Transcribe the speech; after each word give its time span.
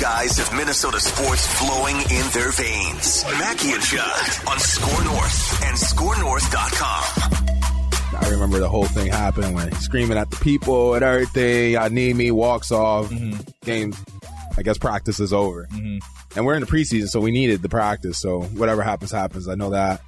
These 0.00 0.08
two 0.08 0.12
guys 0.12 0.38
have 0.38 0.56
Minnesota 0.56 0.98
sports 0.98 1.46
flowing 1.58 1.96
in 1.96 2.26
their 2.32 2.50
veins. 2.52 3.22
Mackey 3.38 3.72
and 3.72 3.82
Judd 3.82 4.48
on 4.48 4.58
Score 4.58 5.04
North 5.04 5.62
and 5.62 5.76
ScoreNorth.com. 5.76 7.04
I 8.18 8.28
remember 8.30 8.58
the 8.60 8.68
whole 8.68 8.86
thing 8.86 9.08
happened 9.08 9.54
when 9.54 9.72
screaming 9.72 10.16
at 10.16 10.30
the 10.30 10.36
people 10.36 10.94
and 10.94 11.04
everything. 11.04 11.76
I 11.76 11.88
need 11.88 12.16
me, 12.16 12.30
walks 12.30 12.72
off. 12.72 13.10
Mm-hmm. 13.10 13.42
Game, 13.62 13.92
I 14.56 14.62
guess 14.62 14.78
practice 14.78 15.20
is 15.20 15.34
over. 15.34 15.68
And 15.70 16.46
we're 16.46 16.54
in 16.54 16.62
the 16.62 16.66
preseason, 16.66 17.08
so 17.08 17.20
we 17.20 17.30
needed 17.30 17.60
the 17.60 17.68
practice. 17.68 18.18
So 18.18 18.40
whatever 18.42 18.82
happens, 18.82 19.10
happens. 19.10 19.48
I 19.48 19.54
know 19.54 19.68
that. 19.70 20.00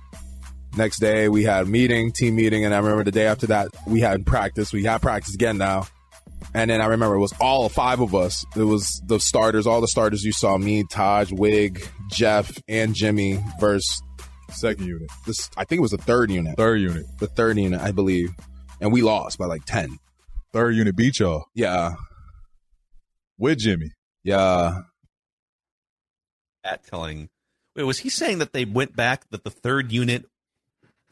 Next 0.74 1.00
day, 1.00 1.28
we 1.28 1.44
had 1.44 1.64
a 1.64 1.68
meeting, 1.68 2.12
team 2.12 2.36
meeting. 2.36 2.64
And 2.64 2.74
I 2.74 2.78
remember 2.78 3.04
the 3.04 3.10
day 3.10 3.26
after 3.26 3.48
that, 3.48 3.68
we 3.86 4.00
had 4.00 4.24
practice. 4.24 4.72
We 4.72 4.84
had 4.84 5.02
practice 5.02 5.34
again 5.34 5.58
now. 5.58 5.86
And 6.54 6.70
then 6.70 6.80
I 6.80 6.86
remember 6.86 7.14
it 7.16 7.20
was 7.20 7.32
all 7.40 7.68
five 7.68 8.00
of 8.00 8.14
us. 8.14 8.44
It 8.56 8.62
was 8.64 9.00
the 9.06 9.18
starters, 9.20 9.66
all 9.66 9.80
the 9.80 9.88
starters 9.88 10.24
you 10.24 10.32
saw 10.32 10.58
me, 10.58 10.84
Taj, 10.90 11.30
Wig, 11.32 11.86
Jeff, 12.10 12.52
and 12.68 12.94
Jimmy 12.94 13.42
versus 13.60 14.02
Second 14.50 14.86
unit, 14.86 15.08
this. 15.26 15.48
I 15.56 15.64
think 15.64 15.78
it 15.78 15.82
was 15.82 15.92
the 15.92 15.96
third 15.98 16.30
unit. 16.30 16.58
third 16.58 16.78
unit, 16.80 17.06
The 17.20 17.26
third 17.26 17.56
unit, 17.56 17.80
I 17.80 17.90
believe. 17.90 18.30
And 18.82 18.92
we 18.92 19.00
lost 19.00 19.38
by 19.38 19.46
like 19.46 19.64
10. 19.64 19.96
third 20.52 20.74
unit 20.76 20.94
beat 20.94 21.18
y'all 21.20 21.46
Yeah. 21.54 21.94
with 23.38 23.58
Jimmy. 23.60 23.92
Yeah. 24.24 24.80
at 26.64 26.84
telling. 26.86 27.28
Wait, 27.74 27.84
was 27.84 28.00
he 28.00 28.10
saying 28.10 28.38
that 28.38 28.52
they 28.52 28.64
went 28.66 28.94
back 28.94 29.24
that 29.30 29.42
the 29.44 29.50
third 29.50 29.90
unit 29.90 30.26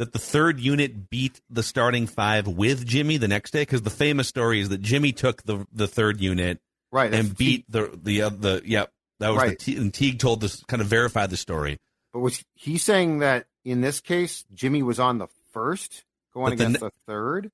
that 0.01 0.13
the 0.13 0.19
third 0.19 0.59
unit 0.59 1.11
beat 1.11 1.41
the 1.51 1.63
starting 1.63 2.07
five 2.07 2.49
with 2.49 2.87
Jimmy 2.87 3.19
the 3.19 3.29
next 3.29 3.51
day? 3.53 3.61
Because 3.63 3.83
the 3.83 3.91
famous 3.91 4.27
story 4.29 4.61
is 4.61 4.71
that 4.71 4.81
Jimmy 4.81 5.13
took 5.13 5.43
the 5.45 5.67
the 5.73 5.87
third 5.87 6.21
unit 6.21 6.59
Right. 6.91 7.13
and 7.15 7.37
beat 7.37 7.65
the 7.71 7.97
the 8.03 8.23
uh, 8.23 8.29
the 8.31 8.63
yep 8.65 8.91
that 9.21 9.29
was 9.29 9.39
Right. 9.43 9.51
the 9.59 9.65
Te- 9.65 9.77
and 9.77 9.93
Teague 9.95 10.19
told 10.19 10.41
this 10.41 10.63
kind 10.65 10.81
of 10.81 10.89
verified 10.89 11.29
the 11.31 11.37
story. 11.37 11.79
But 12.13 12.21
was 12.21 12.43
he 12.55 12.79
saying 12.79 13.19
that 13.21 13.47
in 13.65 13.83
this 13.83 14.01
case, 14.01 14.45
Jimmy 14.55 14.83
was 14.83 14.99
on 14.99 15.19
the 15.19 15.29
first 15.53 16.05
going 16.35 16.53
But 16.53 16.59
the 16.59 16.65
against 16.65 16.83
ne- 16.83 16.89
the 16.89 16.93
third? 17.07 17.51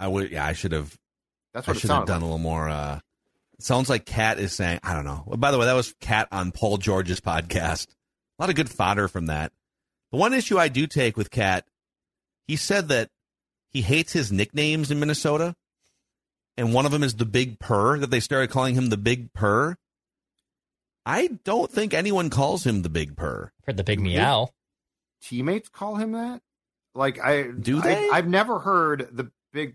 I 0.00 0.08
would 0.08 0.30
yeah 0.30 0.44
I 0.44 0.52
should 0.52 0.72
have 0.72 0.96
That's 1.52 1.66
what 1.66 1.76
it 1.76 1.80
should 1.80 1.90
have 1.90 2.06
done 2.06 2.16
like. 2.16 2.22
a 2.22 2.24
little 2.24 2.38
more. 2.38 2.68
uh 2.68 3.00
sounds 3.60 3.88
like 3.88 4.04
Cat 4.04 4.38
is 4.38 4.52
saying 4.52 4.80
I 4.82 4.92
don't 4.94 5.04
know. 5.04 5.24
By 5.38 5.50
the 5.52 5.58
way, 5.58 5.66
that 5.66 5.74
was 5.74 5.94
Cat 6.00 6.28
on 6.32 6.50
Paul 6.52 6.76
George's 6.78 7.20
podcast. 7.22 7.86
A 8.38 8.42
lot 8.42 8.50
of 8.50 8.56
good 8.56 8.68
fodder 8.68 9.06
from 9.08 9.26
that. 9.26 9.52
The 10.14 10.20
one 10.20 10.32
issue 10.32 10.60
I 10.60 10.68
do 10.68 10.86
take 10.86 11.16
with 11.16 11.32
Cat, 11.32 11.66
he 12.46 12.54
said 12.54 12.86
that 12.86 13.10
he 13.68 13.80
hates 13.82 14.12
his 14.12 14.30
nicknames 14.30 14.92
in 14.92 15.00
Minnesota, 15.00 15.56
and 16.56 16.72
one 16.72 16.86
of 16.86 16.92
them 16.92 17.02
is 17.02 17.16
the 17.16 17.24
Big 17.24 17.58
Purr. 17.58 17.98
That 17.98 18.12
they 18.12 18.20
started 18.20 18.50
calling 18.50 18.76
him 18.76 18.90
the 18.90 18.96
Big 18.96 19.32
Purr. 19.32 19.74
I 21.04 21.30
don't 21.42 21.68
think 21.68 21.94
anyone 21.94 22.30
calls 22.30 22.64
him 22.64 22.82
the 22.82 22.88
Big 22.88 23.16
Purr. 23.16 23.50
Heard 23.66 23.76
the 23.76 23.82
big 23.82 23.98
meow. 23.98 24.50
Teammates 25.20 25.68
call 25.68 25.96
him 25.96 26.12
that? 26.12 26.42
Like 26.94 27.18
I 27.18 27.48
Do 27.50 27.80
they? 27.80 28.08
I, 28.10 28.14
have 28.14 28.28
never 28.28 28.60
heard 28.60 29.08
the 29.10 29.32
big. 29.52 29.74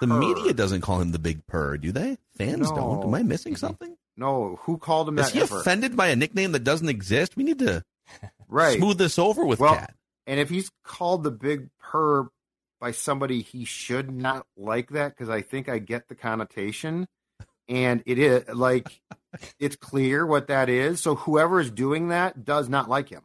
The 0.00 0.06
media 0.06 0.54
doesn't 0.54 0.80
call 0.80 1.02
him 1.02 1.12
the 1.12 1.18
Big 1.18 1.46
Purr, 1.46 1.76
do 1.76 1.92
they? 1.92 2.16
Fans 2.38 2.70
No. 2.70 2.76
don't. 2.76 3.04
Am 3.04 3.14
I 3.14 3.22
missing 3.22 3.54
something? 3.54 3.98
No, 4.16 4.58
who 4.62 4.78
called 4.78 5.10
him 5.10 5.18
Is 5.18 5.26
that 5.26 5.34
he 5.34 5.42
ever? 5.42 5.60
offended 5.60 5.94
by 5.94 6.06
a 6.06 6.16
nickname 6.16 6.52
that 6.52 6.64
doesn't 6.64 6.88
exist? 6.88 7.36
We 7.36 7.44
need 7.44 7.58
to 7.58 7.84
right. 8.48 8.78
smooth 8.78 8.98
this 8.98 9.18
over 9.18 9.44
with 9.44 9.60
Well, 9.60 9.74
Cat. 9.76 9.94
And 10.26 10.40
if 10.40 10.48
he's 10.48 10.70
called 10.84 11.22
the 11.22 11.30
big 11.30 11.68
purr 11.80 12.28
by 12.80 12.90
somebody 12.92 13.42
he 13.42 13.64
should 13.64 14.10
not 14.10 14.46
like 14.56 14.90
that 14.90 15.10
because 15.16 15.28
I 15.28 15.42
think 15.42 15.68
I 15.68 15.78
get 15.78 16.08
the 16.08 16.14
connotation. 16.14 17.06
And 17.68 18.02
it 18.06 18.18
is 18.18 18.48
like 18.48 19.00
it's 19.58 19.76
clear 19.76 20.26
what 20.26 20.48
that 20.48 20.68
is. 20.68 21.00
So 21.00 21.14
whoever 21.14 21.60
is 21.60 21.70
doing 21.70 22.08
that 22.08 22.44
does 22.44 22.68
not 22.68 22.88
like 22.88 23.08
him. 23.08 23.22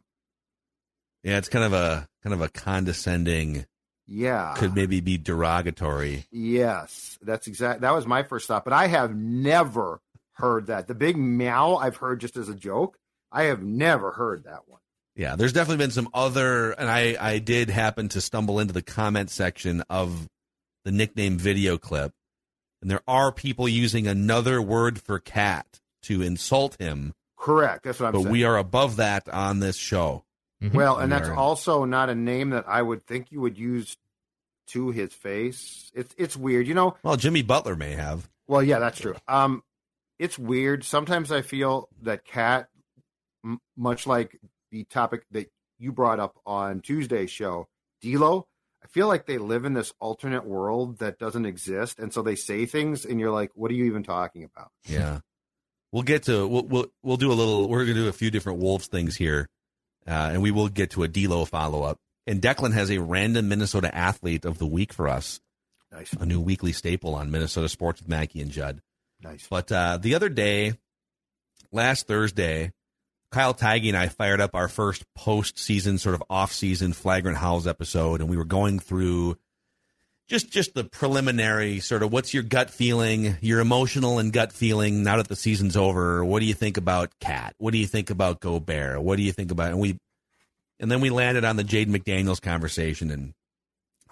Yeah, 1.22 1.36
it's 1.38 1.48
kind 1.50 1.64
of 1.64 1.72
a 1.74 2.08
kind 2.22 2.32
of 2.32 2.40
a 2.40 2.48
condescending, 2.48 3.66
Yeah. 4.06 4.54
could 4.56 4.74
maybe 4.74 5.00
be 5.00 5.18
derogatory. 5.18 6.24
Yes, 6.30 7.18
that's 7.22 7.46
exact. 7.46 7.82
That 7.82 7.94
was 7.94 8.06
my 8.06 8.22
first 8.22 8.48
thought, 8.48 8.64
but 8.64 8.72
I 8.72 8.86
have 8.86 9.14
never 9.14 10.00
heard 10.34 10.68
that. 10.68 10.86
The 10.88 10.94
big 10.94 11.16
meow 11.18 11.76
I've 11.76 11.96
heard 11.96 12.20
just 12.20 12.36
as 12.38 12.48
a 12.48 12.54
joke. 12.54 12.96
I 13.30 13.44
have 13.44 13.62
never 13.62 14.12
heard 14.12 14.44
that 14.44 14.66
one. 14.66 14.79
Yeah, 15.20 15.36
there's 15.36 15.52
definitely 15.52 15.84
been 15.84 15.90
some 15.90 16.08
other, 16.14 16.70
and 16.72 16.88
I 16.88 17.14
I 17.20 17.38
did 17.40 17.68
happen 17.68 18.08
to 18.10 18.22
stumble 18.22 18.58
into 18.58 18.72
the 18.72 18.80
comment 18.80 19.28
section 19.28 19.82
of 19.90 20.26
the 20.86 20.90
nickname 20.92 21.36
video 21.36 21.76
clip, 21.76 22.12
and 22.80 22.90
there 22.90 23.02
are 23.06 23.30
people 23.30 23.68
using 23.68 24.06
another 24.06 24.62
word 24.62 24.98
for 24.98 25.18
cat 25.18 25.66
to 26.04 26.22
insult 26.22 26.76
him, 26.80 27.12
Correct. 27.38 27.84
That's 27.84 28.00
what 28.00 28.06
I'm 28.06 28.12
but 28.12 28.18
saying. 28.20 28.26
But 28.28 28.32
we 28.32 28.44
are 28.44 28.56
above 28.56 28.96
that 28.96 29.28
on 29.28 29.60
this 29.60 29.76
show. 29.76 30.24
well, 30.72 30.96
and 30.96 31.10
We 31.12 31.18
that's 31.18 31.28
are- 31.28 31.34
also 31.36 31.84
not 31.84 32.08
a 32.08 32.14
name 32.14 32.50
that 32.50 32.66
I 32.66 32.80
would 32.80 33.06
think 33.06 33.30
you 33.30 33.42
would 33.42 33.58
use 33.58 33.98
to 34.68 34.88
his 34.90 35.12
face. 35.12 35.90
It's 35.94 36.14
it's 36.16 36.34
weird, 36.34 36.66
you 36.66 36.72
know. 36.72 36.96
Well, 37.02 37.16
Jimmy 37.18 37.42
Butler 37.42 37.76
may 37.76 37.92
have. 37.92 38.26
Well, 38.48 38.62
yeah, 38.62 38.78
that's 38.78 38.98
true. 39.00 39.16
Um, 39.28 39.62
it's 40.18 40.38
weird. 40.38 40.82
Sometimes 40.82 41.30
I 41.30 41.42
feel 41.42 41.90
that 42.02 42.24
cat, 42.24 42.70
m- 43.44 43.60
much 43.76 44.06
like 44.06 44.38
the 44.70 44.84
topic 44.84 45.24
that 45.30 45.50
you 45.78 45.92
brought 45.92 46.20
up 46.20 46.36
on 46.46 46.80
Tuesday's 46.80 47.30
show, 47.30 47.68
D'Lo. 48.02 48.46
I 48.82 48.86
feel 48.88 49.08
like 49.08 49.26
they 49.26 49.38
live 49.38 49.64
in 49.64 49.74
this 49.74 49.92
alternate 50.00 50.46
world 50.46 50.98
that 50.98 51.18
doesn't 51.18 51.44
exist, 51.44 51.98
and 51.98 52.12
so 52.14 52.22
they 52.22 52.34
say 52.34 52.64
things, 52.66 53.04
and 53.04 53.20
you're 53.20 53.30
like, 53.30 53.50
"What 53.54 53.70
are 53.70 53.74
you 53.74 53.84
even 53.84 54.02
talking 54.02 54.44
about?" 54.44 54.70
Yeah, 54.88 55.20
we'll 55.92 56.02
get 56.02 56.22
to 56.24 56.46
we'll 56.48 56.64
we'll, 56.64 56.86
we'll 57.02 57.16
do 57.18 57.30
a 57.30 57.34
little. 57.34 57.68
We're 57.68 57.84
going 57.84 57.96
to 57.96 58.02
do 58.04 58.08
a 58.08 58.12
few 58.12 58.30
different 58.30 58.58
Wolves 58.60 58.86
things 58.86 59.16
here, 59.16 59.48
uh, 60.06 60.30
and 60.32 60.42
we 60.42 60.50
will 60.50 60.68
get 60.68 60.90
to 60.92 61.02
a 61.02 61.08
D'Lo 61.08 61.44
follow 61.44 61.82
up. 61.82 61.98
And 62.26 62.40
Declan 62.40 62.72
has 62.72 62.90
a 62.90 62.98
random 62.98 63.48
Minnesota 63.48 63.94
athlete 63.94 64.44
of 64.44 64.58
the 64.58 64.66
week 64.66 64.92
for 64.92 65.08
us, 65.08 65.40
Nice, 65.92 66.12
a 66.14 66.24
new 66.24 66.40
weekly 66.40 66.72
staple 66.72 67.14
on 67.14 67.30
Minnesota 67.30 67.68
Sports 67.68 68.00
with 68.00 68.08
Mackey 68.08 68.40
and 68.40 68.50
Judd. 68.50 68.80
nice. 69.20 69.46
But 69.50 69.70
uh, 69.72 69.98
the 70.00 70.14
other 70.14 70.28
day, 70.28 70.74
last 71.72 72.06
Thursday, 72.06 72.72
Kyle 73.30 73.54
Theige 73.54 73.88
and 73.88 73.96
I 73.96 74.08
fired 74.08 74.40
up 74.40 74.54
our 74.54 74.68
first 74.68 75.04
post-season, 75.14 75.98
sort 75.98 76.14
of 76.14 76.22
off-season 76.28 76.92
flagrant 76.92 77.38
howls 77.38 77.66
episode, 77.66 78.20
and 78.20 78.28
we 78.28 78.36
were 78.36 78.44
going 78.44 78.78
through 78.78 79.36
just 80.28 80.50
just 80.50 80.74
the 80.74 80.84
preliminary 80.84 81.80
sort 81.80 82.04
of 82.04 82.12
what's 82.12 82.32
your 82.32 82.44
gut 82.44 82.70
feeling, 82.70 83.36
your 83.40 83.58
emotional 83.60 84.20
and 84.20 84.32
gut 84.32 84.52
feeling 84.52 85.02
now 85.02 85.16
that 85.16 85.28
the 85.28 85.36
season's 85.36 85.76
over. 85.76 86.24
What 86.24 86.38
do 86.38 86.46
you 86.46 86.54
think 86.54 86.76
about 86.76 87.10
Cat? 87.20 87.54
What 87.58 87.72
do 87.72 87.78
you 87.78 87.86
think 87.86 88.10
about 88.10 88.40
Gobert? 88.40 89.02
What 89.02 89.16
do 89.16 89.22
you 89.22 89.32
think 89.32 89.50
about 89.50 89.70
and 89.70 89.80
we 89.80 89.98
and 90.78 90.90
then 90.90 91.00
we 91.00 91.10
landed 91.10 91.44
on 91.44 91.56
the 91.56 91.64
Jaden 91.64 91.88
McDaniels 91.88 92.40
conversation 92.40 93.10
and 93.10 93.34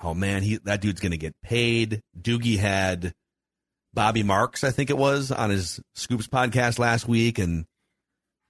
oh 0.03 0.13
man, 0.13 0.43
he 0.43 0.59
that 0.65 0.81
dude's 0.81 1.01
gonna 1.01 1.17
get 1.17 1.41
paid. 1.41 2.03
Doogie 2.21 2.59
had 2.59 3.15
Bobby 3.95 4.25
Marks, 4.25 4.65
I 4.65 4.73
think 4.73 4.91
it 4.91 4.99
was, 4.99 5.31
on 5.31 5.51
his 5.51 5.81
Scoops 5.95 6.27
podcast 6.27 6.79
last 6.79 7.09
week, 7.09 7.39
and 7.39 7.65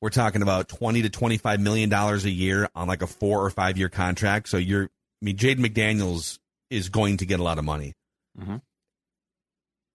we're 0.00 0.10
talking 0.10 0.42
about 0.42 0.68
twenty 0.68 1.02
to 1.02 1.10
twenty 1.10 1.38
five 1.38 1.60
million 1.60 1.88
dollars 1.88 2.24
a 2.24 2.30
year 2.30 2.68
on 2.74 2.86
like 2.88 3.02
a 3.02 3.06
four 3.06 3.44
or 3.44 3.50
five 3.50 3.76
year 3.78 3.88
contract. 3.88 4.48
So 4.48 4.56
you're, 4.56 4.84
I 4.84 5.24
mean, 5.24 5.36
Jaden 5.36 5.58
McDaniels 5.64 6.38
is 6.70 6.88
going 6.88 7.16
to 7.18 7.26
get 7.26 7.40
a 7.40 7.42
lot 7.42 7.58
of 7.58 7.64
money. 7.64 7.94
Mhm. 8.38 8.60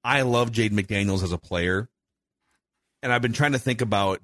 I 0.03 0.23
love 0.23 0.51
Jaden 0.51 0.71
McDaniels 0.71 1.23
as 1.23 1.31
a 1.31 1.37
player. 1.37 1.87
and 3.01 3.11
I've 3.11 3.21
been 3.21 3.33
trying 3.33 3.51
to 3.53 3.59
think 3.59 3.81
about 3.81 4.19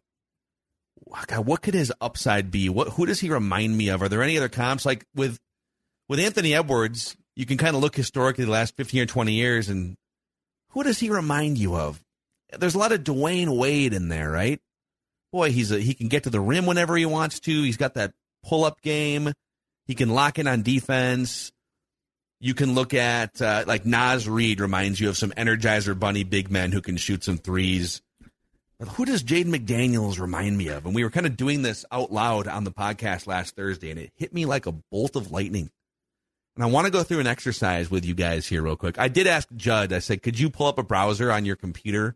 God, 1.27 1.45
what 1.45 1.61
could 1.61 1.73
his 1.73 1.91
upside 2.01 2.51
be? 2.51 2.69
What 2.69 2.89
who 2.89 3.05
does 3.05 3.19
he 3.19 3.29
remind 3.29 3.75
me 3.77 3.89
of? 3.89 4.01
Are 4.01 4.09
there 4.09 4.21
any 4.21 4.37
other 4.37 4.49
comps 4.49 4.85
like 4.85 5.05
with 5.15 5.37
with 6.07 6.19
Anthony 6.19 6.53
Edwards? 6.53 7.15
You 7.35 7.45
can 7.45 7.57
kind 7.57 7.75
of 7.75 7.81
look 7.81 7.95
historically 7.95 8.45
the 8.45 8.51
last 8.51 8.75
fifteen 8.75 9.01
or 9.01 9.05
twenty 9.05 9.33
years, 9.33 9.69
and 9.69 9.95
who 10.71 10.83
does 10.83 10.99
he 10.99 11.09
remind 11.09 11.57
you 11.57 11.75
of? 11.75 12.01
There's 12.57 12.75
a 12.75 12.79
lot 12.79 12.91
of 12.91 13.03
Dwyane 13.03 13.57
Wade 13.57 13.93
in 13.93 14.09
there, 14.09 14.29
right? 14.29 14.59
Boy, 15.31 15.51
he's 15.51 15.71
a, 15.71 15.79
he 15.79 15.93
can 15.93 16.07
get 16.07 16.23
to 16.23 16.29
the 16.29 16.39
rim 16.39 16.65
whenever 16.65 16.97
he 16.97 17.05
wants 17.05 17.39
to. 17.41 17.51
He's 17.63 17.77
got 17.77 17.93
that 17.95 18.13
pull 18.43 18.65
up 18.65 18.81
game. 18.81 19.31
He 19.85 19.95
can 19.95 20.09
lock 20.09 20.39
in 20.39 20.47
on 20.47 20.61
defense. 20.61 21.51
You 22.39 22.53
can 22.53 22.73
look 22.73 22.93
at 22.93 23.41
uh, 23.41 23.65
like 23.67 23.85
Naz 23.85 24.27
Reid 24.27 24.61
reminds 24.61 24.99
you 24.99 25.09
of 25.09 25.17
some 25.17 25.31
Energizer 25.31 25.97
Bunny 25.97 26.23
big 26.23 26.49
men 26.49 26.71
who 26.71 26.81
can 26.81 26.97
shoot 26.97 27.23
some 27.23 27.37
threes. 27.37 28.01
But 28.79 28.87
Who 28.89 29.03
does 29.03 29.23
Jaden 29.23 29.53
McDaniels 29.53 30.19
remind 30.19 30.57
me 30.57 30.69
of? 30.69 30.85
And 30.85 30.95
we 30.95 31.03
were 31.03 31.09
kind 31.09 31.25
of 31.25 31.35
doing 31.35 31.63
this 31.63 31.85
out 31.91 32.13
loud 32.13 32.47
on 32.47 32.63
the 32.63 32.71
podcast 32.71 33.27
last 33.27 33.57
Thursday, 33.57 33.91
and 33.91 33.99
it 33.99 34.11
hit 34.15 34.33
me 34.33 34.45
like 34.45 34.67
a 34.67 34.71
bolt 34.71 35.17
of 35.17 35.31
lightning. 35.31 35.69
And 36.55 36.63
I 36.63 36.67
want 36.67 36.85
to 36.85 36.91
go 36.91 37.03
through 37.03 37.19
an 37.19 37.27
exercise 37.27 37.91
with 37.91 38.05
you 38.05 38.13
guys 38.13 38.47
here, 38.47 38.61
real 38.61 38.77
quick. 38.77 38.97
I 38.97 39.09
did 39.09 39.27
ask 39.27 39.49
Judd, 39.55 39.91
I 39.91 39.99
said, 39.99 40.23
could 40.23 40.39
you 40.39 40.49
pull 40.49 40.67
up 40.67 40.77
a 40.77 40.83
browser 40.83 41.29
on 41.29 41.43
your 41.43 41.57
computer? 41.57 42.15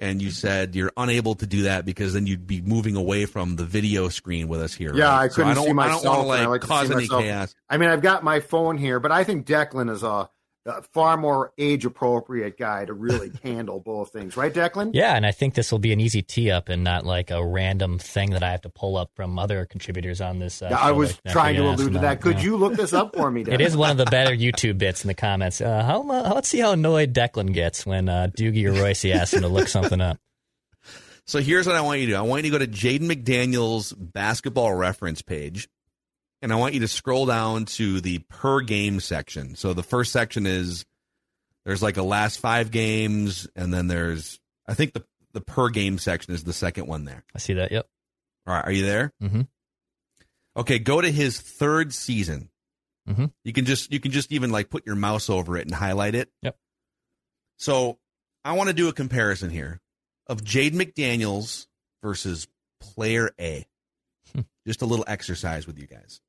And 0.00 0.22
you 0.22 0.28
mm-hmm. 0.28 0.34
said 0.34 0.74
you're 0.76 0.92
unable 0.96 1.34
to 1.36 1.46
do 1.46 1.62
that 1.62 1.84
because 1.84 2.12
then 2.12 2.26
you'd 2.26 2.46
be 2.46 2.60
moving 2.60 2.94
away 2.94 3.26
from 3.26 3.56
the 3.56 3.64
video 3.64 4.08
screen 4.08 4.46
with 4.46 4.60
us 4.60 4.72
here. 4.72 4.94
Yeah, 4.94 5.08
right? 5.08 5.24
I 5.24 5.28
couldn't 5.28 5.56
so 5.56 5.62
I 5.62 5.66
see 5.66 5.72
myself. 5.72 6.00
I 6.00 6.04
don't 6.04 6.26
want 6.26 6.40
to 6.42 6.48
like 6.48 6.48
like 6.48 6.60
cause 6.60 6.90
any 6.90 7.02
myself. 7.02 7.22
chaos. 7.22 7.54
I 7.68 7.78
mean, 7.78 7.90
I've 7.90 8.02
got 8.02 8.22
my 8.22 8.40
phone 8.40 8.78
here, 8.78 9.00
but 9.00 9.10
I 9.10 9.24
think 9.24 9.46
Declan 9.46 9.90
is 9.90 10.04
a, 10.04 10.30
a 10.68 10.82
far 10.92 11.16
more 11.16 11.52
age 11.58 11.84
appropriate 11.84 12.58
guy 12.58 12.84
to 12.84 12.92
really 12.92 13.32
handle 13.42 13.80
both 13.80 14.12
things, 14.12 14.36
right, 14.36 14.52
Declan? 14.52 14.90
Yeah, 14.94 15.14
and 15.16 15.26
I 15.26 15.32
think 15.32 15.54
this 15.54 15.72
will 15.72 15.78
be 15.78 15.92
an 15.92 16.00
easy 16.00 16.22
tee 16.22 16.50
up 16.50 16.68
and 16.68 16.84
not 16.84 17.04
like 17.06 17.30
a 17.30 17.44
random 17.44 17.98
thing 17.98 18.30
that 18.30 18.42
I 18.42 18.50
have 18.50 18.60
to 18.62 18.68
pull 18.68 18.96
up 18.96 19.10
from 19.14 19.38
other 19.38 19.64
contributors 19.66 20.20
on 20.20 20.38
this. 20.38 20.62
Uh, 20.62 20.68
Yeah, 20.70 20.78
I 20.78 20.92
was 20.92 21.16
that- 21.24 21.32
trying 21.32 21.56
to 21.56 21.62
allude 21.68 21.94
to 21.94 21.98
that. 22.00 22.20
Could 22.20 22.36
Yeah. 22.38 22.42
you 22.44 22.56
look 22.56 22.74
this 22.74 22.92
up 22.92 23.16
for 23.16 23.30
me, 23.30 23.44
Declan? 23.44 23.54
It 23.54 23.60
is 23.62 23.76
one 23.76 23.90
of 23.90 23.96
the 23.96 24.06
better 24.06 24.34
YouTube 24.34 24.78
bits 24.78 25.02
in 25.04 25.08
the 25.08 25.14
comments. 25.14 25.60
Uh, 25.60 25.82
how, 25.82 26.02
mu- 26.02 26.12
let's 26.12 26.48
see 26.48 26.60
how 26.60 26.72
annoyed 26.72 27.12
Declan 27.14 27.52
gets 27.52 27.84
when 27.86 28.08
uh, 28.08 28.28
Doogie 28.36 28.66
or 28.66 28.72
Royce 28.80 29.04
asks 29.06 29.34
him 29.34 29.42
to 29.42 29.48
look 29.48 29.68
something 29.68 30.00
up. 30.00 30.18
So 31.26 31.40
here's 31.40 31.66
what 31.66 31.76
I 31.76 31.82
want 31.82 32.00
you 32.00 32.06
to 32.06 32.12
do. 32.12 32.16
I 32.16 32.22
want 32.22 32.42
you 32.42 32.50
to 32.50 32.58
go 32.58 32.64
to 32.64 32.70
Jaden 32.70 33.00
McDaniels 33.00 33.92
basketball 33.98 34.72
reference 34.72 35.20
page, 35.20 35.68
and 36.42 36.52
I 36.52 36.56
want 36.56 36.74
you 36.74 36.80
to 36.80 36.88
scroll 36.88 37.26
down 37.26 37.64
to 37.66 38.00
the 38.00 38.18
per 38.28 38.60
game 38.60 39.00
section. 39.00 39.56
So 39.56 39.72
the 39.74 39.82
first 39.82 40.12
section 40.12 40.46
is 40.46 40.84
there's 41.64 41.82
like 41.82 41.96
a 41.96 42.02
last 42.02 42.38
five 42.40 42.70
games, 42.70 43.46
and 43.56 43.72
then 43.72 43.88
there's 43.88 44.38
I 44.66 44.74
think 44.74 44.92
the 44.92 45.04
the 45.32 45.40
per 45.40 45.68
game 45.68 45.98
section 45.98 46.34
is 46.34 46.44
the 46.44 46.52
second 46.52 46.86
one 46.86 47.04
there. 47.04 47.24
I 47.34 47.38
see 47.38 47.54
that. 47.54 47.70
Yep. 47.72 47.86
All 48.46 48.54
right, 48.54 48.64
are 48.64 48.72
you 48.72 48.84
there? 48.84 49.12
Mm-hmm. 49.22 49.42
Okay, 50.56 50.78
go 50.78 51.00
to 51.00 51.10
his 51.10 51.40
third 51.40 51.92
season. 51.92 52.48
Mhm. 53.08 53.32
You 53.44 53.52
can 53.52 53.64
just 53.64 53.92
you 53.92 54.00
can 54.00 54.10
just 54.10 54.32
even 54.32 54.50
like 54.50 54.70
put 54.70 54.86
your 54.86 54.96
mouse 54.96 55.30
over 55.30 55.56
it 55.56 55.66
and 55.66 55.74
highlight 55.74 56.14
it. 56.14 56.30
Yep. 56.42 56.56
So 57.58 57.98
I 58.44 58.52
want 58.52 58.68
to 58.68 58.74
do 58.74 58.88
a 58.88 58.92
comparison 58.92 59.50
here 59.50 59.80
of 60.26 60.42
Jaden 60.42 60.74
McDaniels 60.74 61.66
versus 62.02 62.46
Player 62.80 63.30
A. 63.40 63.66
Hmm. 64.34 64.42
just 64.66 64.82
a 64.82 64.86
little 64.86 65.04
exercise 65.08 65.66
with 65.66 65.78
you 65.78 65.86
guys. 65.86 66.20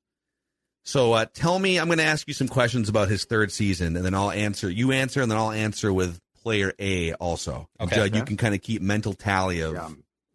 So 0.84 1.14
uh, 1.14 1.26
tell 1.34 1.60
me, 1.60 1.80
I'm 1.80 1.88
going 1.88 1.98
to 2.00 2.04
ask 2.06 2.28
you 2.28 2.34
some 2.34 2.48
questions 2.48 2.90
about 2.90 3.10
his 3.10 3.26
third 3.26 3.52
season, 3.52 3.96
and 3.96 4.04
then 4.06 4.14
I'll 4.16 4.32
answer. 4.32 4.70
You 4.70 4.92
answer, 4.92 5.22
and 5.22 5.30
then 5.30 5.38
I'll 5.38 5.52
answer 5.52 5.94
with 5.94 6.20
Player 6.42 6.74
A 6.80 7.14
also. 7.14 7.68
And 7.80 7.92
Okay. 7.92 8.02
Judd, 8.08 8.16
you 8.16 8.24
can 8.24 8.38
kind 8.38 8.56
of 8.56 8.62
keep 8.62 8.82
mental 8.82 9.14
tally 9.14 9.60
of 9.62 9.74
Yeah, 9.74 9.90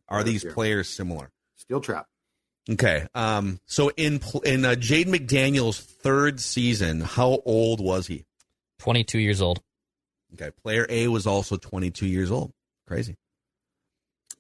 are 0.09 0.23
these 0.23 0.43
here. 0.43 0.53
players 0.53 0.89
similar. 0.89 1.31
Steel 1.57 1.81
trap. 1.81 2.07
Okay. 2.71 3.07
Um, 3.15 3.59
so 3.67 3.91
in 3.97 4.21
in 4.45 4.65
uh, 4.65 4.71
Jaden 4.75 5.07
McDaniel's 5.07 5.79
third 5.81 6.41
season, 6.41 7.01
how 7.01 7.41
old 7.45 7.81
was 7.81 8.07
he? 8.07 8.25
22 8.79 9.19
years 9.19 9.41
old. 9.43 9.61
Okay. 10.35 10.51
Player 10.63 10.87
A 10.89 11.09
was 11.09 11.27
also 11.27 11.57
22 11.57 12.07
years 12.07 12.31
old. 12.31 12.53
Crazy. 12.87 13.17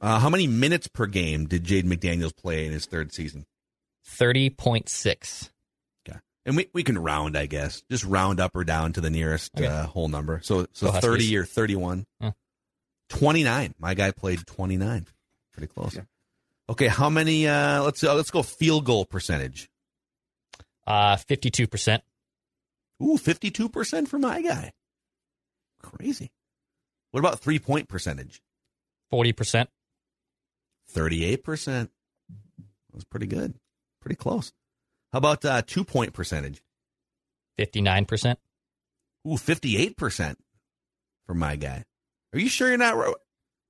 Uh, 0.00 0.18
how 0.18 0.28
many 0.28 0.46
minutes 0.46 0.86
per 0.86 1.06
game 1.06 1.46
did 1.46 1.64
Jaden 1.64 1.84
McDaniels 1.84 2.36
play 2.36 2.66
in 2.66 2.72
his 2.72 2.84
third 2.86 3.12
season? 3.12 3.46
30.6. 4.06 5.50
And 6.46 6.56
we, 6.56 6.68
we 6.74 6.82
can 6.82 6.98
round, 6.98 7.36
I 7.38 7.46
guess. 7.46 7.82
Just 7.90 8.04
round 8.04 8.38
up 8.40 8.54
or 8.54 8.64
down 8.64 8.92
to 8.94 9.00
the 9.00 9.08
nearest 9.10 9.52
Okay. 9.56 9.66
uh, 9.66 9.86
whole 9.86 10.08
number. 10.08 10.40
So 10.44 10.66
so 10.72 10.86
Go 10.86 10.92
Huskies. 10.92 11.10
30 11.30 11.36
or 11.38 11.44
31. 11.44 12.06
Huh. 12.20 12.32
29. 13.08 13.74
My 13.78 13.94
guy 13.94 14.10
played 14.10 14.46
29. 14.46 15.06
Pretty 15.52 15.72
close. 15.72 15.94
Yeah. 15.94 16.02
Okay. 16.68 16.88
How 16.88 17.08
many? 17.08 17.46
Uh, 17.48 17.82
let's 17.82 18.02
uh, 18.04 18.14
let's 18.14 18.30
go 18.30 18.42
field 18.42 18.84
goal 18.84 19.04
percentage. 19.06 19.70
Uh, 20.86 21.16
52%. 21.16 22.00
Ooh, 23.02 23.16
52% 23.16 24.06
for 24.08 24.18
my 24.18 24.42
guy. 24.42 24.72
Crazy. 25.82 26.30
What 27.10 27.20
about 27.20 27.40
three 27.40 27.58
point 27.58 27.88
percentage? 27.88 28.42
40%. 29.12 29.66
38%. 30.94 31.64
That 31.66 31.88
was 32.92 33.04
pretty 33.04 33.26
good. 33.26 33.54
Pretty 34.00 34.16
close. 34.16 34.52
How 35.14 35.18
about 35.18 35.44
uh, 35.44 35.62
two 35.64 35.84
point 35.84 36.12
percentage? 36.12 36.60
59%. 37.56 38.34
Ooh, 39.28 39.34
58% 39.34 40.34
for 41.24 41.34
my 41.34 41.54
guy. 41.54 41.84
Are 42.32 42.38
you 42.40 42.48
sure 42.48 42.68
you're 42.68 42.78
not? 42.78 42.96
Are 42.96 43.14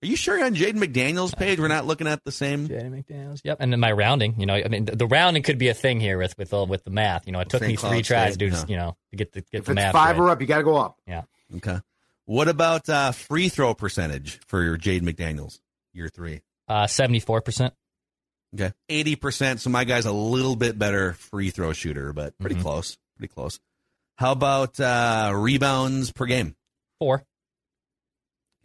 you 0.00 0.17
sure 0.17 0.38
you're 0.38 0.46
on 0.46 0.55
Jaden 0.55 0.82
McDaniel's 0.82 1.35
page? 1.35 1.61
We're 1.61 1.69
not 1.69 1.85
looking 1.85 2.06
at 2.06 2.25
the 2.25 2.32
same. 2.32 2.67
Jay 2.67 2.76
McDaniels. 2.76 3.43
Yep. 3.44 3.58
And 3.61 3.70
then 3.70 3.79
my 3.79 3.93
rounding, 3.93 4.41
you 4.41 4.46
know, 4.46 4.55
I 4.55 4.69
mean, 4.69 4.87
the, 4.87 4.96
the 4.96 5.06
rounding 5.06 5.43
could 5.43 5.58
be 5.58 5.69
a 5.69 5.75
thing 5.75 6.00
here 6.00 6.17
with 6.17 6.35
with 6.38 6.55
all 6.55 6.67
with 6.67 6.82
the 6.85 6.91
math. 6.91 7.26
You 7.26 7.35
know, 7.35 7.41
it 7.41 7.50
took 7.50 7.61
St. 7.61 7.73
me 7.73 7.76
three 7.76 8.00
tries 8.00 8.35
State, 8.35 8.55
to, 8.55 8.64
you 8.67 8.79
know, 8.79 8.96
to 9.11 9.17
get 9.19 9.32
the 9.32 9.43
get 9.43 9.58
If 9.58 9.64
the 9.67 9.73
it's 9.73 9.76
math 9.76 9.93
five 9.93 10.17
right. 10.17 10.25
or 10.25 10.31
up, 10.31 10.41
you 10.41 10.46
got 10.46 10.58
to 10.58 10.64
go 10.64 10.76
up. 10.76 10.96
Yeah. 11.06 11.25
Okay. 11.56 11.79
What 12.25 12.49
about 12.49 12.88
uh, 12.88 13.12
free 13.12 13.50
throw 13.50 13.75
percentage 13.75 14.41
for 14.46 14.62
your 14.62 14.79
Jaden 14.79 15.02
McDaniels 15.02 15.61
year 15.93 16.08
three? 16.08 16.41
Uh, 16.67 16.85
74%. 16.85 17.73
Okay. 18.55 18.73
80%. 18.89 19.59
So 19.61 19.71
my 19.71 19.85
guy's 19.85 20.06
a 20.06 20.12
little 20.12 20.56
bit 20.56 20.79
better 20.79 21.15
free 21.15 21.51
throw 21.51 21.73
shooter, 21.73 22.12
but 22.12 22.39
pretty 22.39 22.56
Mhm. 22.56 22.62
close. 22.62 22.97
Pretty 23.17 23.33
close. 23.33 23.59
How 24.17 24.33
about 24.33 24.79
uh, 24.79 25.33
rebounds 25.35 26.12
per 26.12 26.27
game? 26.27 26.55
Four. 27.01 27.25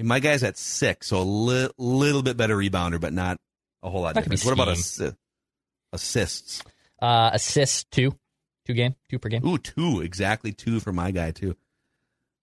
My 0.02 0.20
guy's 0.20 0.44
at 0.44 0.58
six, 0.58 1.08
so 1.08 1.22
a 1.22 1.24
li- 1.24 1.70
little 1.78 2.22
bit 2.24 2.38
better 2.38 2.56
rebounder, 2.56 3.02
but 3.02 3.12
not 3.12 3.38
a 3.84 3.90
whole 3.90 4.02
lot 4.02 4.16
That 4.16 4.24
could 4.24 4.32
different. 4.32 4.58
What 4.58 4.64
about 4.64 4.78
assi- 4.78 5.16
assists? 5.92 6.64
Uh, 7.02 7.32
assists, 7.34 7.86
two. 7.92 8.18
Two 8.66 8.74
game. 8.76 8.96
Two 9.10 9.20
per 9.20 9.28
game. 9.30 9.46
Ooh, 9.46 9.58
two. 9.58 10.02
Exactly 10.02 10.54
two 10.54 10.80
for 10.80 10.94
my 10.94 11.12
guy, 11.12 11.32
too. 11.32 11.56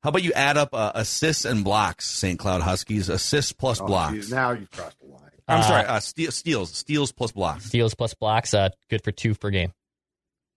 How 0.03 0.11
about 0.11 0.23
you 0.23 0.33
add 0.35 0.57
up 0.59 0.75
uh, 0.75 0.93
assists 0.95 1.45
and 1.45 1.65
blocks, 1.65 2.07
St. 2.07 2.39
Cloud 2.39 2.61
Huskies? 2.63 3.09
Assists 3.09 3.53
plus 3.53 3.81
Oh, 3.81 3.87
blocks. 3.87 4.13
geez, 4.15 4.31
now 4.31 4.51
you've 4.53 4.71
crossed 4.71 4.99
the 5.01 5.07
line. 5.07 5.26
I'm 5.49 5.61
Uh, 5.61 5.63
sorry, 5.63 5.85
uh, 5.87 6.01
ste- 6.01 6.33
steals. 6.33 6.73
Steals 6.73 7.13
plus 7.13 7.33
blocks. 7.33 7.67
Steals 7.67 7.95
plus 7.95 8.15
blocks, 8.15 8.53
uh, 8.55 8.71
good 8.91 9.03
for 9.05 9.13
two 9.13 9.35
per 9.35 9.51
game. 9.51 9.73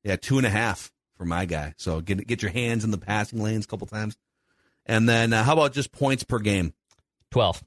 Yeah, 0.03 0.15
two 0.15 0.37
and 0.37 0.47
a 0.47 0.49
half 0.49 0.91
for 1.17 1.25
my 1.25 1.45
guy. 1.45 1.73
So 1.77 2.01
get 2.01 2.25
get 2.25 2.41
your 2.41 2.51
hands 2.51 2.83
in 2.83 2.91
the 2.91 2.97
passing 2.97 3.41
lanes 3.43 3.65
a 3.65 3.67
couple 3.67 3.85
times. 3.87 4.17
And 4.85 5.07
then 5.07 5.33
uh, 5.33 5.43
how 5.43 5.53
about 5.53 5.73
just 5.73 5.91
points 5.91 6.23
per 6.23 6.39
game? 6.39 6.73
12. 7.31 7.63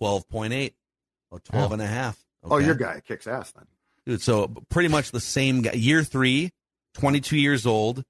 12.8. 0.00 0.72
Oh, 1.32 1.38
12 1.44 1.70
Oh. 1.70 1.72
and 1.74 1.82
a 1.82 1.86
half. 1.86 2.24
Oh, 2.44 2.58
your 2.58 2.74
guy 2.74 3.00
kicks 3.00 3.26
ass 3.26 3.50
then. 3.52 3.66
Dude, 4.06 4.22
so 4.22 4.48
pretty 4.70 4.88
much 4.88 5.10
the 5.10 5.20
same 5.20 5.62
guy. 5.62 5.72
Year 5.72 6.02
three, 6.04 6.52
22 6.94 7.36
years 7.36 7.66
old, 7.66 8.04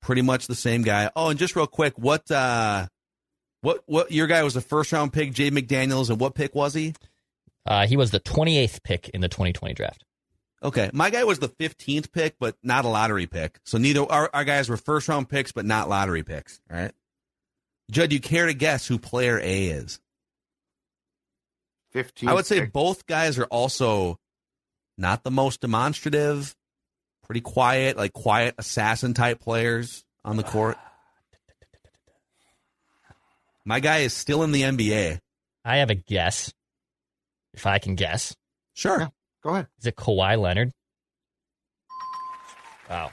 pretty 0.00 0.22
much 0.22 0.46
the 0.46 0.54
same 0.54 0.82
guy. 0.82 1.10
Oh, 1.14 1.28
and 1.28 1.38
just 1.38 1.54
real 1.54 1.66
quick, 1.66 1.96
what 1.98 2.28
uh 2.30 2.86
what 3.60 3.82
what 3.86 4.10
your 4.10 4.26
guy 4.26 4.42
was 4.42 4.56
a 4.56 4.60
first 4.60 4.90
round 4.92 5.12
pick, 5.12 5.32
Jay 5.32 5.50
McDaniels, 5.50 6.08
and 6.10 6.18
what 6.18 6.34
pick 6.34 6.54
was 6.54 6.74
he? 6.74 6.94
Uh, 7.68 7.86
he 7.86 7.98
was 7.98 8.10
the 8.10 8.20
28th 8.20 8.82
pick 8.82 9.10
in 9.10 9.20
the 9.20 9.28
2020 9.28 9.74
draft. 9.74 10.02
Okay. 10.62 10.90
My 10.94 11.10
guy 11.10 11.24
was 11.24 11.38
the 11.38 11.50
15th 11.50 12.10
pick, 12.10 12.36
but 12.40 12.56
not 12.62 12.86
a 12.86 12.88
lottery 12.88 13.26
pick. 13.26 13.60
So 13.64 13.76
neither 13.76 14.10
our, 14.10 14.30
our 14.32 14.44
guys 14.44 14.70
were 14.70 14.78
first 14.78 15.06
round 15.06 15.28
picks, 15.28 15.52
but 15.52 15.66
not 15.66 15.88
lottery 15.88 16.22
picks. 16.22 16.60
All 16.70 16.78
right. 16.78 16.92
Judd, 17.90 18.10
you 18.10 18.20
care 18.20 18.46
to 18.46 18.54
guess 18.54 18.86
who 18.86 18.98
player 18.98 19.38
A 19.38 19.66
is? 19.66 20.00
15. 21.92 22.28
I 22.28 22.34
would 22.34 22.46
say 22.46 22.64
both 22.64 23.06
guys 23.06 23.38
are 23.38 23.44
also 23.44 24.18
not 24.96 25.22
the 25.22 25.30
most 25.30 25.60
demonstrative, 25.60 26.56
pretty 27.24 27.42
quiet, 27.42 27.98
like 27.98 28.14
quiet 28.14 28.54
assassin 28.56 29.12
type 29.12 29.40
players 29.40 30.04
on 30.24 30.38
the 30.38 30.42
court. 30.42 30.78
My 33.66 33.80
guy 33.80 33.98
is 33.98 34.14
still 34.14 34.42
in 34.42 34.52
the 34.52 34.62
NBA. 34.62 35.18
I 35.64 35.76
have 35.76 35.90
a 35.90 35.94
guess. 35.94 36.52
If 37.54 37.66
I 37.66 37.78
can 37.78 37.94
guess, 37.94 38.34
Sure. 38.74 39.10
Go 39.42 39.50
ahead. 39.50 39.68
is 39.78 39.86
it 39.86 39.96
Kawhi 39.96 40.38
Leonard? 40.40 40.72
Wow. 42.88 43.10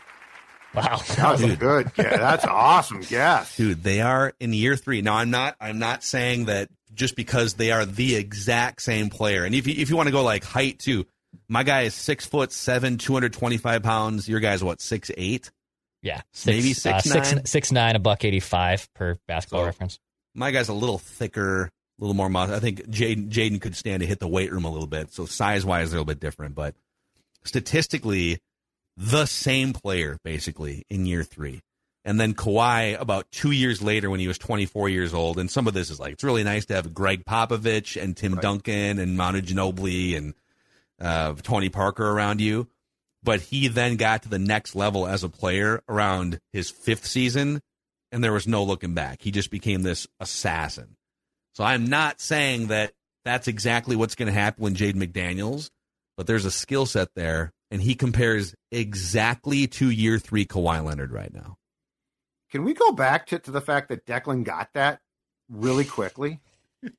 Wow. 0.73 0.99
That 1.15 1.31
was 1.31 1.43
a 1.43 1.55
good 1.55 1.93
guess. 1.93 2.17
That's 2.17 2.43
an 2.43 2.49
awesome 2.51 3.01
guess. 3.01 3.55
Dude, 3.55 3.81
they 3.83 4.01
are 4.01 4.33
in 4.39 4.51
year 4.53 4.75
three. 4.75 5.01
Now 5.01 5.15
I'm 5.15 5.29
not 5.29 5.55
I'm 5.61 5.79
not 5.79 6.03
saying 6.03 6.45
that 6.45 6.69
just 6.93 7.15
because 7.15 7.53
they 7.55 7.71
are 7.71 7.85
the 7.85 8.15
exact 8.15 8.81
same 8.81 9.09
player. 9.09 9.45
And 9.45 9.55
if 9.55 9.67
you, 9.67 9.73
if 9.77 9.89
you 9.89 9.95
want 9.95 10.07
to 10.07 10.11
go 10.11 10.23
like 10.23 10.43
height 10.43 10.79
too, 10.79 11.05
my 11.47 11.63
guy 11.63 11.81
is 11.83 11.93
six 11.93 12.25
foot 12.25 12.51
seven, 12.51 12.97
two 12.97 13.13
hundred 13.13 13.33
twenty 13.33 13.57
five 13.57 13.83
pounds. 13.83 14.27
Your 14.27 14.39
guy's 14.41 14.63
what 14.63 14.81
six 14.81 15.09
eight? 15.17 15.49
Yeah, 16.01 16.21
six, 16.33 16.45
Maybe 16.45 16.71
uh, 16.71 16.73
six 16.73 17.03
six, 17.09 17.33
nine? 17.33 17.45
six 17.45 17.71
nine, 17.71 17.95
a 17.95 17.99
buck 17.99 18.25
eighty 18.25 18.39
five 18.41 18.87
per 18.93 19.15
basketball 19.27 19.61
So- 19.61 19.65
reference. 19.65 19.99
My 20.37 20.51
guy's 20.51 20.67
a 20.67 20.73
little 20.73 20.97
thicker, 20.97 21.71
a 21.97 22.01
little 22.03 22.15
more 22.15 22.29
muscle. 22.29 22.55
I 22.55 22.59
think 22.59 22.87
Jaden 22.89 23.29
Jaden 23.29 23.61
could 23.61 23.75
stand 23.75 24.01
to 24.01 24.07
hit 24.07 24.19
the 24.19 24.27
weight 24.27 24.51
room 24.51 24.65
a 24.65 24.71
little 24.71 24.87
bit. 24.87 25.13
So 25.13 25.25
size 25.25 25.65
wise, 25.65 25.91
they're 25.91 25.97
a 25.97 26.01
little 26.01 26.13
bit 26.13 26.19
different, 26.19 26.55
but 26.55 26.75
statistically, 27.43 28.39
the 28.97 29.25
same 29.25 29.73
player 29.73 30.17
basically 30.23 30.85
in 30.89 31.05
year 31.05 31.23
three. 31.23 31.61
And 32.03 32.19
then 32.19 32.35
Kawhi 32.35 32.99
about 32.99 33.31
two 33.31 33.51
years 33.51 33.81
later 33.81 34.11
when 34.11 34.19
he 34.19 34.27
was 34.27 34.37
24 34.37 34.89
years 34.89 35.13
old. 35.13 35.39
And 35.39 35.49
some 35.49 35.67
of 35.67 35.73
this 35.73 35.89
is 35.89 35.99
like, 35.99 36.13
it's 36.13 36.23
really 36.23 36.43
nice 36.43 36.65
to 36.65 36.75
have 36.75 36.93
Gregg 36.93 37.25
Popovich 37.25 38.01
and 38.01 38.15
Tim 38.15 38.35
Duncan 38.35 38.99
and 38.99 39.17
Manu 39.17 39.41
Ginobili 39.41 40.15
and 40.15 40.35
uh, 41.01 41.33
Tony 41.41 41.69
Parker 41.69 42.07
around 42.07 42.41
you. 42.41 42.67
But 43.23 43.41
he 43.41 43.69
then 43.69 43.95
got 43.95 44.21
to 44.23 44.29
the 44.29 44.37
next 44.37 44.75
level 44.75 45.07
as 45.07 45.23
a 45.23 45.29
player 45.29 45.81
around 45.89 46.39
his 46.53 46.69
fifth 46.69 47.07
season, 47.07 47.59
and 48.11 48.23
there 48.23 48.31
was 48.31 48.47
no 48.47 48.63
looking 48.63 48.93
back. 48.93 49.23
He 49.23 49.31
just 49.31 49.49
became 49.49 49.81
this 49.81 50.05
assassin. 50.19 50.95
So 51.55 51.63
I'm 51.63 51.85
not 51.87 52.19
saying 52.21 52.67
that 52.67 52.91
that's 53.23 53.47
exactly 53.47 53.95
what's 53.95 54.15
going 54.15 54.27
to 54.27 54.33
happen 54.33 54.63
with 54.63 54.75
Jaden 54.75 54.95
McDaniels, 55.01 55.69
but 56.17 56.27
there's 56.27 56.45
a 56.45 56.51
skill 56.51 56.85
set 56.85 57.07
there, 57.15 57.51
and 57.71 57.81
he 57.81 57.95
compares 57.95 58.53
exactly 58.71 59.67
to 59.67 59.89
year 59.89 60.19
three 60.19 60.45
Kawhi 60.45 60.83
Leonard 60.83 61.11
right 61.11 61.33
now. 61.33 61.57
Can 62.51 62.63
we 62.63 62.73
go 62.73 62.91
back 62.91 63.27
to, 63.27 63.39
to 63.39 63.51
the 63.51 63.61
fact 63.61 63.89
that 63.89 64.05
Declan 64.05 64.43
got 64.43 64.69
that 64.73 64.99
really 65.49 65.85
quickly? 65.85 66.39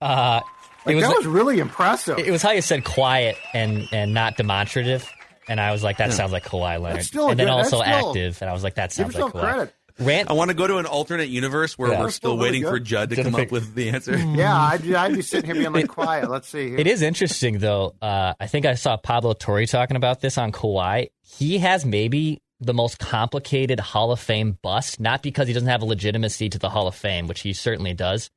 Uh, 0.00 0.40
Like, 0.84 0.94
it 0.94 0.96
was 0.96 1.04
that 1.04 1.16
was 1.16 1.26
really 1.26 1.60
impressive. 1.60 2.18
it 2.18 2.30
was 2.32 2.42
how 2.42 2.50
you 2.50 2.60
said 2.60 2.82
quiet 2.84 3.36
and 3.54 3.86
and 3.92 4.12
not 4.12 4.36
demonstrative, 4.36 5.08
and 5.48 5.60
I 5.60 5.70
was 5.70 5.84
like, 5.84 5.98
that 5.98 6.08
Yeah. 6.08 6.14
sounds 6.16 6.32
like 6.32 6.44
Kawhi 6.44 6.80
Leonard. 6.80 7.04
still 7.04 7.28
and 7.28 7.38
then 7.38 7.46
good- 7.46 7.58
that's 7.58 7.72
also 7.72 7.84
still- 7.84 8.08
active, 8.10 8.38
and 8.42 8.50
I 8.50 8.52
was 8.52 8.64
like, 8.64 8.74
that 8.74 8.90
sounds 8.92 9.14
like 9.14 9.22
yourself 9.22 9.32
Kawhi. 9.34 9.40
credit. 9.54 9.74
Rant 9.98 10.30
I 10.30 10.32
want 10.34 10.50
to 10.50 10.54
go 10.56 10.66
to 10.66 10.78
an 10.78 10.86
alternate 10.86 11.28
universe 11.28 11.76
where 11.78 11.90
Yeah. 11.90 11.98
we're 12.00 12.04
That's 12.06 12.16
still 12.16 12.30
still 12.32 12.36
really 12.38 12.58
waiting 12.58 12.62
for 12.68 12.78
good. 12.78 12.84
Judd 12.84 13.10
to 13.10 13.16
Didn't 13.16 13.32
come 13.32 13.40
up 13.42 13.50
with 13.50 13.74
the 13.74 13.90
answer. 13.90 14.16
Yeah, 14.16 14.54
I'd, 14.58 14.92
I'd 14.92 15.14
be 15.14 15.22
sitting 15.22 15.46
here 15.46 15.54
being 15.54 15.72
like, 15.72 15.88
quiet. 16.00 16.30
Let's 16.30 16.48
see. 16.48 16.70
Here. 16.70 16.78
It 16.78 16.86
is 16.86 17.02
interesting 17.02 17.58
though. 17.58 17.94
Uh, 18.00 18.34
I 18.40 18.46
think 18.46 18.66
I 18.66 18.74
saw 18.74 18.96
Pablo 18.96 19.32
Torre 19.34 19.66
talking 19.66 19.96
about 19.96 20.20
this 20.20 20.38
on 20.38 20.52
Kawhi. 20.52 21.08
He 21.22 21.58
has 21.58 21.84
maybe 21.84 22.40
the 22.60 22.74
most 22.74 22.98
complicated 22.98 23.80
Hall 23.80 24.12
of 24.12 24.20
Fame 24.20 24.56
bust, 24.62 25.00
not 25.00 25.20
because 25.22 25.48
he 25.48 25.52
doesn't 25.54 25.68
have 25.68 25.82
a 25.82 25.86
legitimacy 25.86 26.48
to 26.50 26.58
the 26.58 26.68
Hall 26.70 26.86
of 26.86 26.94
Fame, 26.94 27.26
which 27.26 27.40
he 27.40 27.52
certainly 27.52 27.92
does. 27.92 28.30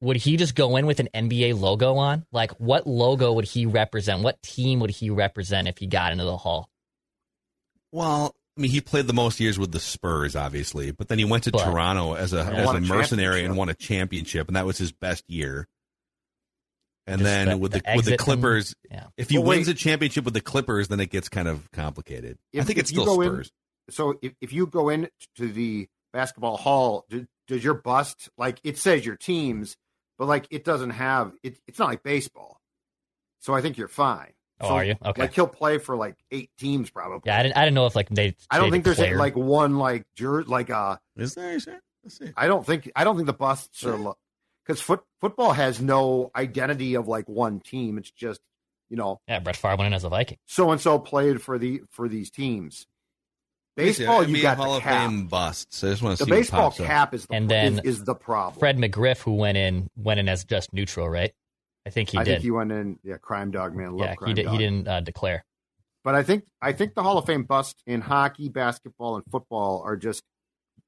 Would 0.00 0.16
he 0.16 0.36
just 0.36 0.54
go 0.54 0.76
in 0.76 0.86
with 0.86 0.98
an 1.00 1.08
NBA 1.14 1.58
logo 1.58 1.94
on? 1.96 2.26
Like, 2.32 2.50
what 2.60 2.86
logo 2.86 3.32
would 3.32 3.44
he 3.46 3.64
represent? 3.64 4.22
What 4.22 4.42
team 4.42 4.80
would 4.80 4.90
he 4.90 5.08
represent 5.08 5.68
if 5.68 5.78
he 5.78 5.86
got 5.86 6.10
into 6.12 6.24
the 6.24 6.36
Hall? 6.36 6.68
Well, 7.92 8.34
I 8.56 8.60
mean, 8.60 8.70
he 8.70 8.80
played 8.80 9.06
the 9.08 9.12
most 9.12 9.40
years 9.40 9.58
with 9.58 9.72
the 9.72 9.80
Spurs, 9.80 10.36
obviously, 10.36 10.92
but 10.92 11.08
then 11.08 11.18
he 11.18 11.24
went 11.24 11.44
to 11.44 11.50
But- 11.50 11.64
Toronto 11.64 12.14
as 12.14 12.32
a 12.32 12.44
as 12.44 12.68
a 12.68 12.76
a 12.76 12.80
mercenary 12.80 13.44
and 13.44 13.56
won 13.56 13.68
a 13.68 13.74
championship, 13.74 14.46
and 14.48 14.54
that 14.56 14.64
was 14.66 14.78
his 14.78 14.92
best 14.92 15.24
year. 15.28 15.66
And 17.06 17.18
Just 17.20 17.24
then 17.24 17.48
the- 17.48 17.56
with 17.58 17.72
the, 17.72 17.78
the 17.80 17.92
with 17.96 18.04
the 18.06 18.12
exit 18.12 18.12
and- 18.12 18.18
Clippers, 18.20 18.74
Yeah. 18.90 19.06
if 19.16 19.28
he 19.30 19.38
Well, 19.38 19.48
wait. 19.48 19.56
wins 19.56 19.68
a 19.68 19.74
championship 19.74 20.24
with 20.24 20.34
the 20.34 20.40
Clippers, 20.40 20.88
then 20.88 21.00
it 21.00 21.10
gets 21.10 21.28
kind 21.28 21.48
of 21.48 21.70
complicated. 21.72 22.38
I 22.56 22.62
think 22.64 22.78
it's 22.78 22.90
you 22.92 23.00
still 23.02 23.16
go 23.16 23.20
in- 23.22 23.28
Spurs. 23.30 23.50
so 23.90 24.18
if, 24.22 24.32
if 24.40 24.52
you 24.52 24.66
go 24.66 24.88
in 24.88 25.08
to 25.36 25.52
the 25.52 25.88
basketball 26.12 26.56
hall, 26.56 27.04
do, 27.10 27.26
does 27.48 27.62
your 27.62 27.74
bust 27.74 28.30
like 28.38 28.60
it 28.64 28.78
says 28.78 29.04
your 29.04 29.16
teams, 29.16 29.76
but 30.16 30.26
like 30.28 30.46
it 30.50 30.64
doesn't 30.64 30.90
have 30.90 31.32
it, 31.42 31.58
it's 31.66 31.78
not 31.78 31.88
like 31.88 32.02
baseball. 32.04 32.60
So 33.40 33.52
I 33.52 33.60
think 33.60 33.76
you're 33.76 33.88
fine. 33.88 34.32
Oh, 34.60 34.68
So, 34.68 34.74
are 34.74 34.84
you? 34.84 34.94
Okay. 35.04 35.22
Like 35.22 35.34
he'll 35.34 35.46
play 35.48 35.78
for 35.78 35.96
like 35.96 36.16
eight 36.30 36.50
teams 36.58 36.88
probably. 36.90 37.20
Yeah, 37.26 37.38
I 37.38 37.42
didn't. 37.42 37.56
I 37.56 37.64
didn't 37.64 37.74
know 37.74 37.86
if 37.86 37.96
like 37.96 38.08
they. 38.08 38.36
I 38.50 38.58
don't 38.58 38.70
think 38.70 38.84
there's 38.84 38.96
declared- 38.96 39.18
like 39.18 39.36
one 39.36 39.78
like 39.78 40.06
jur- 40.16 40.44
like 40.44 40.70
uh 40.70 40.96
Is 41.16 41.34
there? 41.34 41.52
Is 41.56 41.64
there? 41.64 41.82
Let's 42.04 42.18
see. 42.18 42.30
I 42.36 42.46
don't 42.46 42.64
think 42.64 42.90
I 42.94 43.04
don't 43.04 43.16
think 43.16 43.26
the 43.26 43.32
busts 43.32 43.84
are 43.84 44.14
because 44.64 44.80
foot, 44.80 45.02
football 45.20 45.52
has 45.52 45.80
no 45.80 46.30
identity 46.36 46.94
of 46.94 47.08
like 47.08 47.28
one 47.28 47.60
team. 47.60 47.98
It's 47.98 48.10
just 48.10 48.40
you 48.90 48.96
know 48.96 49.20
Yeah, 49.26 49.40
Brett 49.40 49.56
Favre 49.56 49.76
went 49.76 49.86
in 49.88 49.92
as 49.94 50.04
a 50.04 50.08
Viking. 50.08 50.38
so 50.46 50.70
and 50.70 50.80
so 50.80 50.98
played 50.98 51.42
for 51.42 51.58
the 51.58 51.82
for 51.90 52.08
these 52.08 52.30
teams. 52.30 52.86
Let 53.76 53.86
me 53.86 53.92
see. 53.92 54.02
Baseball, 54.04 54.22
you 54.28 54.40
got 54.40 54.56
Hall 54.56 54.70
the 54.72 54.76
of 54.76 54.82
cap. 54.84 55.10
Fame 55.10 55.26
busts. 55.26 55.78
So 55.78 55.88
I 55.88 55.90
just 55.90 56.02
want 56.02 56.16
to 56.18 56.24
The 56.24 56.26
see 56.26 56.30
baseball 56.30 56.70
what 56.70 56.80
up. 56.80 56.86
cap 56.86 57.12
is 57.14 57.26
the 57.26 57.34
And 57.34 57.48
then 57.50 57.80
is, 57.80 57.96
is 57.98 58.04
the 58.04 58.14
problem. 58.14 58.60
Fred 58.60 58.78
McGriff, 58.78 59.20
who 59.22 59.32
went 59.34 59.58
in, 59.58 59.90
went 59.96 60.20
in 60.20 60.28
as 60.28 60.44
just 60.44 60.72
neutral, 60.72 61.08
right? 61.10 61.32
I 61.86 61.90
think 61.90 62.10
he 62.10 62.18
I 62.18 62.24
did. 62.24 62.30
think 62.32 62.42
he 62.42 62.50
went 62.50 62.72
in. 62.72 62.98
Yeah, 63.02 63.16
crime 63.18 63.50
dog 63.50 63.74
man. 63.74 63.92
Love 63.96 64.08
yeah, 64.08 64.14
crime 64.14 64.28
he 64.28 64.34
did. 64.34 64.44
Dog. 64.44 64.52
He 64.52 64.58
didn't 64.58 64.88
uh, 64.88 65.00
declare. 65.00 65.44
But 66.02 66.14
I 66.14 66.22
think 66.22 66.44
I 66.60 66.72
think 66.72 66.94
the 66.94 67.02
Hall 67.02 67.18
of 67.18 67.26
Fame 67.26 67.44
bust 67.44 67.82
in 67.86 68.00
hockey, 68.00 68.48
basketball, 68.48 69.16
and 69.16 69.24
football 69.30 69.82
are 69.84 69.96
just 69.96 70.22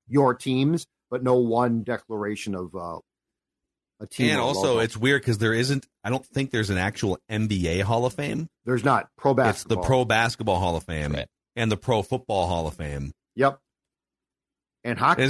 your 0.09 0.35
teams, 0.35 0.87
but 1.11 1.23
no 1.23 1.35
one 1.37 1.83
declaration 1.83 2.55
of 2.55 2.75
uh, 2.75 2.99
a 4.01 4.07
team. 4.07 4.31
And 4.31 4.41
also, 4.41 4.69
logo. 4.69 4.81
it's 4.81 4.97
weird 4.97 5.23
because 5.23 5.39
there 5.39 5.55
isn't. 5.55 5.87
I 6.05 6.11
don't 6.11 6.25
think 6.25 6.51
there's 6.51 6.71
an 6.71 6.79
actual 6.79 7.19
NBA 7.31 7.83
Hall 7.83 8.05
of 8.05 8.13
Fame. 8.15 8.49
there's 8.65 8.85
not 8.85 9.09
pro 9.17 9.35
basketball. 9.35 9.79
It's 9.79 9.85
the. 9.85 9.89
Pro 9.89 10.05
Basketball 10.05 10.59
Hall 10.59 10.77
of 10.77 10.85
Fame 10.85 11.13
Right. 11.13 11.29
and 11.57 11.73
the 11.73 11.77
Pro 11.77 12.03
Football 12.03 12.47
Hall 12.47 12.67
of 12.67 12.75
Fame. 12.75 13.13
Yep. 13.37 13.59
And 14.85 14.99
hockey 14.99 15.23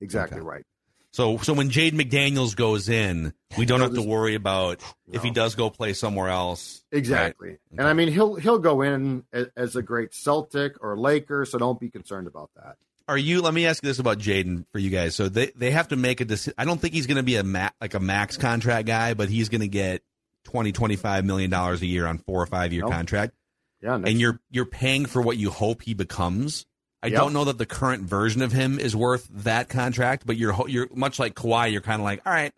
Is 0.00 0.14
it 0.14 0.18
the 0.18 0.24
is 0.24 0.24
it 0.24 0.24
the 0.24 0.24
baseball? 0.24 0.24
It's 0.24 0.24
the 0.24 0.24
Baseball 0.24 0.24
baseball. 0.24 0.24
Hall 0.24 0.24
of 0.24 0.24
Hall 0.24 0.24
Fame. 0.24 0.24
of 0.24 0.24
Yeah, 0.24 0.26
Fame, 0.26 0.30
there- 0.30 0.40
right? 0.40 0.40
So 0.40 0.40
there's 0.40 0.40
no, 0.40 0.40
not- 0.40 0.40
like, 0.40 0.40
the 0.40 0.40
leagues 0.40 0.40
aren't 0.40 0.40
one. 0.40 0.40
Okay. 0.40 0.40
Yes. 0.40 0.40
Exactly 0.40 0.40
Okay. 0.40 0.46
right. 0.46 0.64
So 1.12 1.38
so 1.38 1.52
when 1.54 1.70
Jaden 1.70 2.00
McDaniels 2.00 2.54
goes 2.56 2.88
in, 2.88 3.32
we 3.58 3.66
don't 3.66 3.80
No, 3.80 3.86
have 3.86 3.94
to 3.94 4.02
worry 4.02 4.34
about 4.36 4.80
if 5.12 5.22
he 5.22 5.30
does 5.30 5.54
go 5.56 5.68
play 5.70 5.92
somewhere 5.92 6.28
else. 6.28 6.82
Exactly. 6.92 7.58
And 7.76 7.88
I 7.88 7.92
mean 7.94 8.08
he'll 8.08 8.36
he'll 8.36 8.58
go 8.60 8.82
in 8.82 9.24
as, 9.32 9.46
as 9.56 9.76
a 9.76 9.82
great 9.82 10.14
Celtic 10.14 10.74
or 10.80 10.96
Laker, 10.96 11.44
so 11.44 11.58
don't 11.58 11.80
be 11.80 11.90
concerned 11.90 12.28
about 12.28 12.50
that. 12.56 12.76
Are 13.08 13.18
you? 13.18 13.42
Let 13.42 13.54
me 13.54 13.66
ask 13.66 13.82
you 13.82 13.88
this 13.88 13.98
about 13.98 14.18
Jaden 14.18 14.66
for 14.70 14.78
you 14.78 14.88
guys. 14.90 15.16
So 15.16 15.28
they 15.28 15.46
they 15.56 15.72
have 15.72 15.88
to 15.88 15.96
make 15.96 16.20
a 16.20 16.24
decision. 16.24 16.54
I 16.56 16.64
don't 16.64 16.80
think 16.80 16.94
he's 16.94 17.08
going 17.08 17.16
to 17.16 17.24
be 17.24 17.34
a 17.36 17.42
ma- 17.42 17.70
like 17.80 17.94
a 17.94 18.00
max 18.00 18.36
contract 18.36 18.86
guy, 18.86 19.14
but 19.14 19.28
he's 19.28 19.48
going 19.48 19.62
to 19.62 19.68
get 19.68 20.02
20 20.44 20.70
25 20.70 21.24
million 21.24 21.50
dollars 21.50 21.82
a 21.82 21.86
year 21.86 22.06
on 22.06 22.18
four 22.18 22.40
or 22.40 22.46
five 22.46 22.72
year 22.72 22.82
Nope. 22.82 22.92
contract. 22.92 23.34
Yeah, 23.82 23.96
and 23.96 24.20
you're 24.20 24.38
you're 24.52 24.64
paying 24.64 25.06
for 25.06 25.20
what 25.22 25.38
you 25.38 25.50
hope 25.50 25.82
he 25.82 25.94
becomes. 25.94 26.66
I 27.02 27.08
Yep. 27.08 27.18
don't 27.18 27.32
know 27.32 27.44
that 27.44 27.56
the 27.58 27.66
current 27.66 28.02
version 28.02 28.42
of 28.42 28.52
him 28.52 28.78
is 28.78 28.94
worth 28.94 29.26
that 29.30 29.68
contract, 29.68 30.26
but 30.26 30.36
you're 30.36 30.54
you're 30.68 30.88
much 30.94 31.18
like 31.18 31.34
Kawhi. 31.34 31.72
You're 31.72 31.80
kind 31.80 32.00
of 32.00 32.04
like, 32.04 32.20
all 32.26 32.32
right, 32.32 32.52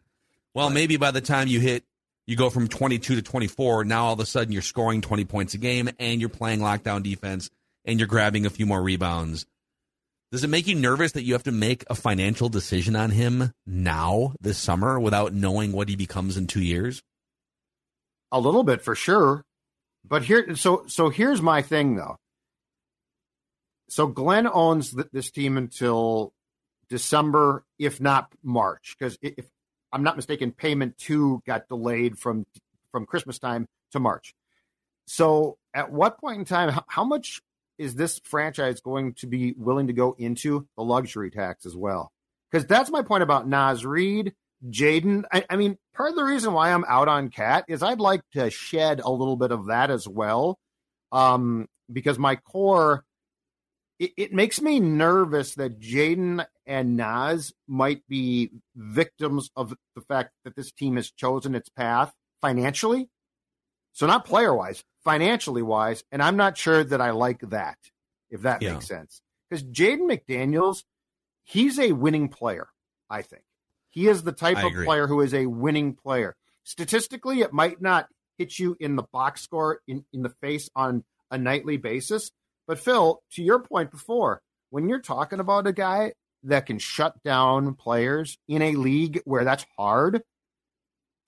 well, 0.55 0.69
maybe 0.71 0.97
by 0.97 1.13
the 1.13 1.21
time 1.21 1.47
you 1.49 1.61
hit, 1.61 1.85
you 2.27 2.37
go 2.37 2.51
from 2.51 2.69
22 2.69 3.15
to 3.17 3.23
24. 3.23 3.85
Now 3.85 4.07
all 4.07 4.13
of 4.15 4.21
a 4.21 4.27
sudden 4.27 4.53
you're 4.53 4.63
scoring 4.63 5.01
20 5.01 5.25
points 5.25 5.55
a 5.55 5.59
game, 5.59 5.89
and 5.99 6.21
you're 6.21 6.29
playing 6.29 6.61
lockdown 6.61 7.03
defense, 7.03 7.51
and 7.85 8.01
you're 8.01 8.09
grabbing 8.09 8.45
a 8.47 8.51
few 8.51 8.67
more 8.67 8.83
rebounds. 8.83 9.47
Does 10.33 10.43
it 10.43 10.49
make 10.49 10.67
you 10.67 10.75
nervous 10.75 11.13
that 11.13 11.25
you 11.25 11.35
have 11.35 11.43
to 11.45 11.53
make 11.53 11.85
a 11.91 11.95
financial 11.95 12.49
decision 12.49 12.97
on 12.97 13.11
him 13.11 13.53
now 13.67 14.33
this 14.41 14.57
summer 14.59 14.99
without 14.99 15.35
knowing 15.35 15.73
what 15.73 15.89
he 15.91 15.95
becomes 15.97 16.37
in 16.39 16.47
two 16.47 16.63
years? 16.63 17.03
A 18.33 18.41
little 18.41 18.65
bit 18.65 18.81
for 18.83 18.95
sure. 18.95 19.45
But 20.05 20.23
here, 20.25 20.57
so 20.57 20.85
so 20.87 21.11
here's 21.11 21.43
my 21.43 21.61
thing 21.63 21.97
though. 21.97 22.17
So 23.93 24.07
Glenn 24.07 24.47
owns 24.47 24.95
th- 24.95 25.09
this 25.13 25.31
team 25.31 25.59
until 25.59 26.33
December, 26.89 27.63
if 27.79 28.01
not 28.01 28.33
March, 28.43 28.97
because 28.99 29.19
if 29.21 29.45
I'm 29.93 30.03
not 30.03 30.17
mistaken, 30.17 30.51
payment 30.51 30.97
two 30.97 31.43
got 31.47 31.69
delayed 31.69 32.19
from 32.19 32.47
from 32.91 33.05
Christmas 33.05 33.39
time 33.39 33.67
to 33.91 34.01
March. 34.01 34.33
So 35.07 35.59
at 35.75 35.93
what 35.93 36.19
point 36.19 36.39
in 36.39 36.47
time, 36.47 36.71
how, 36.71 36.85
how 36.87 37.05
much 37.05 37.43
is 37.77 37.95
this 37.95 38.19
franchise 38.25 38.81
going 38.81 39.13
to 39.17 39.27
be 39.27 39.55
willing 39.59 39.89
to 39.89 39.93
go 39.93 40.17
into 40.19 40.67
the 40.75 40.83
luxury 40.83 41.31
tax 41.31 41.67
as 41.67 41.77
well? 41.77 42.11
Because 42.51 42.67
that's 42.67 42.91
my 42.91 43.03
point 43.03 43.23
about 43.23 43.47
Naz 43.47 43.85
Reid, 43.85 44.33
Jaden. 44.71 45.25
I, 45.31 45.45
I 45.51 45.57
mean, 45.57 45.77
part 45.95 46.09
of 46.09 46.17
the 46.17 46.25
reason 46.25 46.55
why 46.55 46.73
I'm 46.73 46.87
out 46.89 47.09
on 47.09 47.29
Cat 47.29 47.67
is 47.69 47.83
I'd 47.83 48.01
like 48.01 48.23
to 48.33 48.49
shed 48.49 49.01
a 49.01 49.11
little 49.11 49.37
bit 49.37 49.53
of 49.53 49.67
that 49.67 49.91
as 49.91 50.09
well. 50.09 50.59
Um, 51.11 51.69
because 51.93 52.19
my 52.19 52.37
core, 52.37 53.05
it, 54.03 54.13
it 54.17 54.33
makes 54.33 54.61
me 54.61 54.81
nervous 54.81 55.55
that 55.55 55.79
Jaden 55.79 56.45
and 56.67 56.97
Naz 56.97 57.53
might 57.69 58.03
be 58.09 58.51
victims 58.75 59.49
of 59.55 59.75
the 59.95 60.01
fact 60.03 60.33
that 60.45 60.57
this 60.57 60.73
team 60.73 60.97
has 60.97 61.11
chosen 61.11 61.55
its 61.55 61.69
path 61.69 62.13
financially. 62.41 63.09
So 63.93 64.07
not 64.07 64.25
player 64.25 64.53
wise, 64.55 64.83
financially 65.05 65.63
wise, 65.63 66.03
and 66.11 66.21
I'm 66.21 66.37
not 66.37 66.59
sure 66.59 66.83
that 66.83 67.01
I 67.01 67.11
like 67.11 67.41
that, 67.51 67.79
if 68.31 68.43
that 68.43 68.61
Yeah. 68.61 68.73
makes 68.73 68.89
sense. 68.89 69.23
Because 69.49 69.63
Jaden 69.63 70.11
McDaniels, 70.11 70.83
he's 71.45 71.79
a 71.79 71.93
winning 71.93 72.29
player, 72.29 72.69
I 73.09 73.23
think. 73.23 73.45
He 73.89 74.09
is 74.09 74.25
the 74.25 74.33
type 74.33 74.57
I 74.57 74.63
of 74.63 74.73
agree. 74.73 74.87
player 74.87 75.07
who 75.07 75.21
is 75.21 75.33
a 75.35 75.47
winning 75.47 75.95
player. 75.95 76.35
Statistically, 76.65 77.43
it 77.43 77.53
might 77.53 77.81
not 77.81 78.09
hit 78.39 78.59
you 78.59 78.77
in 78.81 78.97
the 78.97 79.05
box 79.13 79.43
score 79.43 79.81
in, 79.87 80.05
in 80.13 80.23
the 80.23 80.31
face 80.41 80.69
on 80.75 81.05
a 81.31 81.39
nightly 81.39 81.77
basis. 81.77 82.33
But 82.67 82.79
Phil, 82.79 83.23
to 83.33 83.43
your 83.43 83.61
point 83.61 83.91
before, 83.91 84.41
when 84.71 84.89
you're 84.89 85.01
talking 85.01 85.41
about 85.41 85.67
a 85.67 85.73
guy 85.73 86.13
that 86.45 86.67
can 86.67 86.79
shut 86.79 87.23
down 87.23 87.75
players 87.75 88.39
in 88.49 88.63
a 88.63 88.73
league 88.73 89.21
where 89.25 89.45
that's 89.45 89.67
hard, 89.77 90.23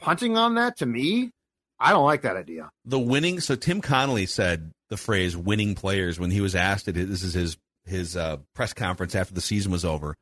punting 0.01 0.37
on 0.37 0.55
that 0.55 0.79
to 0.79 0.87
me, 0.87 1.31
I 1.79 1.91
don't 1.91 2.05
like 2.05 2.23
that 2.23 2.37
idea. 2.37 2.71
The 2.85 2.99
winning. 2.99 3.41
So 3.41 3.57
Tim 3.57 3.81
Connelly 3.81 4.27
said 4.27 4.73
the 4.89 4.97
phrase 4.97 5.37
"winning 5.37 5.75
players" 5.75 6.19
when 6.19 6.31
he 6.31 6.41
was 6.41 6.55
asked 6.55 6.89
it. 6.89 6.93
This 6.93 7.23
is 7.23 7.35
his 7.35 7.57
his 7.85 8.17
uh, 8.17 8.39
press 8.55 8.73
conference 8.73 9.15
after 9.15 9.35
the 9.35 9.41
season 9.41 9.73
was 9.73 9.85
over, 9.85 10.17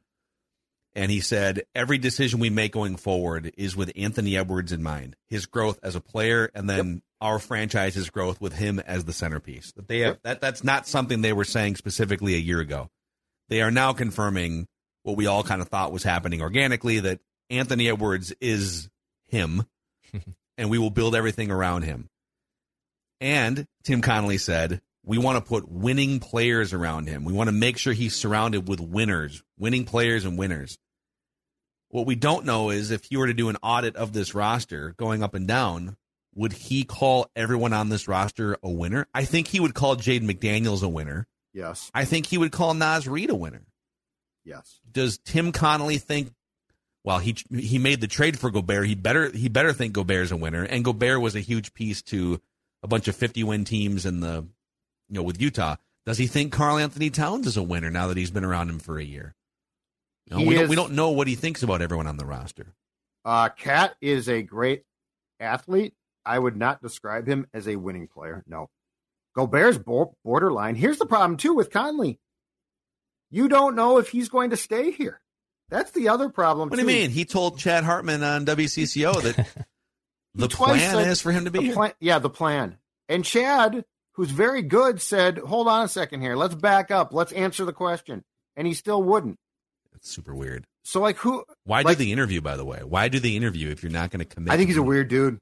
and 0.94 1.10
he 1.10 1.20
said 1.20 1.62
every 1.74 1.98
decision 1.98 2.40
we 2.40 2.50
make 2.50 2.72
going 2.72 2.96
forward 2.96 3.52
is 3.56 3.76
with 3.76 3.92
Anthony 3.96 4.36
Edwards 4.36 4.72
in 4.72 4.82
mind, 4.82 5.14
his 5.28 5.46
growth 5.46 5.78
as 5.82 5.94
a 5.94 6.00
player, 6.00 6.50
and 6.54 6.68
then. 6.68 7.02
Our 7.22 7.38
franchise's 7.38 8.10
growth 8.10 8.40
with 8.40 8.52
him 8.52 8.80
as 8.80 9.04
the 9.04 9.12
centerpiece. 9.12 9.72
That 9.72 9.86
they 9.86 10.00
have 10.00 10.18
that 10.24 10.40
that's 10.40 10.64
not 10.64 10.88
something 10.88 11.22
they 11.22 11.32
were 11.32 11.44
saying 11.44 11.76
specifically 11.76 12.34
a 12.34 12.38
year 12.38 12.58
ago. 12.58 12.90
They 13.48 13.62
are 13.62 13.70
now 13.70 13.92
confirming 13.92 14.66
what 15.04 15.16
we 15.16 15.26
all 15.26 15.44
kind 15.44 15.62
of 15.62 15.68
thought 15.68 15.92
was 15.92 16.02
happening 16.02 16.42
organically 16.42 16.98
that 17.00 17.20
Anthony 17.48 17.88
Edwards 17.88 18.32
is 18.40 18.88
him 19.28 19.64
and 20.58 20.68
we 20.68 20.78
will 20.78 20.90
build 20.90 21.14
everything 21.14 21.50
around 21.50 21.82
him. 21.82 22.08
And 23.20 23.68
Tim 23.84 24.02
Connelly 24.02 24.38
said, 24.38 24.80
we 25.04 25.18
want 25.18 25.36
to 25.36 25.48
put 25.48 25.70
winning 25.70 26.20
players 26.20 26.72
around 26.72 27.08
him. 27.08 27.24
We 27.24 27.32
want 27.32 27.48
to 27.48 27.52
make 27.52 27.78
sure 27.78 27.92
he's 27.92 28.16
surrounded 28.16 28.68
with 28.68 28.80
winners, 28.80 29.42
winning 29.58 29.84
players 29.84 30.24
and 30.24 30.38
winners. 30.38 30.78
What 31.88 32.06
we 32.06 32.14
don't 32.14 32.46
know 32.46 32.70
is 32.70 32.90
if 32.90 33.10
you 33.10 33.18
were 33.18 33.26
to 33.26 33.34
do 33.34 33.48
an 33.48 33.58
audit 33.62 33.96
of 33.96 34.12
this 34.12 34.34
roster 34.34 34.94
going 34.96 35.22
up 35.22 35.34
and 35.34 35.46
down, 35.46 35.96
would 36.34 36.52
he 36.52 36.84
call 36.84 37.30
everyone 37.36 37.72
on 37.72 37.88
this 37.88 38.08
roster 38.08 38.56
a 38.62 38.70
winner? 38.70 39.06
I 39.14 39.24
think 39.24 39.48
he 39.48 39.60
would 39.60 39.74
call 39.74 39.96
Jaden 39.96 40.30
McDaniels 40.30 40.82
a 40.82 40.88
winner. 40.88 41.26
Yes. 41.52 41.90
I 41.94 42.04
think 42.04 42.26
he 42.26 42.38
would 42.38 42.52
call 42.52 42.74
Naz 42.74 43.06
Reid 43.06 43.30
a 43.30 43.34
winner. 43.34 43.62
Yes. 44.44 44.80
Does 44.90 45.18
Tim 45.18 45.52
Connelly 45.52 45.98
think 45.98 46.32
well, 47.04 47.18
he 47.18 47.36
he 47.50 47.78
made 47.78 48.00
the 48.00 48.06
trade 48.06 48.38
for 48.38 48.50
Gobert. 48.50 48.86
He 48.86 48.94
better 48.94 49.30
he 49.30 49.48
better 49.48 49.72
think 49.72 49.92
Gobert's 49.92 50.30
a 50.30 50.36
winner. 50.36 50.62
And 50.62 50.84
Gobert 50.84 51.20
was 51.20 51.34
a 51.34 51.40
huge 51.40 51.74
piece 51.74 52.00
to 52.02 52.40
a 52.82 52.88
bunch 52.88 53.08
of 53.08 53.16
50 53.16 53.42
win 53.44 53.64
teams 53.64 54.06
in 54.06 54.20
the 54.20 54.46
you 55.08 55.14
know 55.14 55.22
with 55.22 55.40
Utah. 55.40 55.76
Does 56.06 56.18
he 56.18 56.26
think 56.26 56.52
Karl 56.52 56.78
Anthony 56.78 57.10
Towns 57.10 57.46
is 57.46 57.56
a 57.56 57.62
winner 57.62 57.90
now 57.90 58.08
that 58.08 58.16
he's 58.16 58.30
been 58.30 58.44
around 58.44 58.68
him 58.68 58.78
for 58.78 58.98
a 58.98 59.04
year? 59.04 59.34
Know, 60.30 60.38
we, 60.38 60.54
is, 60.54 60.60
don't, 60.60 60.68
we 60.68 60.76
don't 60.76 60.92
know 60.92 61.10
what 61.10 61.28
he 61.28 61.34
thinks 61.34 61.62
about 61.62 61.82
everyone 61.82 62.06
on 62.06 62.16
the 62.16 62.24
roster. 62.24 62.74
Uh, 63.24 63.48
Cat 63.50 63.94
is 64.00 64.28
a 64.28 64.42
great 64.42 64.84
athlete. 65.38 65.94
I 66.24 66.38
would 66.38 66.56
not 66.56 66.82
describe 66.82 67.26
him 67.26 67.46
as 67.52 67.68
a 67.68 67.76
winning 67.76 68.08
player. 68.08 68.42
No. 68.46 68.68
Gobert's 69.34 69.78
borderline. 69.78 70.74
Here's 70.74 70.98
the 70.98 71.06
problem, 71.06 71.36
too, 71.36 71.54
with 71.54 71.70
Connelly. 71.70 72.20
You 73.30 73.48
don't 73.48 73.74
know 73.74 73.98
if 73.98 74.08
he's 74.08 74.28
going 74.28 74.50
to 74.50 74.56
stay 74.56 74.90
here. 74.90 75.20
That's 75.70 75.90
the 75.92 76.10
other 76.10 76.28
problem. 76.28 76.68
What 76.68 76.78
too. 76.78 76.84
do 76.84 76.92
you 76.92 76.98
mean? 77.00 77.10
He 77.10 77.24
told 77.24 77.58
Chad 77.58 77.82
Hartman 77.82 78.22
on 78.22 78.44
WCCO 78.44 79.22
that 79.22 79.66
the 80.34 80.48
plan 80.48 81.08
is 81.08 81.22
for 81.22 81.32
him 81.32 81.46
to 81.46 81.50
be 81.50 81.62
here. 81.62 81.72
Plan, 81.72 81.92
yeah, 81.98 82.18
the 82.18 82.28
plan. 82.28 82.76
And 83.08 83.24
Chad, 83.24 83.86
who's 84.12 84.30
very 84.30 84.60
good, 84.60 85.00
said, 85.00 85.38
"Hold 85.38 85.68
on 85.68 85.82
a 85.82 85.88
second 85.88 86.20
here. 86.20 86.36
Let's 86.36 86.54
back 86.54 86.90
up. 86.90 87.14
Let's 87.14 87.32
answer 87.32 87.64
the 87.64 87.72
question." 87.72 88.22
And 88.54 88.66
he 88.66 88.74
still 88.74 89.02
wouldn't. 89.02 89.38
It's 89.94 90.10
super 90.10 90.34
weird. 90.34 90.66
So, 90.84 91.00
like, 91.00 91.16
who? 91.16 91.42
Why 91.64 91.80
like, 91.80 91.96
do 91.96 92.04
the 92.04 92.12
interview? 92.12 92.42
By 92.42 92.58
the 92.58 92.66
way, 92.66 92.80
why 92.84 93.08
do 93.08 93.18
the 93.18 93.34
interview 93.34 93.70
if 93.70 93.82
you're 93.82 93.92
not 93.92 94.10
going 94.10 94.18
to 94.18 94.26
commit? 94.26 94.52
I 94.52 94.58
think 94.58 94.68
he's 94.68 94.76
a 94.76 94.82
weird 94.82 95.08
dude. 95.08 95.38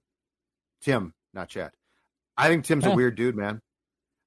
Tim, 0.81 1.13
not 1.33 1.49
Chad. 1.49 1.73
I 2.37 2.49
think 2.49 2.65
Tim's 2.65 2.87
a 2.87 2.95
weird 2.95 3.17
dude, 3.17 3.37
man. 3.37 3.61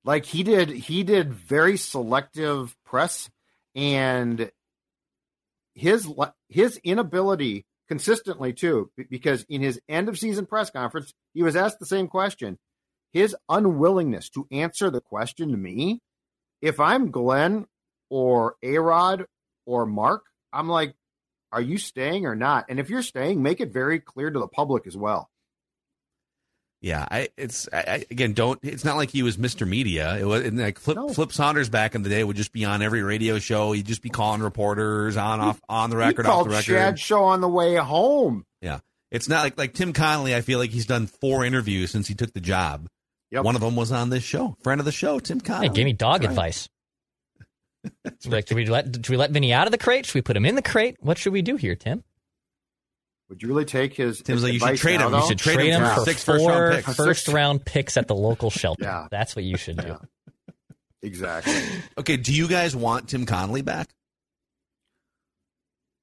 Like 0.04 0.26
he 0.26 0.44
did, 0.44 0.70
he 0.70 1.04
did 1.04 1.34
very 1.34 1.78
selective 1.78 2.76
press, 2.86 3.30
and 3.76 4.52
his 5.74 6.08
his 6.50 6.78
inability 6.84 7.66
consistently 7.88 8.54
too, 8.54 8.92
because 9.10 9.46
in 9.50 9.62
his 9.62 9.80
end 9.90 10.10
of 10.10 10.20
season 10.20 10.46
press 10.46 10.70
conference, 10.70 11.14
he 11.34 11.44
was 11.44 11.56
asked 11.56 11.80
the 11.80 11.86
same 11.86 12.08
question. 12.08 12.58
His 13.12 13.36
unwillingness 13.50 14.30
to 14.32 14.48
answer 14.52 14.90
the 14.90 15.02
question 15.02 15.52
to 15.52 15.58
me, 15.58 16.02
if 16.62 16.80
I'm 16.80 17.12
Glenn 17.12 17.66
or 18.10 18.56
Arod 18.64 19.26
or 19.66 19.86
Mark, 19.86 20.24
I'm 20.52 20.68
like, 20.68 20.96
are 21.52 21.62
you 21.62 21.78
staying 21.78 22.26
or 22.26 22.36
not? 22.36 22.66
And 22.70 22.80
if 22.80 22.90
you're 22.90 23.04
staying, 23.04 23.44
make 23.44 23.62
it 23.62 23.72
very 23.72 24.00
clear 24.00 24.32
to 24.32 24.40
the 24.40 24.48
public 24.48 24.88
as 24.88 24.98
well. 24.98 25.30
Yeah, 26.84 27.08
I 27.10 27.30
it's 27.38 27.70
I, 27.72 28.06
again 28.12 28.34
don't. 28.34 28.60
It's 28.62 28.84
not 28.84 28.98
like 28.98 29.10
he 29.10 29.24
was 29.24 29.38
Mr. 29.38 29.66
Media. 29.66 30.18
It 30.18 30.26
was 30.26 30.52
like 30.52 30.78
Flip, 30.78 30.98
no. 30.98 31.08
Flip 31.08 31.32
Saunders 31.32 31.70
back 31.70 31.96
in 31.96 32.04
the 32.04 32.10
day 32.10 32.22
would 32.26 32.36
just 32.36 32.52
be 32.52 32.66
on 32.66 32.82
every 32.82 33.02
radio 33.02 33.40
show. 33.40 33.72
He'd 33.72 33.88
just 33.88 34.02
be 34.02 34.10
calling 34.10 34.42
reporters 34.42 35.16
on 35.16 35.40
off 35.40 35.62
on 35.70 35.90
the 35.90 35.96
record, 35.96 36.26
off 36.26 36.44
the 36.44 36.50
record. 36.50 36.66
Chad 36.66 37.00
show 37.00 37.24
on 37.24 37.40
the 37.40 37.48
way 37.48 37.76
home. 37.76 38.46
Yeah, 38.62 38.80
it's 39.12 39.30
not 39.30 39.44
like 39.44 39.58
like 39.58 39.74
Tim 39.74 39.94
Connelly. 39.94 40.36
I 40.36 40.42
feel 40.42 40.60
like 40.60 40.72
he's 40.72 40.86
done 40.86 41.08
four 41.08 41.46
interviews 41.46 41.90
since 41.90 42.06
he 42.06 42.16
took 42.16 42.34
the 42.34 42.42
job. 42.42 42.90
Yep. 43.32 43.46
One 43.46 43.56
of 43.56 43.62
them 43.62 43.78
was 43.78 43.94
on 43.94 44.10
this 44.10 44.24
show. 44.24 44.58
Friend 44.62 44.82
of 44.82 44.86
the 44.86 44.92
show, 44.92 45.20
Tim 45.20 45.40
Connelly. 45.40 45.70
Hey, 45.70 45.74
gave 45.74 45.86
me 45.86 45.94
dog 45.94 46.22
That's 46.24 46.32
advice. 46.32 46.70
Right. 48.04 48.14
like, 48.26 48.46
do 48.46 48.56
we 48.56 48.66
let 48.66 48.92
do 48.92 49.14
we 49.14 49.16
let 49.16 49.32
Vinny 49.32 49.54
out 49.54 49.68
of 49.68 49.72
the 49.72 49.78
crate? 49.78 50.06
Should 50.06 50.16
we 50.16 50.22
put 50.22 50.36
him 50.36 50.46
in 50.46 50.56
the 50.56 50.62
crate? 50.62 50.98
What 51.00 51.18
should 51.18 51.32
we 51.32 51.42
do 51.44 51.56
here, 51.56 51.76
Tim? 51.76 52.04
Would 53.34 53.42
you 53.42 53.48
really 53.48 53.66
take 53.66 53.96
his? 53.96 54.22
Tim's 54.22 54.44
like 54.44 54.54
you 54.54 54.60
should 54.60 54.78
trade 54.78 55.00
now, 55.00 55.08
him. 55.08 55.14
Though? 55.14 55.22
You 55.22 55.28
should 55.30 55.40
trade, 55.40 55.56
trade 55.56 55.70
him, 55.72 55.82
him 55.82 55.90
for, 55.90 55.96
for 55.96 56.06
six 56.06 56.24
four 56.24 56.38
first 56.38 56.46
round 56.46 56.86
picks. 56.86 56.96
first 56.96 57.28
round 57.30 57.66
picks 57.66 57.98
at 57.98 58.08
the 58.08 58.14
local 58.14 58.52
shelter. 58.52 58.84
yeah. 58.84 59.08
That's 59.10 59.36
what 59.36 59.44
you 59.44 59.58
should 59.58 59.78
do. 59.78 59.88
Yeah. 59.88 59.98
Exactly. 61.02 61.56
okay, 61.98 62.18
do 62.18 62.32
you 62.32 62.48
guys 62.48 62.76
want 62.76 63.10
Tim 63.10 63.26
Connelly 63.26 63.64
back? 63.64 63.90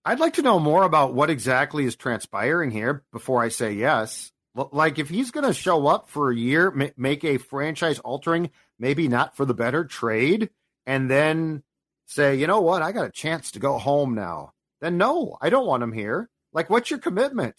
I'd 0.05 0.19
like 0.19 0.35
to 0.35 0.43
know 0.43 0.59
more 0.59 0.83
about 0.83 1.15
what 1.15 1.31
exactly 1.31 1.85
is 1.85 1.95
transpiring 1.95 2.73
here 2.73 3.05
before 3.13 3.41
I 3.41 3.49
say 3.49 3.75
yes. 3.75 4.33
Like, 4.73 4.99
if 4.99 5.09
he's 5.09 5.31
going 5.31 5.47
to 5.47 5.55
show 5.55 5.87
up 5.87 6.09
for 6.09 6.33
a 6.33 6.37
year, 6.37 6.93
make 6.97 7.25
a 7.25 7.39
franchise 7.39 8.01
altering, 8.01 8.51
maybe 8.77 9.07
not 9.07 9.37
for 9.37 9.45
the 9.45 9.55
better 9.55 9.85
trade, 9.85 10.51
and 10.85 11.09
then 11.09 11.63
say, 12.07 12.35
you 12.35 12.49
know 12.49 12.61
what, 12.61 12.83
I 12.83 12.91
got 12.91 13.07
a 13.07 13.13
chance 13.13 13.53
to 13.53 13.61
go 13.61 13.79
home 13.79 14.17
now, 14.17 14.53
then 14.81 14.99
no, 14.99 15.39
I 15.41 15.49
don't 15.49 15.67
want 15.67 15.85
him 15.85 15.93
here. 15.93 16.29
Like, 16.53 16.71
what's 16.71 16.91
your 16.91 16.99
commitment? 16.99 17.55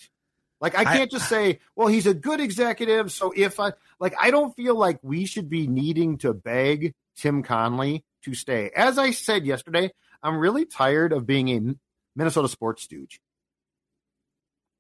Like 0.62 0.78
I 0.78 0.84
can't 0.84 1.12
I, 1.12 1.18
just 1.18 1.28
say, 1.28 1.60
well, 1.76 1.88
he's 1.88 2.06
a 2.06 2.14
good 2.14 2.40
executive. 2.40 3.12
So 3.12 3.34
if 3.36 3.60
I 3.60 3.74
like, 4.00 4.14
I 4.20 4.30
don't 4.30 4.56
feel 4.56 4.76
like 4.76 5.00
we 5.02 5.26
should 5.26 5.50
be 5.50 5.66
needing 5.66 6.20
to 6.20 6.34
beg 6.34 6.94
Tim 7.18 7.42
Connelly 7.42 8.06
to 8.24 8.36
stay. 8.36 8.70
As 8.76 9.00
I 9.00 9.10
said 9.12 9.46
yesterday, 9.46 9.92
I'm 10.22 10.38
really 10.38 10.66
tired 10.66 11.14
of 11.14 11.26
being 11.26 11.50
a 11.50 11.76
Minnesota 12.16 12.48
sports 12.48 12.84
stooge. 12.84 13.20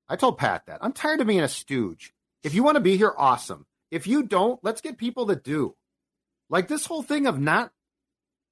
I 0.08 0.17
told 0.17 0.38
Pat 0.38 0.67
that 0.67 0.80
I'm 0.82 0.93
tired 0.93 1.19
of 1.19 1.28
being 1.28 1.39
a 1.39 1.47
stooge. 1.47 2.13
If 2.43 2.54
you 2.54 2.62
want 2.62 2.76
to 2.76 2.82
be 2.82 2.97
here, 2.97 3.13
awesome. 3.17 3.65
If 3.89 4.06
you 4.06 4.24
don't, 4.24 4.60
let's 4.63 4.82
get 4.82 4.97
people 4.97 5.26
that 5.26 5.43
do. 5.43 5.76
Like 6.50 6.67
this 6.67 6.86
whole 6.86 7.02
thing 7.02 7.26
of 7.26 7.39
not 7.39 7.71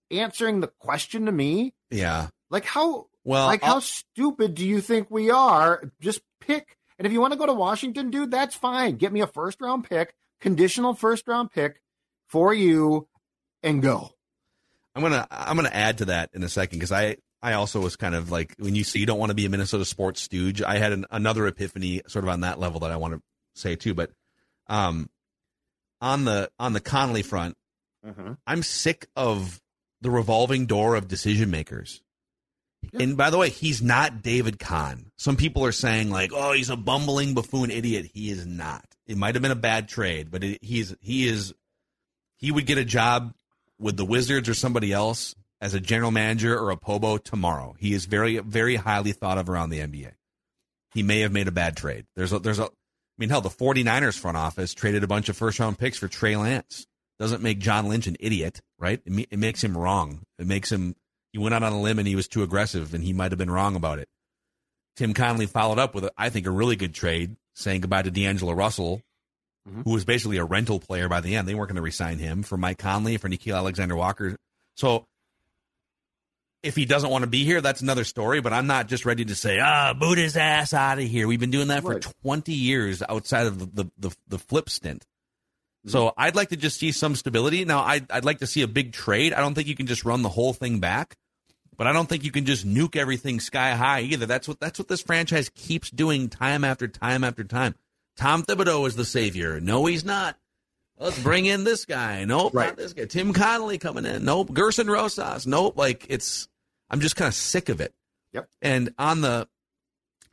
answering 0.09 0.61
the 0.61 0.71
question 0.79 1.27
to 1.27 1.31
me. 1.31 1.73
Yeah. 1.91 2.27
Like 2.49 2.65
how 2.65 3.08
well, 3.23 3.47
like 3.47 3.63
I'll, 3.63 3.75
how 3.75 3.79
stupid 3.79 4.55
do 4.55 4.65
you 4.65 4.81
think 4.81 5.09
we 5.09 5.29
are? 5.29 5.91
Just 5.99 6.21
pick 6.39 6.77
and 6.99 7.05
if 7.05 7.13
you 7.13 7.21
want 7.21 7.31
to 7.31 7.39
go 7.39 7.45
to 7.45 7.53
Washington, 7.53 8.11
dude, 8.11 8.29
that's 8.29 8.55
fine. 8.55 8.97
Get 8.97 9.13
me 9.13 9.21
a 9.21 9.27
first 9.27 9.61
round 9.61 9.89
pick, 9.89 10.13
conditional 10.41 10.93
first 10.93 11.27
round 11.27 11.49
pick 11.49 11.81
for 12.27 12.53
you, 12.53 13.07
and 13.63 13.81
go. 13.81 14.09
I'm 14.93 15.01
gonna 15.01 15.25
I'm 15.31 15.55
gonna 15.55 15.69
add 15.71 15.99
to 15.99 16.05
that 16.05 16.29
in 16.33 16.43
a 16.43 16.49
second 16.49 16.77
because 16.77 16.91
I 16.91 17.15
I 17.41 17.53
also 17.53 17.79
was 17.79 17.95
kind 17.95 18.15
of 18.15 18.31
like 18.31 18.53
when 18.59 18.75
you 18.75 18.83
say 18.83 18.99
you 18.99 19.05
don't 19.05 19.17
want 19.17 19.29
to 19.29 19.35
be 19.35 19.45
a 19.45 19.49
Minnesota 19.49 19.85
sports 19.85 20.21
stooge. 20.21 20.61
I 20.61 20.77
had 20.77 20.91
an, 20.91 21.05
another 21.09 21.47
epiphany 21.47 22.01
sort 22.07 22.25
of 22.25 22.29
on 22.29 22.41
that 22.41 22.59
level 22.59 22.81
that 22.81 22.91
I 22.91 22.97
want 22.97 23.13
to 23.13 23.21
say 23.55 23.77
too. 23.77 23.93
But 23.93 24.11
um, 24.67 25.09
on 26.01 26.25
the 26.25 26.51
on 26.59 26.73
the 26.73 26.81
Connelly 26.81 27.23
front, 27.23 27.55
mm-hmm. 28.05 28.33
I'm 28.45 28.61
sick 28.61 29.07
of 29.15 29.61
the 30.01 30.11
revolving 30.11 30.65
door 30.65 30.95
of 30.95 31.07
decision 31.07 31.49
makers. 31.49 32.01
And 32.93 33.17
by 33.17 33.29
the 33.29 33.37
way, 33.37 33.49
he's 33.49 33.81
not 33.81 34.21
David 34.21 34.59
Kahn. 34.59 35.11
Some 35.17 35.35
people 35.35 35.65
are 35.65 35.71
saying 35.71 36.09
like, 36.09 36.31
"Oh, 36.33 36.53
he's 36.53 36.69
a 36.69 36.75
bumbling 36.75 37.33
buffoon 37.33 37.71
idiot." 37.71 38.09
He 38.13 38.29
is 38.29 38.45
not. 38.45 38.85
It 39.05 39.17
might 39.17 39.35
have 39.35 39.41
been 39.41 39.51
a 39.51 39.55
bad 39.55 39.87
trade, 39.87 40.31
but 40.31 40.43
it, 40.43 40.63
he's 40.63 40.95
he 41.01 41.27
is 41.27 41.53
he 42.37 42.51
would 42.51 42.65
get 42.65 42.77
a 42.77 42.85
job 42.85 43.33
with 43.77 43.97
the 43.97 44.05
Wizards 44.05 44.49
or 44.49 44.53
somebody 44.53 44.91
else 44.91 45.35
as 45.61 45.73
a 45.73 45.79
general 45.79 46.11
manager 46.11 46.57
or 46.57 46.71
a 46.71 46.77
pobo 46.77 47.17
tomorrow. 47.17 47.75
He 47.79 47.93
is 47.93 48.05
very 48.05 48.39
very 48.39 48.75
highly 48.75 49.11
thought 49.11 49.37
of 49.37 49.49
around 49.49 49.69
the 49.69 49.79
NBA. 49.79 50.13
He 50.93 51.03
may 51.03 51.19
have 51.19 51.31
made 51.31 51.47
a 51.47 51.51
bad 51.51 51.77
trade. 51.77 52.05
There's 52.15 52.33
a 52.33 52.39
there's 52.39 52.59
a 52.59 52.65
I 53.19 53.19
mean, 53.19 53.29
hell, 53.29 53.41
the 53.41 53.49
49ers 53.49 54.17
front 54.17 54.37
office 54.37 54.73
traded 54.73 55.03
a 55.03 55.07
bunch 55.07 55.27
of 55.27 55.35
first 55.35 55.59
round 55.59 55.77
picks 55.77 55.97
for 55.97 56.07
Trey 56.07 56.37
Lance. 56.37 56.87
Doesn't 57.19 57.43
make 57.43 57.59
John 57.59 57.89
Lynch 57.89 58.07
an 58.07 58.15
idiot, 58.17 58.61
right? 58.77 59.01
It, 59.05 59.27
it 59.29 59.39
makes 59.39 59.61
him 59.61 59.77
wrong. 59.77 60.21
It 60.39 60.47
makes 60.47 60.71
him 60.71 60.95
he 61.31 61.39
went 61.39 61.55
out 61.55 61.63
on 61.63 61.73
a 61.73 61.81
limb 61.81 61.99
and 61.99 62.07
he 62.07 62.15
was 62.15 62.27
too 62.27 62.43
aggressive, 62.43 62.93
and 62.93 63.03
he 63.03 63.13
might 63.13 63.31
have 63.31 63.37
been 63.37 63.51
wrong 63.51 63.75
about 63.75 63.99
it. 63.99 64.07
Tim 64.95 65.13
Connelly 65.13 65.45
followed 65.45 65.79
up 65.79 65.95
with, 65.95 66.05
a, 66.05 66.11
I 66.17 66.29
think, 66.29 66.45
a 66.45 66.51
really 66.51 66.75
good 66.75 66.93
trade, 66.93 67.35
saying 67.53 67.81
goodbye 67.81 68.01
to 68.01 68.11
D'Angelo 68.11 68.53
Russell, 68.53 69.01
mm-hmm. 69.67 69.83
who 69.83 69.91
was 69.91 70.05
basically 70.05 70.37
a 70.37 70.43
rental 70.43 70.79
player 70.79 71.07
by 71.07 71.21
the 71.21 71.35
end. 71.35 71.47
They 71.47 71.55
weren't 71.55 71.69
going 71.69 71.77
to 71.77 71.81
resign 71.81 72.17
him 72.17 72.43
for 72.43 72.57
Mike 72.57 72.79
Conley, 72.79 73.17
for 73.17 73.29
Nickeil 73.29 73.55
Alexander 73.55 73.95
Walker. 73.95 74.35
So 74.75 75.05
if 76.63 76.75
he 76.75 76.85
doesn't 76.85 77.09
want 77.09 77.23
to 77.23 77.29
be 77.29 77.45
here, 77.45 77.61
that's 77.61 77.81
another 77.81 78.03
story. 78.03 78.41
But 78.41 78.53
I'm 78.53 78.67
not 78.67 78.87
just 78.87 79.05
ready 79.05 79.25
to 79.25 79.35
say, 79.35 79.59
ah, 79.59 79.93
boot 79.93 80.17
his 80.17 80.35
ass 80.35 80.73
out 80.73 80.99
of 80.99 81.05
here. 81.05 81.27
We've 81.27 81.39
been 81.39 81.51
doing 81.51 81.69
that 81.69 81.83
for 81.83 81.99
20 81.99 82.53
years 82.53 83.01
outside 83.07 83.47
of 83.47 83.59
the 83.59 83.83
the, 83.83 83.91
the, 83.97 84.15
the 84.27 84.39
flip 84.39 84.69
stint. 84.69 85.05
So 85.85 86.13
I'd 86.17 86.35
like 86.35 86.49
to 86.49 86.57
just 86.57 86.77
see 86.79 86.91
some 86.91 87.15
stability. 87.15 87.63
Now, 87.65 87.83
I'd, 87.83 88.11
I'd 88.11 88.25
like 88.25 88.39
to 88.39 88.47
see 88.47 88.61
a 88.61 88.67
big 88.67 88.91
trade. 88.91 89.33
I 89.33 89.39
don't 89.39 89.53
think 89.55 89.67
you 89.67 89.75
can 89.75 89.87
just 89.87 90.03
run 90.03 90.21
the 90.23 90.29
whole 90.29 90.51
thing 90.53 90.79
back, 90.79 91.15
but 91.77 91.87
I 91.87 91.93
don't 91.93 92.07
think 92.09 92.23
you 92.25 92.31
can 92.31 92.45
just 92.45 92.67
nuke 92.67 92.95
everything 92.97 93.39
sky 93.39 93.71
high 93.75 94.01
either. 94.01 94.25
That's 94.25 94.47
what 94.47 94.59
that's 94.59 94.77
what 94.77 94.89
this 94.89 95.01
franchise 95.01 95.49
keeps 95.55 95.89
doing 95.89 96.27
time 96.29 96.63
after 96.65 96.87
time 96.87 97.23
after 97.23 97.43
time. 97.45 97.75
Tom 98.17 98.43
Thibodeau 98.43 98.85
is 98.87 98.97
the 98.97 99.05
savior. 99.05 99.61
No, 99.61 99.85
he's 99.85 100.03
not. 100.03 100.37
Let's 100.97 101.17
bring 101.23 101.45
in 101.45 101.63
this 101.63 101.85
guy. 101.85 102.25
Nope, 102.25 102.53
Right. 102.53 102.67
not 102.67 102.75
this 102.77 102.91
guy. 102.91 103.05
Tim 103.05 103.31
Connelly 103.31 103.77
coming 103.77 104.05
in. 104.05 104.25
Nope. 104.25 104.49
Gersson 104.49 104.89
Rosas. 104.89 105.47
Nope. 105.47 105.77
Like 105.77 106.05
it's, 106.09 106.49
I'm 106.89 106.99
just 106.99 107.15
kind 107.15 107.29
of 107.29 107.33
sick 107.33 107.69
of 107.69 107.79
it. 107.79 107.93
Yep. 108.33 108.49
And 108.61 108.93
on 108.99 109.21
the, 109.21 109.47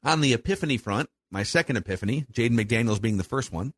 on 0.02 0.20
the 0.22 0.32
epiphany 0.32 0.76
front, 0.76 1.08
my 1.30 1.44
second 1.44 1.76
epiphany, 1.76 2.26
Jaden 2.32 2.58
McDaniels 2.60 3.00
being 3.00 3.16
the 3.16 3.22
first 3.22 3.52
one. 3.52 3.72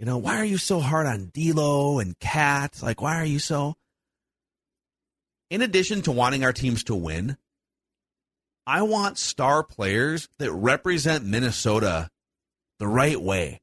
You 0.00 0.06
know, 0.06 0.16
why 0.16 0.38
are 0.38 0.46
you 0.46 0.56
so 0.56 0.80
hard 0.80 1.06
on 1.06 1.30
D'Lo 1.34 1.98
and 1.98 2.18
Cat? 2.18 2.82
Like, 2.82 3.02
why 3.02 3.16
are 3.16 3.24
you 3.24 3.38
so? 3.38 3.74
In 5.50 5.60
addition 5.60 6.00
to 6.02 6.10
wanting 6.10 6.42
our 6.42 6.54
teams 6.54 6.84
to 6.84 6.94
win, 6.94 7.36
I 8.66 8.80
want 8.80 9.18
star 9.18 9.62
players 9.62 10.26
that 10.38 10.52
represent 10.52 11.26
Minnesota 11.26 12.08
the 12.78 12.86
right 12.86 13.20
way. 13.20 13.60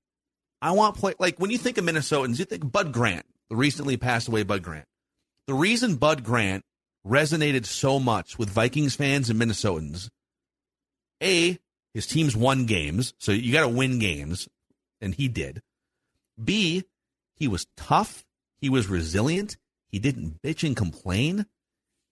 I 0.62 0.72
want 0.72 0.96
play 0.96 1.16
like 1.18 1.40
when 1.40 1.50
you 1.50 1.58
think 1.58 1.80
of 1.80 1.86
Minnesotans, 1.86 2.38
you 2.38 2.46
think 2.46 2.72
Bud 2.72 2.94
Grant, 2.94 3.26
the 3.50 3.56
recently 3.56 3.98
passed 3.98 4.28
away 4.28 4.44
Bud 4.44 4.62
Grant. 4.62 4.86
The 5.48 5.56
reason 5.56 5.96
Bud 5.96 6.24
Grant 6.24 6.64
resonated 7.04 7.66
so 7.66 8.00
much 8.00 8.38
with 8.38 8.50
Vikings 8.50 8.96
fans 8.96 9.32
and 9.32 9.42
Minnesotans, 9.42 10.10
A, 11.24 11.58
his 11.96 12.06
teams 12.06 12.36
won 12.36 12.68
games, 12.68 13.16
so 13.18 13.32
you 13.32 13.52
got 13.52 13.62
to 13.62 13.70
win 13.70 13.98
games, 13.98 14.48
and 15.02 15.16
he 15.16 15.28
did. 15.28 15.64
B, 16.42 16.84
he 17.36 17.48
was 17.48 17.68
tough, 17.76 18.24
he 18.60 18.70
was 18.70 18.88
resilient, 18.88 19.58
he 19.90 20.00
didn't 20.00 20.42
bitch 20.42 20.66
and 20.66 20.76
complain. 20.76 21.46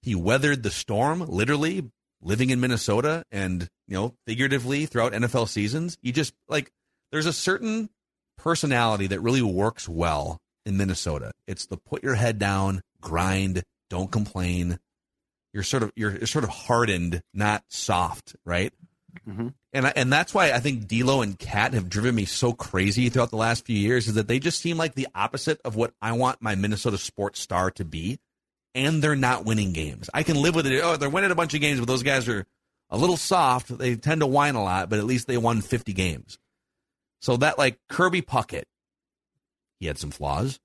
He 0.01 0.15
weathered 0.15 0.63
the 0.63 0.71
storm, 0.71 1.19
literally 1.19 1.89
living 2.21 2.49
in 2.49 2.59
Minnesota 2.59 3.23
and, 3.31 3.67
you 3.87 3.95
know, 3.95 4.13
figuratively 4.25 4.85
throughout 4.85 5.13
NFL 5.13 5.47
seasons. 5.47 5.97
You 6.01 6.11
just 6.11 6.33
like 6.47 6.71
there's 7.11 7.25
a 7.25 7.33
certain 7.33 7.89
personality 8.37 9.07
that 9.07 9.21
really 9.21 9.41
works 9.41 9.89
well 9.89 10.39
in 10.65 10.77
Minnesota. 10.77 11.31
It's 11.47 11.65
the 11.65 11.77
put 11.77 12.03
your 12.03 12.15
head 12.15 12.39
down, 12.39 12.81
grind, 13.01 13.63
don't 13.89 14.11
complain. 14.11 14.77
You're 15.53 15.63
sort 15.63 15.83
of 15.83 15.91
you're, 15.95 16.11
you're 16.17 16.27
sort 16.27 16.43
of 16.43 16.49
hardened, 16.49 17.21
not 17.33 17.63
soft, 17.69 18.35
right? 18.45 18.73
Mhm. 19.27 19.53
And 19.73 19.87
I, 19.87 19.93
and 19.95 20.11
that's 20.11 20.33
why 20.33 20.51
I 20.51 20.59
think 20.59 20.87
D'Lo 20.87 21.21
and 21.21 21.37
Cat 21.37 21.73
have 21.73 21.89
driven 21.89 22.15
me 22.15 22.25
so 22.25 22.53
crazy 22.53 23.09
throughout 23.09 23.29
the 23.31 23.37
last 23.37 23.65
few 23.65 23.77
years 23.77 24.07
is 24.07 24.13
that 24.15 24.27
they 24.27 24.39
just 24.39 24.59
seem 24.61 24.77
like 24.77 24.95
the 24.95 25.07
opposite 25.15 25.59
of 25.65 25.75
what 25.75 25.93
I 26.01 26.13
want 26.13 26.41
my 26.41 26.55
Minnesota 26.55 26.97
sports 26.97 27.39
star 27.39 27.71
to 27.71 27.85
be, 27.85 28.19
and 28.73 29.01
they're 29.01 29.15
not 29.15 29.45
winning 29.45 29.73
games. 29.73 30.09
I 30.13 30.23
can 30.23 30.35
live 30.41 30.55
with 30.55 30.67
it. 30.67 30.81
Oh, 30.83 30.97
they're 30.97 31.09
winning 31.09 31.31
a 31.31 31.35
bunch 31.35 31.53
of 31.53 31.61
games, 31.61 31.79
but 31.79 31.87
those 31.87 32.03
guys 32.03 32.27
are 32.29 32.45
a 32.89 32.97
little 32.97 33.17
soft. 33.17 33.75
They 33.77 33.95
tend 33.95 34.21
to 34.21 34.27
whine 34.27 34.55
a 34.55 34.63
lot, 34.63 34.89
but 34.89 34.99
at 34.99 35.05
least 35.05 35.27
they 35.27 35.37
won 35.37 35.61
50 35.61 35.93
games. 35.93 36.37
So 37.21 37.37
that 37.37 37.57
like 37.57 37.79
Kirby 37.89 38.21
Puckett, 38.21 38.65
he 39.79 39.87
had 39.87 39.97
some 39.97 40.11
flaws, 40.11 40.59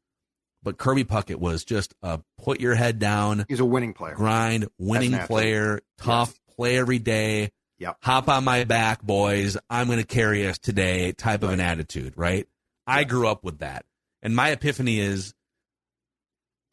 but 0.63 0.77
Kirby 0.77 1.05
Puckett 1.05 1.37
was 1.37 1.65
just 1.65 1.95
a 2.03 2.21
put 2.39 2.61
your 2.61 2.75
head 2.75 2.99
down, 2.99 3.47
He's 3.49 3.61
a 3.61 3.65
winning 3.65 3.95
player. 3.95 4.15
grind, 4.15 4.69
winning 4.79 5.19
player, 5.27 5.81
tough, 5.99 6.39
play 6.57 6.77
every 6.79 6.99
day. 6.99 7.51
Yep. 7.81 7.97
Hop 8.03 8.29
on 8.29 8.45
my 8.45 8.65
back, 8.65 9.03
boys. 9.03 9.57
I'm 9.71 9.87
going 9.87 9.99
to 9.99 10.07
carry 10.07 10.47
us 10.47 10.59
today 10.59 11.13
type 11.13 11.43
of 11.43 11.51
an 11.51 11.61
attitude, 11.61 12.13
right? 12.15 12.47
I 12.87 13.05
grew 13.05 13.27
up 13.27 13.43
with 13.43 13.61
that. 13.61 13.87
And 14.23 14.37
my 14.37 14.51
epiphany 14.51 15.01
is 15.01 15.35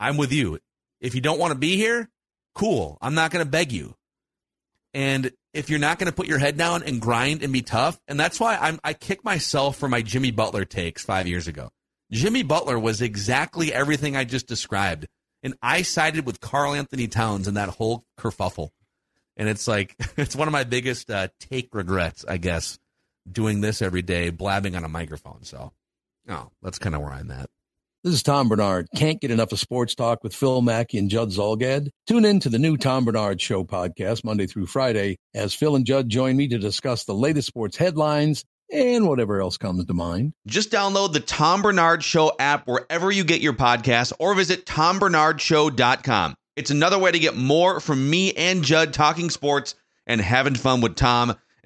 I'm 0.02 0.18
with 0.18 0.34
you. 0.34 0.60
If 1.00 1.16
you 1.16 1.22
don't 1.22 1.40
want 1.40 1.54
to 1.54 1.58
be 1.58 1.78
here, 1.78 2.10
cool. 2.56 2.98
I'm 3.02 3.14
not 3.16 3.32
going 3.32 3.44
to 3.44 3.50
beg 3.50 3.72
you. 3.72 3.96
And 4.94 5.32
if 5.54 5.70
you're 5.70 5.80
not 5.80 5.98
going 5.98 6.10
to 6.10 6.16
put 6.16 6.28
your 6.28 6.40
head 6.40 6.58
down 6.58 6.84
and 6.84 7.00
grind 7.00 7.42
and 7.42 7.54
be 7.54 7.62
tough, 7.62 8.00
and 8.10 8.20
that's 8.20 8.40
why 8.40 8.58
I'm, 8.58 8.80
I 8.84 8.94
kick 8.94 9.24
myself 9.24 9.78
for 9.78 9.88
my 9.88 10.02
Jimmy 10.02 10.32
Butler 10.32 10.66
takes 10.66 11.06
five 11.06 11.26
years 11.26 11.48
ago. 11.48 11.70
Jimmy 12.12 12.44
Butler 12.44 12.78
was 12.78 13.02
exactly 13.02 13.74
everything 13.74 14.18
I 14.18 14.26
just 14.26 14.48
described. 14.48 15.08
And 15.42 15.54
I 15.62 15.84
sided 15.84 16.26
with 16.26 16.42
Karl 16.42 16.74
Anthony 16.74 17.08
Towns 17.08 17.48
in 17.48 17.54
that 17.54 17.70
whole 17.70 18.04
kerfuffle. 18.20 18.72
And 19.38 19.48
it's 19.48 19.68
like, 19.68 19.96
it's 20.18 20.36
one 20.36 20.48
of 20.48 20.52
my 20.52 20.66
biggest 20.66 21.10
uh, 21.10 21.30
take 21.40 21.74
regrets, 21.74 22.26
I 22.28 22.38
guess, 22.38 22.78
doing 23.32 23.62
this 23.62 23.82
every 23.82 24.02
day, 24.02 24.30
blabbing 24.32 24.76
on 24.76 24.84
a 24.84 24.90
microphone. 24.90 25.44
So, 25.44 25.72
oh, 26.28 26.52
that's 26.62 26.80
kind 26.80 26.96
of 26.96 27.02
where 27.02 27.12
I'm 27.12 27.32
at. 27.32 27.50
This 28.04 28.14
is 28.14 28.24
Tom 28.24 28.48
Barnard. 28.48 28.88
Can't 28.96 29.20
get 29.20 29.32
enough 29.32 29.52
of 29.52 29.60
sports 29.60 29.96
talk 29.96 30.24
with 30.24 30.34
Phil 30.34 30.62
Mackey 30.62 30.98
and 30.98 31.10
Judd 31.10 31.30
Zolgad? 31.30 31.90
Tune 32.06 32.26
in 32.26 32.40
to 32.42 32.50
the 32.50 32.60
new 32.60 32.78
Tom 32.78 33.06
Barnard 33.06 33.42
Show 33.42 33.64
podcast 33.64 34.24
Monday 34.24 34.48
through 34.48 34.68
Friday 34.68 35.18
as 35.34 35.54
Phil 35.54 35.76
and 35.76 35.86
Judd 35.86 36.08
join 36.08 36.38
me 36.38 36.48
to 36.48 36.58
discuss 36.58 37.06
the 37.06 37.14
latest 37.14 37.48
sports 37.48 37.76
headlines 37.76 38.46
and 38.72 39.08
whatever 39.08 39.42
else 39.42 39.58
comes 39.58 39.84
to 39.84 39.94
mind. 39.94 40.34
Just 40.46 40.72
download 40.72 41.14
the 41.14 41.20
Tom 41.20 41.62
Barnard 41.62 42.04
Show 42.04 42.32
app 42.40 42.68
wherever 42.68 43.12
you 43.12 43.24
get 43.24 43.42
your 43.42 43.54
podcasts 43.54 44.14
or 44.20 44.36
visit 44.36 44.66
tombarnardshow.com. 44.66 46.36
It's 46.58 46.72
another 46.72 46.98
way 46.98 47.12
to 47.12 47.20
get 47.20 47.36
more 47.36 47.80
from 47.80 48.10
me 48.10 48.34
and 48.34 48.64
Judd 48.64 48.92
talking 48.92 49.30
sports 49.30 49.76
and 50.08 50.20
having 50.20 50.56
fun 50.56 50.82
with 50.82 50.96
Tom, 50.96 51.36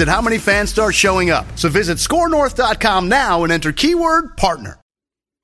at 0.00 0.08
how 0.08 0.20
many 0.20 0.38
fans 0.38 0.70
start 0.70 0.94
showing 0.94 1.30
up. 1.30 1.46
So 1.56 1.68
visit 1.68 1.98
scorenorth.com 1.98 3.08
now 3.08 3.44
and 3.44 3.52
enter 3.52 3.72
keyword 3.72 4.36
partner. 4.36 4.78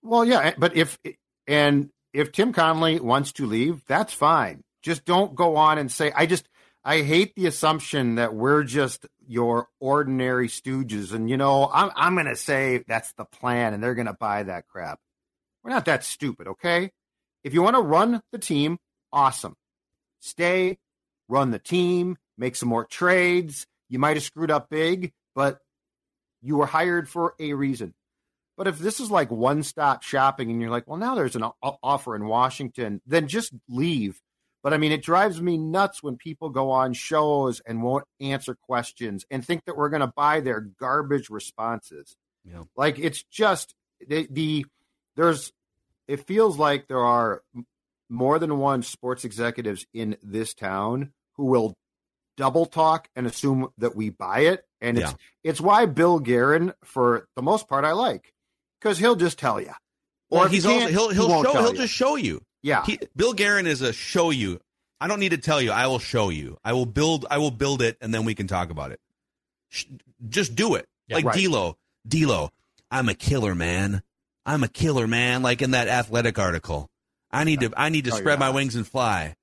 Well, 0.02 0.24
yeah, 0.24 0.40
eh, 0.40 0.52
but 0.58 0.76
if 0.76 0.98
and 1.46 1.90
if 2.12 2.32
Tim 2.32 2.52
Connelly 2.52 3.00
wants 3.00 3.32
to 3.32 3.46
leave, 3.46 3.84
that's 3.86 4.12
fine. 4.12 4.62
Just 4.82 5.04
don't 5.04 5.34
go 5.34 5.56
on 5.56 5.78
and 5.78 5.90
say 5.90 6.12
I 6.14 6.26
just 6.26 6.48
I 6.84 7.02
hate 7.02 7.34
the 7.36 7.46
assumption 7.46 8.16
that 8.16 8.34
we're 8.34 8.64
just 8.64 9.06
your 9.26 9.68
ordinary 9.78 10.48
stooges 10.48 11.12
and 11.12 11.30
you 11.30 11.36
know, 11.36 11.70
I'm 11.72 11.90
I'm 11.94 12.14
going 12.14 12.26
to 12.26 12.36
say 12.36 12.84
that's 12.88 13.12
the 13.12 13.24
plan 13.24 13.74
and 13.74 13.82
they're 13.82 13.94
going 13.94 14.06
to 14.06 14.12
buy 14.12 14.42
that 14.42 14.66
crap. 14.66 14.98
We're 15.62 15.70
not 15.70 15.84
that 15.84 16.04
stupid, 16.04 16.48
okay? 16.48 16.90
If 17.44 17.54
you 17.54 17.62
want 17.62 17.76
to 17.76 17.82
run 17.82 18.22
the 18.32 18.38
team, 18.38 18.78
awesome. 19.12 19.54
Stay, 20.20 20.78
run 21.28 21.50
the 21.50 21.58
team, 21.58 22.18
make 22.36 22.56
some 22.56 22.68
more 22.68 22.84
trades. 22.84 23.66
You 23.92 23.98
might 23.98 24.16
have 24.16 24.24
screwed 24.24 24.50
up 24.50 24.70
big, 24.70 25.12
but 25.35 25.59
you 26.40 26.57
were 26.57 26.64
hired 26.64 27.11
for 27.11 27.35
a 27.38 27.52
reason. 27.52 27.92
But 28.57 28.66
if 28.66 28.78
this 28.78 29.00
is 29.00 29.11
like 29.11 29.31
one 29.31 29.62
stop 29.62 30.02
shopping 30.02 30.50
and 30.50 30.62
you're 30.62 30.70
like, 30.70 30.88
well, 30.88 30.96
now 30.96 31.14
there's 31.14 31.37
an 31.37 31.44
o- 31.44 31.78
offer 31.83 32.16
in 32.16 32.24
Washington, 32.24 33.02
then 33.07 33.28
just 33.28 33.52
leave. 33.68 34.18
But 34.62 34.72
I 34.72 34.78
mean, 34.78 34.92
it 34.92 35.02
drives 35.02 35.42
me 35.42 35.59
nuts 35.59 36.02
when 36.02 36.16
people 36.16 36.48
go 36.48 36.70
on 36.70 36.94
shows 36.94 37.61
and 37.66 37.83
won't 37.83 38.07
answer 38.18 38.55
questions 38.55 39.26
and 39.31 39.44
think 39.44 39.66
that 39.66 39.76
we're 39.76 39.90
going 39.90 40.00
to 40.00 40.07
buy 40.16 40.40
their 40.40 40.61
garbage 40.61 41.28
responses. 41.28 42.16
Yeah. 42.46 42.62
Like 42.74 42.98
it's 42.98 43.22
just 43.24 43.74
the, 44.09 44.26
the 44.31 44.64
there's 45.16 45.52
it 46.09 46.26
feels 46.26 46.59
like 46.59 46.88
there 46.88 47.05
are 47.05 47.42
more 48.09 48.38
than 48.38 48.57
one 48.57 48.83
sports 48.83 49.26
executives 49.26 49.87
in 49.92 50.16
this 50.22 50.55
town 50.55 51.12
who 51.37 51.44
will 51.44 51.76
double 52.42 52.66
talk 52.66 53.09
and 53.14 53.24
assume 53.24 53.68
that 53.78 53.94
we 53.94 54.11
buy 54.11 54.40
it. 54.40 54.64
And 54.81 54.98
it's 54.98 55.11
Yeah. 55.12 55.16
it's 55.44 55.61
why 55.61 55.87
Bill 55.87 56.18
Guerin, 56.18 56.72
for 56.83 57.28
the 57.37 57.42
most 57.42 57.68
part, 57.68 57.85
I 57.85 57.92
like 57.92 58.33
because 58.81 58.98
he'll 58.98 59.14
just 59.14 59.38
tell 59.38 59.61
you. 59.61 59.72
Or 60.28 60.46
if 60.46 60.50
he 60.52 60.59
also 60.59 60.88
he'll 60.88 61.11
he 61.11 61.14
he'll 61.14 61.28
won't 61.28 61.46
show 61.46 61.52
he'll 61.52 61.70
you. 61.72 61.76
just 61.83 61.92
show 61.94 62.16
you. 62.16 62.42
Yeah. 62.62 62.85
He, 62.85 62.98
Bill 63.14 63.33
Guerin 63.33 63.66
is 63.68 63.81
a 63.81 63.92
show 63.92 64.31
you. 64.31 64.61
I 65.00 65.07
don't 65.07 65.20
need 65.20 65.31
to 65.31 65.38
tell 65.38 65.61
you. 65.62 65.70
I 65.70 65.87
will 65.87 66.00
show 66.00 66.31
you. 66.31 66.59
I 66.64 66.72
will 66.72 66.87
build. 66.87 67.26
I 67.31 67.38
will 67.38 67.50
build 67.52 67.81
it, 67.81 67.96
and 68.00 68.12
then 68.12 68.24
we 68.24 68.35
can 68.35 68.48
talk 68.48 68.70
about 68.70 68.90
it. 68.90 69.00
Sh- 69.68 69.85
Just 70.28 70.55
do 70.57 70.74
it, 70.74 70.88
Yeah. 71.09 71.16
like 71.16 71.24
Right. 71.26 71.37
D'Lo. 71.44 71.76
D'Lo, 72.07 72.50
I'm 72.90 73.09
a 73.09 73.14
killer, 73.14 73.55
man. 73.55 74.02
I'm 74.46 74.64
a 74.64 74.68
killer, 74.68 75.07
man. 75.07 75.42
Like 75.42 75.62
in 75.62 75.70
that 75.72 75.87
athletic 75.88 76.38
article. 76.38 76.88
I 77.31 77.44
need 77.44 77.61
to. 77.61 77.72
I 77.76 77.88
need 77.88 78.05
to 78.07 78.11
No, 78.11 78.16
spread 78.16 78.38
my 78.40 78.50
wings 78.50 78.74
and 78.74 78.87
fly. 78.87 79.37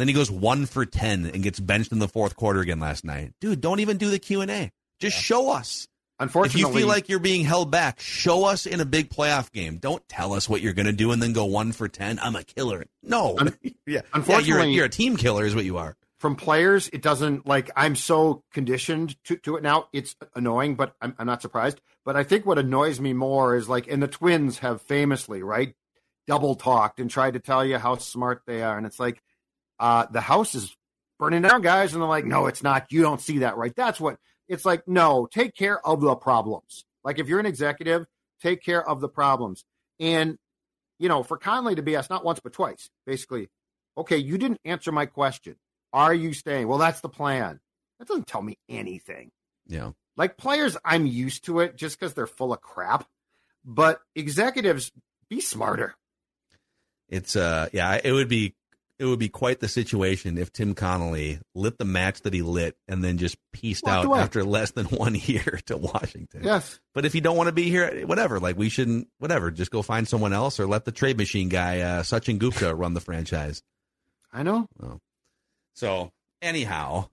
Then 0.00 0.08
he 0.08 0.14
goes 0.14 0.30
one 0.30 0.66
for 0.66 0.84
ten 0.84 1.26
and 1.26 1.42
gets 1.42 1.60
benched 1.60 1.92
in 1.92 1.98
the 1.98 2.08
fourth 2.08 2.36
quarter 2.36 2.60
again 2.60 2.80
last 2.80 3.04
night. 3.04 3.32
Dude, 3.40 3.60
don't 3.60 3.80
even 3.80 3.96
do 3.96 4.10
the 4.10 4.18
Q 4.18 4.40
and 4.40 4.50
A. 4.50 4.70
Just 5.00 5.16
show 5.16 5.50
us. 5.50 5.88
Unfortunately, 6.18 6.62
if 6.62 6.68
you 6.68 6.74
feel 6.80 6.88
like 6.88 7.08
you're 7.10 7.18
being 7.18 7.44
held 7.44 7.70
back, 7.70 8.00
show 8.00 8.44
us 8.46 8.64
in 8.64 8.80
a 8.80 8.86
big 8.86 9.10
playoff 9.10 9.52
game. 9.52 9.76
Don't 9.76 10.06
tell 10.08 10.32
us 10.32 10.48
what 10.48 10.62
you're 10.62 10.72
going 10.72 10.86
to 10.86 10.92
do 10.92 11.12
and 11.12 11.20
then 11.20 11.34
go 11.34 11.44
one 11.44 11.72
for 11.72 11.88
ten. 11.88 12.18
I'm 12.18 12.34
a 12.36 12.42
killer. 12.42 12.86
No, 13.02 13.36
Un- 13.38 13.54
yeah, 13.86 14.00
unfortunately, 14.14 14.48
yeah, 14.52 14.64
you're, 14.64 14.74
you're 14.74 14.84
a 14.86 14.90
team 14.90 15.16
killer, 15.16 15.44
is 15.44 15.54
what 15.54 15.66
you 15.66 15.76
are. 15.76 15.94
From 16.18 16.34
players, 16.34 16.88
it 16.94 17.02
doesn't 17.02 17.46
like 17.46 17.70
I'm 17.76 17.94
so 17.94 18.42
conditioned 18.52 19.22
to, 19.24 19.36
to 19.36 19.56
it 19.56 19.62
now. 19.62 19.88
It's 19.92 20.16
annoying, 20.34 20.76
but 20.76 20.94
I'm, 21.02 21.14
I'm 21.18 21.26
not 21.26 21.42
surprised. 21.42 21.82
But 22.06 22.16
I 22.16 22.24
think 22.24 22.46
what 22.46 22.58
annoys 22.58 22.98
me 22.98 23.12
more 23.12 23.54
is 23.54 23.68
like, 23.68 23.86
and 23.86 24.02
the 24.02 24.08
Twins 24.08 24.60
have 24.60 24.80
famously 24.80 25.42
right 25.42 25.74
double 26.26 26.54
talked 26.54 26.98
and 26.98 27.10
tried 27.10 27.34
to 27.34 27.40
tell 27.40 27.64
you 27.64 27.76
how 27.76 27.96
smart 27.96 28.42
they 28.46 28.62
are, 28.62 28.78
and 28.78 28.86
it's 28.86 28.98
like 28.98 29.22
uh, 29.78 30.06
the 30.10 30.20
house 30.20 30.54
is 30.54 30.74
burning 31.18 31.42
down, 31.42 31.62
guys, 31.62 31.92
and 31.92 32.02
they're 32.02 32.08
like, 32.08 32.24
no, 32.24 32.46
it's 32.46 32.62
not. 32.62 32.90
You 32.90 33.02
don't 33.02 33.20
see 33.20 33.38
that, 33.38 33.56
right? 33.56 33.74
That's 33.74 34.00
what 34.00 34.18
it's 34.48 34.64
like, 34.64 34.86
no, 34.86 35.26
take 35.30 35.54
care 35.54 35.84
of 35.86 36.00
the 36.00 36.14
problems. 36.14 36.84
Like 37.04 37.18
if 37.18 37.28
you're 37.28 37.40
an 37.40 37.46
executive, 37.46 38.06
take 38.42 38.62
care 38.62 38.86
of 38.86 39.00
the 39.00 39.08
problems. 39.08 39.64
And, 39.98 40.36
you 40.98 41.08
know, 41.08 41.22
for 41.22 41.36
Connelly 41.36 41.76
to 41.76 41.82
be 41.82 41.96
asked 41.96 42.10
not 42.10 42.24
once 42.24 42.40
but 42.40 42.52
twice, 42.52 42.88
basically, 43.06 43.48
okay, 43.96 44.18
you 44.18 44.38
didn't 44.38 44.60
answer 44.64 44.92
my 44.92 45.06
question. 45.06 45.56
Are 45.92 46.14
you 46.14 46.32
staying? 46.32 46.68
Well, 46.68 46.78
that's 46.78 47.00
the 47.00 47.08
plan. 47.08 47.60
That 47.98 48.08
doesn't 48.08 48.26
tell 48.26 48.42
me 48.42 48.58
anything. 48.68 49.30
Yeah. 49.66 49.92
Like 50.16 50.36
players, 50.36 50.76
I'm 50.84 51.06
used 51.06 51.46
to 51.46 51.60
it 51.60 51.76
just 51.76 51.98
because 51.98 52.14
they're 52.14 52.26
full 52.26 52.52
of 52.52 52.60
crap. 52.60 53.06
But 53.64 54.00
executives, 54.14 54.92
be 55.28 55.40
smarter. 55.40 55.94
It's 57.08 57.36
uh 57.36 57.68
yeah, 57.72 58.00
it 58.02 58.12
would 58.12 58.28
be 58.28 58.54
it 58.98 59.04
would 59.04 59.18
be 59.18 59.28
quite 59.28 59.60
the 59.60 59.68
situation 59.68 60.38
if 60.38 60.52
Tim 60.52 60.74
Connelly 60.74 61.38
lit 61.54 61.76
the 61.78 61.84
match 61.84 62.22
that 62.22 62.32
he 62.32 62.40
lit 62.42 62.76
and 62.88 63.04
then 63.04 63.18
just 63.18 63.36
pieced 63.52 63.84
Walked 63.84 63.94
out 63.94 64.04
away. 64.06 64.20
after 64.20 64.42
less 64.44 64.70
than 64.70 64.86
one 64.86 65.14
year 65.14 65.60
to 65.66 65.76
Washington. 65.76 66.42
Yes. 66.44 66.80
But 66.94 67.04
if 67.04 67.14
you 67.14 67.20
don't 67.20 67.36
want 67.36 67.48
to 67.48 67.52
be 67.52 67.64
here, 67.70 68.06
whatever. 68.06 68.40
Like 68.40 68.56
we 68.56 68.68
shouldn't, 68.70 69.08
whatever. 69.18 69.50
Just 69.50 69.70
go 69.70 69.82
find 69.82 70.08
someone 70.08 70.32
else 70.32 70.58
or 70.58 70.66
let 70.66 70.84
the 70.86 70.92
trade 70.92 71.18
machine 71.18 71.48
guy, 71.50 71.80
uh, 71.80 72.02
Sachin 72.02 72.38
Gupta, 72.38 72.74
run 72.74 72.94
the 72.94 73.00
franchise. 73.00 73.62
I 74.32 74.42
know. 74.42 74.66
Oh. 74.82 75.00
So 75.74 76.10
anyhow, 76.40 77.08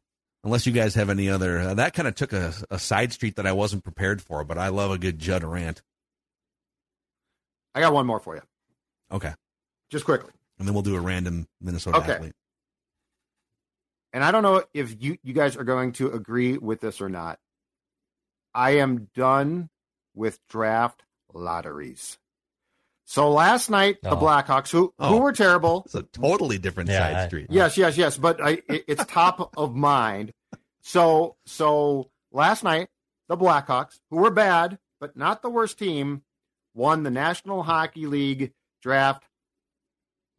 unless 0.46 0.66
you 0.66 0.72
guys 0.72 0.96
have 0.96 1.10
any 1.10 1.30
other, 1.30 1.60
uh, 1.60 1.74
that 1.74 1.94
kind 1.94 2.08
of 2.08 2.16
took 2.16 2.32
a, 2.34 2.54
a 2.72 2.80
side 2.80 3.12
street 3.12 3.36
that 3.36 3.46
I 3.46 3.52
wasn't 3.52 3.84
prepared 3.84 4.22
for. 4.22 4.44
But 4.46 4.58
I 4.58 4.70
love 4.70 4.92
a 4.92 4.98
good 4.98 5.20
Judd 5.20 5.44
rant. 5.44 5.82
I 7.76 7.80
got 7.82 7.92
one 7.94 8.06
more 8.06 8.20
for 8.20 8.36
you, 8.36 8.42
Okay, 9.12 9.34
just 9.90 10.06
quickly. 10.06 10.30
And 10.60 10.68
then 10.68 10.74
we'll 10.74 10.84
do 10.84 10.96
a 10.96 11.02
random 11.02 11.48
Minnesota 11.62 11.98
Okay. 11.98 12.14
athlete. 12.14 12.34
and 14.14 14.24
I 14.24 14.32
don't 14.32 14.44
know 14.44 14.64
if 14.74 15.02
you 15.02 15.18
you 15.24 15.34
guys 15.34 15.58
are 15.58 15.64
going 15.64 15.92
to 15.94 16.12
agree 16.12 16.58
with 16.58 16.80
this 16.82 17.02
or 17.02 17.10
not. 17.10 17.40
I 18.54 18.72
am 18.78 19.10
done 19.16 19.70
with 20.14 20.40
draft 20.50 21.04
lotteries. 21.34 22.20
So 23.06 23.32
last 23.32 23.70
night, 23.70 23.98
the. 24.02 24.12
Blackhawks, 24.12 24.70
who 24.72 24.94
Oh. 25.00 25.10
who 25.10 25.18
were 25.18 25.34
terrible, 25.34 25.82
It's 25.86 25.96
a 25.96 26.04
totally 26.04 26.58
different 26.58 26.90
Yeah, 26.90 27.00
side 27.00 27.16
I- 27.16 27.28
street. 27.28 27.48
yes, 27.50 27.78
yes, 27.78 27.98
yes, 27.98 28.18
but 28.18 28.42
I, 28.42 28.62
it- 28.70 28.86
it's 28.88 29.06
top 29.06 29.54
of 29.58 29.76
mind. 29.76 30.32
So 30.84 31.36
so 31.46 32.12
last 32.32 32.64
night, 32.64 32.90
the 33.28 33.36
Blackhawks, 33.38 34.00
who 34.10 34.18
were 34.18 34.32
bad 34.32 34.78
but 35.00 35.18
not 35.18 35.42
the 35.42 35.50
worst 35.50 35.78
team, 35.80 36.24
won 36.74 37.04
the 37.04 37.12
National 37.12 37.64
Hockey 37.64 38.06
League 38.06 38.54
draft 38.82 39.26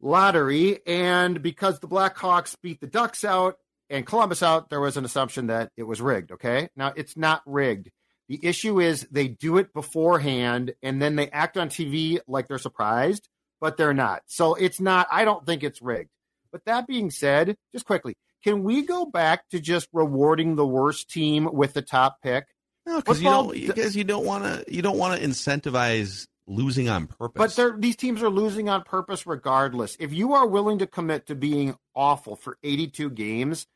lottery, 0.05 0.79
and 0.85 1.41
because 1.41 1.79
the 1.79 1.87
Blackhawks 1.87 2.55
beat 2.61 2.79
the 2.79 2.87
Ducks 2.87 3.25
out 3.25 3.57
and 3.89 4.05
Columbus 4.05 4.43
out, 4.43 4.69
there 4.69 4.79
was 4.79 4.95
an 4.97 5.05
assumption 5.05 5.47
that 5.47 5.71
it 5.75 5.83
was 5.83 5.99
rigged. 5.99 6.31
Okay, 6.31 6.69
now 6.75 6.93
it's 6.95 7.17
not 7.17 7.41
rigged. 7.45 7.89
The 8.29 8.39
issue 8.41 8.79
is 8.79 9.07
they 9.11 9.27
do 9.27 9.57
it 9.57 9.73
beforehand 9.73 10.73
and 10.81 11.01
then 11.01 11.15
they 11.15 11.29
act 11.29 11.57
on 11.57 11.69
TV 11.69 12.19
like 12.27 12.47
they're 12.47 12.57
surprised, 12.57 13.27
but 13.61 13.77
they're 13.77 13.93
not. 13.93 14.23
So 14.27 14.55
it's 14.55 14.79
not. 14.79 15.07
I 15.11 15.25
don't 15.25 15.45
think 15.45 15.63
it's 15.63 15.81
rigged. 15.81 16.09
But 16.51 16.65
that 16.65 16.87
being 16.87 17.11
said, 17.11 17.57
just 17.73 17.85
quickly, 17.85 18.15
can 18.43 18.63
we 18.63 18.83
go 18.83 19.05
back 19.05 19.47
to 19.49 19.59
just 19.59 19.89
rewarding 19.91 20.55
the 20.55 20.65
worst 20.65 21.09
team 21.09 21.49
with 21.51 21.73
the 21.73 21.81
top 21.81 22.21
pick? 22.23 22.45
No, 22.85 22.97
because 22.97 23.21
you 23.21 23.29
don't, 23.29 23.51
because 23.51 23.95
you 23.95 24.03
don't 24.03 24.25
want 24.25 24.43
to, 24.43 24.73
you 24.73 24.81
don't 24.81 24.97
want 24.97 25.19
to 25.19 25.27
incentivize 25.27 26.27
losing 26.47 26.89
on 26.89 27.07
purpose. 27.07 27.35
But 27.35 27.55
they're, 27.55 27.75
these 27.77 27.95
teams 27.95 28.21
are 28.21 28.29
losing 28.29 28.69
on 28.69 28.83
purpose 28.83 29.25
regardless. 29.25 29.97
If 29.99 30.13
you 30.13 30.33
are 30.33 30.47
willing 30.47 30.79
to 30.79 30.87
commit 30.87 31.27
to 31.27 31.35
being 31.35 31.75
awful 31.95 32.35
for 32.35 32.57
82 32.63 33.09
games, 33.11 33.67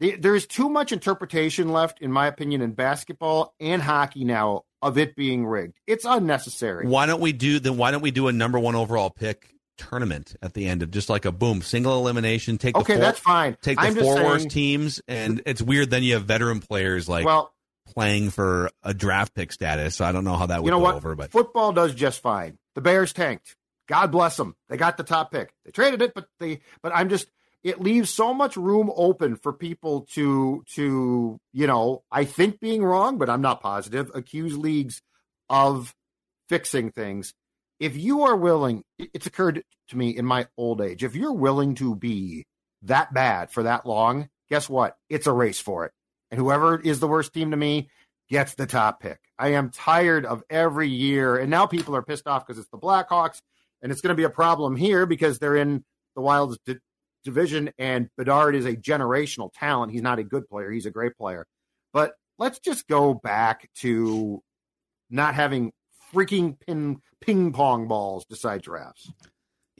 there 0.00 0.34
is 0.34 0.46
too 0.46 0.68
much 0.68 0.92
interpretation 0.92 1.70
left, 1.70 2.00
in 2.00 2.10
my 2.10 2.26
opinion, 2.26 2.62
in 2.62 2.72
basketball 2.72 3.54
and 3.60 3.82
hockey 3.82 4.24
now 4.24 4.64
of 4.80 4.96
it 4.96 5.14
being 5.14 5.46
rigged. 5.46 5.78
It's 5.86 6.06
unnecessary. 6.06 6.86
Why 6.86 7.04
don't 7.06 7.20
we 7.20 7.32
do 7.32 7.60
then? 7.60 7.76
Why 7.76 7.90
don't 7.90 8.00
we 8.00 8.10
do 8.10 8.28
a 8.28 8.32
number 8.32 8.58
one 8.58 8.74
overall 8.74 9.10
pick 9.10 9.54
tournament 9.76 10.36
at 10.42 10.54
the 10.54 10.66
end 10.66 10.82
of 10.82 10.90
just 10.90 11.10
like 11.10 11.26
a 11.26 11.32
boom 11.32 11.60
single 11.60 11.98
elimination? 11.98 12.56
Take 12.56 12.74
the 12.74 12.80
Okay, 12.80 12.94
four, 12.94 13.02
that's 13.02 13.18
fine. 13.18 13.58
Take 13.60 13.78
the 13.78 13.84
I'm 13.84 13.94
four 13.94 14.16
worst 14.24 14.48
teams, 14.48 15.02
and 15.06 15.42
it's 15.44 15.60
weird. 15.60 15.90
Then 15.90 16.02
you 16.02 16.14
have 16.14 16.24
veteran 16.24 16.60
players 16.60 17.06
like 17.06 17.26
well, 17.26 17.52
playing 17.90 18.30
for 18.30 18.70
a 18.82 18.94
draft 18.94 19.34
pick 19.34 19.52
status. 19.52 19.96
So 19.96 20.04
I 20.04 20.12
don't 20.12 20.24
know 20.24 20.36
how 20.36 20.46
that 20.46 20.62
would 20.62 20.66
you 20.66 20.70
know 20.70 20.78
go 20.78 20.84
what? 20.84 20.94
over, 20.96 21.14
but 21.14 21.30
Football 21.30 21.72
does 21.72 21.94
just 21.94 22.20
fine. 22.22 22.58
The 22.74 22.80
Bears 22.80 23.12
tanked. 23.12 23.56
God 23.88 24.12
bless 24.12 24.36
them. 24.36 24.54
They 24.68 24.76
got 24.76 24.96
the 24.96 25.02
top 25.02 25.32
pick. 25.32 25.52
They 25.64 25.72
traded 25.72 26.02
it, 26.02 26.14
but 26.14 26.26
they. 26.38 26.60
But 26.82 26.92
I'm 26.94 27.08
just. 27.08 27.30
It 27.62 27.80
leaves 27.80 28.08
so 28.08 28.32
much 28.32 28.56
room 28.56 28.90
open 28.96 29.36
for 29.36 29.52
people 29.52 30.06
to 30.12 30.64
to 30.74 31.38
you 31.52 31.66
know. 31.66 32.02
I 32.10 32.24
think 32.24 32.60
being 32.60 32.82
wrong, 32.84 33.18
but 33.18 33.28
I'm 33.28 33.42
not 33.42 33.60
positive. 33.60 34.10
Accuse 34.14 34.56
leagues 34.56 35.02
of 35.48 35.94
fixing 36.48 36.90
things. 36.90 37.34
If 37.78 37.96
you 37.96 38.22
are 38.22 38.36
willing, 38.36 38.84
it's 38.98 39.26
occurred 39.26 39.62
to 39.88 39.96
me 39.96 40.10
in 40.10 40.24
my 40.24 40.46
old 40.56 40.80
age. 40.80 41.02
If 41.02 41.16
you're 41.16 41.32
willing 41.32 41.74
to 41.76 41.94
be 41.94 42.46
that 42.82 43.12
bad 43.12 43.50
for 43.50 43.62
that 43.64 43.86
long, 43.86 44.28
guess 44.48 44.68
what? 44.68 44.96
It's 45.08 45.26
a 45.26 45.32
race 45.32 45.60
for 45.60 45.84
it. 45.86 45.92
And 46.30 46.38
whoever 46.38 46.78
is 46.78 47.00
the 47.00 47.08
worst 47.08 47.32
team 47.32 47.50
to 47.50 47.56
me 47.56 47.88
gets 48.28 48.54
the 48.54 48.66
top 48.66 49.00
pick. 49.00 49.18
I 49.38 49.54
am 49.54 49.70
tired 49.70 50.24
of 50.24 50.42
every 50.48 50.88
year. 50.88 51.36
And 51.36 51.50
now 51.50 51.66
people 51.66 51.96
are 51.96 52.02
pissed 52.02 52.26
off 52.26 52.46
because 52.46 52.58
it's 52.58 52.70
the 52.70 52.78
Blackhawks. 52.78 53.40
And 53.82 53.90
it's 53.90 54.00
going 54.00 54.14
to 54.14 54.16
be 54.16 54.24
a 54.24 54.30
problem 54.30 54.76
here 54.76 55.06
because 55.06 55.38
they're 55.38 55.56
in 55.56 55.84
the 56.14 56.22
Wilds 56.22 56.58
di- 56.64 56.78
division. 57.24 57.70
And 57.78 58.08
Bedard 58.16 58.54
is 58.54 58.66
a 58.66 58.76
generational 58.76 59.50
talent. 59.52 59.92
He's 59.92 60.02
not 60.02 60.18
a 60.18 60.24
good 60.24 60.48
player, 60.48 60.70
he's 60.70 60.86
a 60.86 60.90
great 60.90 61.16
player. 61.16 61.46
But 61.92 62.12
let's 62.38 62.58
just 62.58 62.86
go 62.86 63.14
back 63.14 63.68
to 63.76 64.42
not 65.08 65.34
having 65.34 65.72
freaking 66.14 66.58
pin, 66.60 66.98
ping 67.20 67.52
pong 67.52 67.88
balls 67.88 68.24
decide 68.26 68.62
drafts. 68.62 69.10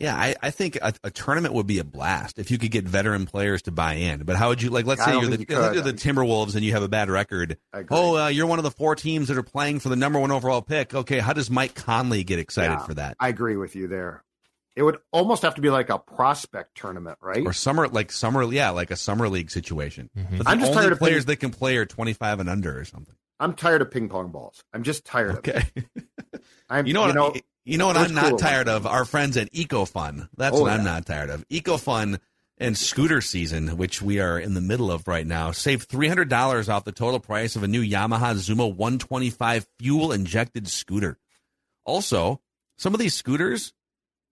Yeah, 0.01 0.17
I, 0.17 0.35
I 0.43 0.51
think 0.51 0.77
a, 0.83 0.93
a 1.05 1.11
tournament 1.11 1.55
would 1.55 1.67
be 1.67 1.79
a 1.79 1.85
blast 1.85 2.39
if 2.39 2.51
you 2.51 2.59
could 2.59 2.71
get 2.71 2.85
veteran 2.89 3.27
players 3.27 3.63
to 3.63 3.71
buy 3.71 3.95
in. 3.95 4.25
But 4.25 4.37
how 4.37 4.49
would 4.49 4.63
you 4.63 4.71
like? 4.71 4.87
Let's 4.87 5.05
say 5.05 5.13
you're 5.13 5.27
the, 5.27 5.31
you 5.33 5.37
let's 5.39 5.51
say 5.53 5.67
could. 5.69 5.75
you're 5.75 5.85
the 5.85 5.93
Timberwolves 5.93 6.55
and 6.57 6.65
you 6.65 6.73
have 6.73 6.83
a 6.83 6.89
bad 6.89 7.11
record. 7.11 7.59
Oh, 7.91 8.17
uh, 8.17 8.29
you're 8.29 8.47
one 8.47 8.59
of 8.59 8.63
the 8.65 8.71
four 8.71 8.95
teams 8.97 9.29
that 9.29 9.37
are 9.37 9.43
playing 9.43 9.81
for 9.81 9.89
the 9.91 9.97
number 9.97 10.19
one 10.19 10.31
overall 10.31 10.63
pick. 10.63 10.95
Okay, 10.95 11.19
how 11.21 11.33
does 11.33 11.51
Mike 11.51 11.75
Conley 11.75 12.25
get 12.25 12.39
excited 12.39 12.73
Yeah, 12.81 12.85
for 12.87 12.95
that? 12.95 13.17
I 13.21 13.29
agree 13.29 13.57
with 13.57 13.77
you 13.77 13.87
there. 13.87 14.25
It 14.77 14.83
would 14.85 14.99
almost 15.13 15.43
have 15.43 15.57
to 15.57 15.61
be 15.61 15.69
like 15.69 15.91
a 15.91 15.99
prospect 15.99 16.77
tournament, 16.77 17.19
right? 17.21 17.45
or 17.45 17.53
summer 17.53 17.87
like 17.89 18.11
summer 18.13 18.43
yeah 18.51 18.71
like 18.71 18.91
a 18.91 18.97
summer 18.97 19.29
league 19.29 19.51
situation 19.51 20.09
Mm-hmm. 20.17 20.39
but 20.39 20.45
the 20.47 20.51
I'm 20.51 20.61
just 20.61 20.71
only 20.71 20.83
tired 20.83 20.93
of 20.93 20.99
players 20.99 21.25
playing- 21.25 21.39
that 21.39 21.41
can 21.41 21.51
play 21.51 21.77
are 21.77 21.85
25 21.85 22.41
and 22.41 22.49
under 22.49 22.79
or 22.79 22.85
something 22.85 23.15
I'm 23.41 23.55
tired 23.55 23.83
of 23.83 23.91
ping 23.91 24.09
pong 24.09 24.29
balls. 24.33 24.63
I'm 24.73 24.83
just 24.83 25.05
tired 25.05 25.31
of 25.31 25.49
it. 25.49 25.49
okay 25.49 25.65
I'm, 26.71 26.87
you 26.87 26.95
know 26.95 27.01
what 27.03 27.09
you 27.09 27.15
know, 27.15 27.35
what 27.67 27.93
there's 27.95 28.09
i'm 28.09 28.15
not 28.15 28.25
cooler 28.27 28.39
tired 28.39 28.69
of 28.69 28.87
our 28.87 29.05
friends 29.05 29.37
at 29.37 29.53
ecofun 29.53 30.29
that's 30.37 30.57
Oh, 30.57 30.63
what 30.63 30.73
i'm 30.73 30.85
not 30.85 31.07
tired 31.07 31.31
of 31.31 31.47
ecofun 31.49 32.19
and 32.59 32.77
scooter 32.77 33.21
season 33.21 33.77
which 33.77 34.03
we 34.03 34.21
are 34.21 34.39
in 34.39 34.55
the 34.55 34.61
middle 34.61 34.91
of 34.91 35.07
right 35.09 35.27
now 35.27 35.51
save 35.51 35.87
$300 35.89 36.69
off 36.69 36.85
the 36.85 36.93
total 36.93 37.21
price 37.21 37.57
of 37.57 37.63
a 37.63 37.69
new 37.69 37.83
yamaha 37.83 38.35
zuma 38.35 38.67
125 38.67 39.67
fuel 39.79 40.13
injected 40.13 40.69
scooter 40.69 41.19
also 41.85 42.41
some 42.77 42.95
of 42.95 43.01
these 43.01 43.15
scooters 43.15 43.73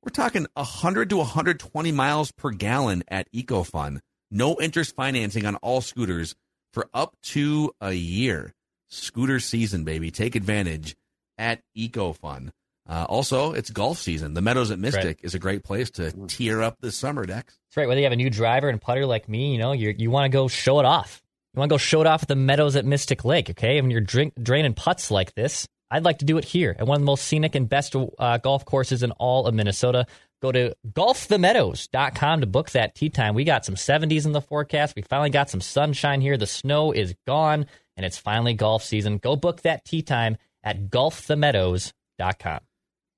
we're 0.02 0.10
talking 0.10 0.46
100 0.54 1.10
to 1.10 1.16
120 1.18 1.92
miles 1.92 2.30
per 2.30 2.50
gallon 2.50 3.02
at 3.08 3.30
EcoFun. 3.32 4.00
No 4.30 4.56
interest 4.60 4.94
financing 4.94 5.44
on 5.44 5.56
all 5.56 5.80
scooters 5.80 6.36
for 6.72 6.88
up 6.94 7.16
to 7.24 7.72
a 7.80 7.92
year. 7.92 8.54
Scooter 8.88 9.40
season, 9.40 9.82
baby. 9.82 10.10
Take 10.12 10.36
advantage 10.36 10.96
at 11.36 11.62
EcoFun. 11.76 12.52
Uh, 12.88 13.04
also, 13.08 13.52
it's 13.52 13.70
golf 13.70 13.98
season. 13.98 14.32
The 14.34 14.40
Meadows 14.40 14.70
at 14.70 14.78
Mystic 14.78 15.04
Right. 15.04 15.18
is 15.22 15.34
a 15.34 15.38
great 15.38 15.62
place 15.62 15.90
to 15.92 16.10
tear 16.26 16.62
up 16.62 16.78
this 16.80 16.96
summer, 16.96 17.26
Dex. 17.26 17.58
That's 17.68 17.76
right. 17.76 17.86
Whether 17.88 18.00
you 18.00 18.06
have 18.06 18.12
a 18.14 18.16
new 18.16 18.30
driver 18.30 18.68
and 18.70 18.80
putter 18.80 19.04
like 19.04 19.28
me, 19.28 19.52
you 19.52 19.58
know, 19.58 19.72
you 19.72 19.94
you 19.98 20.10
want 20.10 20.24
to 20.24 20.34
go 20.34 20.48
show 20.48 20.80
it 20.80 20.86
off. 20.86 21.22
You 21.54 21.58
want 21.60 21.68
to 21.70 21.74
go 21.74 21.78
show 21.78 22.00
it 22.00 22.06
off 22.06 22.22
at 22.22 22.28
the 22.28 22.36
meadows 22.36 22.76
at 22.76 22.84
Mystic 22.86 23.24
Lake, 23.24 23.50
okay? 23.50 23.80
When 23.80 23.90
you're 23.90 24.00
drink, 24.00 24.32
draining 24.42 24.72
putts 24.74 25.10
like 25.10 25.34
this, 25.34 25.66
I'd 25.90 26.04
like 26.04 26.18
to 26.18 26.24
do 26.24 26.38
it 26.38 26.44
here 26.44 26.74
at 26.78 26.86
one 26.86 26.96
of 26.96 27.00
the 27.02 27.06
most 27.06 27.24
scenic 27.24 27.54
and 27.54 27.68
best 27.68 27.94
uh, 27.96 28.38
golf 28.38 28.64
courses 28.64 29.02
in 29.02 29.10
all 29.12 29.46
of 29.46 29.54
Minnesota. 29.54 30.06
Go 30.40 30.52
to 30.52 30.74
golfthemeadows.com 30.92 32.40
to 32.40 32.46
book 32.46 32.70
that 32.70 32.94
tee 32.94 33.10
time. 33.10 33.34
We 33.34 33.44
got 33.44 33.64
some 33.64 33.74
70s 33.74 34.24
in 34.24 34.32
the 34.32 34.40
forecast. 34.40 34.94
We 34.96 35.02
finally 35.02 35.30
got 35.30 35.50
some 35.50 35.60
sunshine 35.60 36.20
here. 36.20 36.36
The 36.36 36.46
snow 36.46 36.92
is 36.92 37.14
gone, 37.26 37.66
and 37.96 38.06
it's 38.06 38.18
finally 38.18 38.54
golf 38.54 38.82
season. 38.84 39.18
Go 39.18 39.34
book 39.36 39.62
that 39.62 39.84
tee 39.84 40.02
time 40.02 40.36
at 40.62 40.90
golfthemeadows.com. 40.90 42.60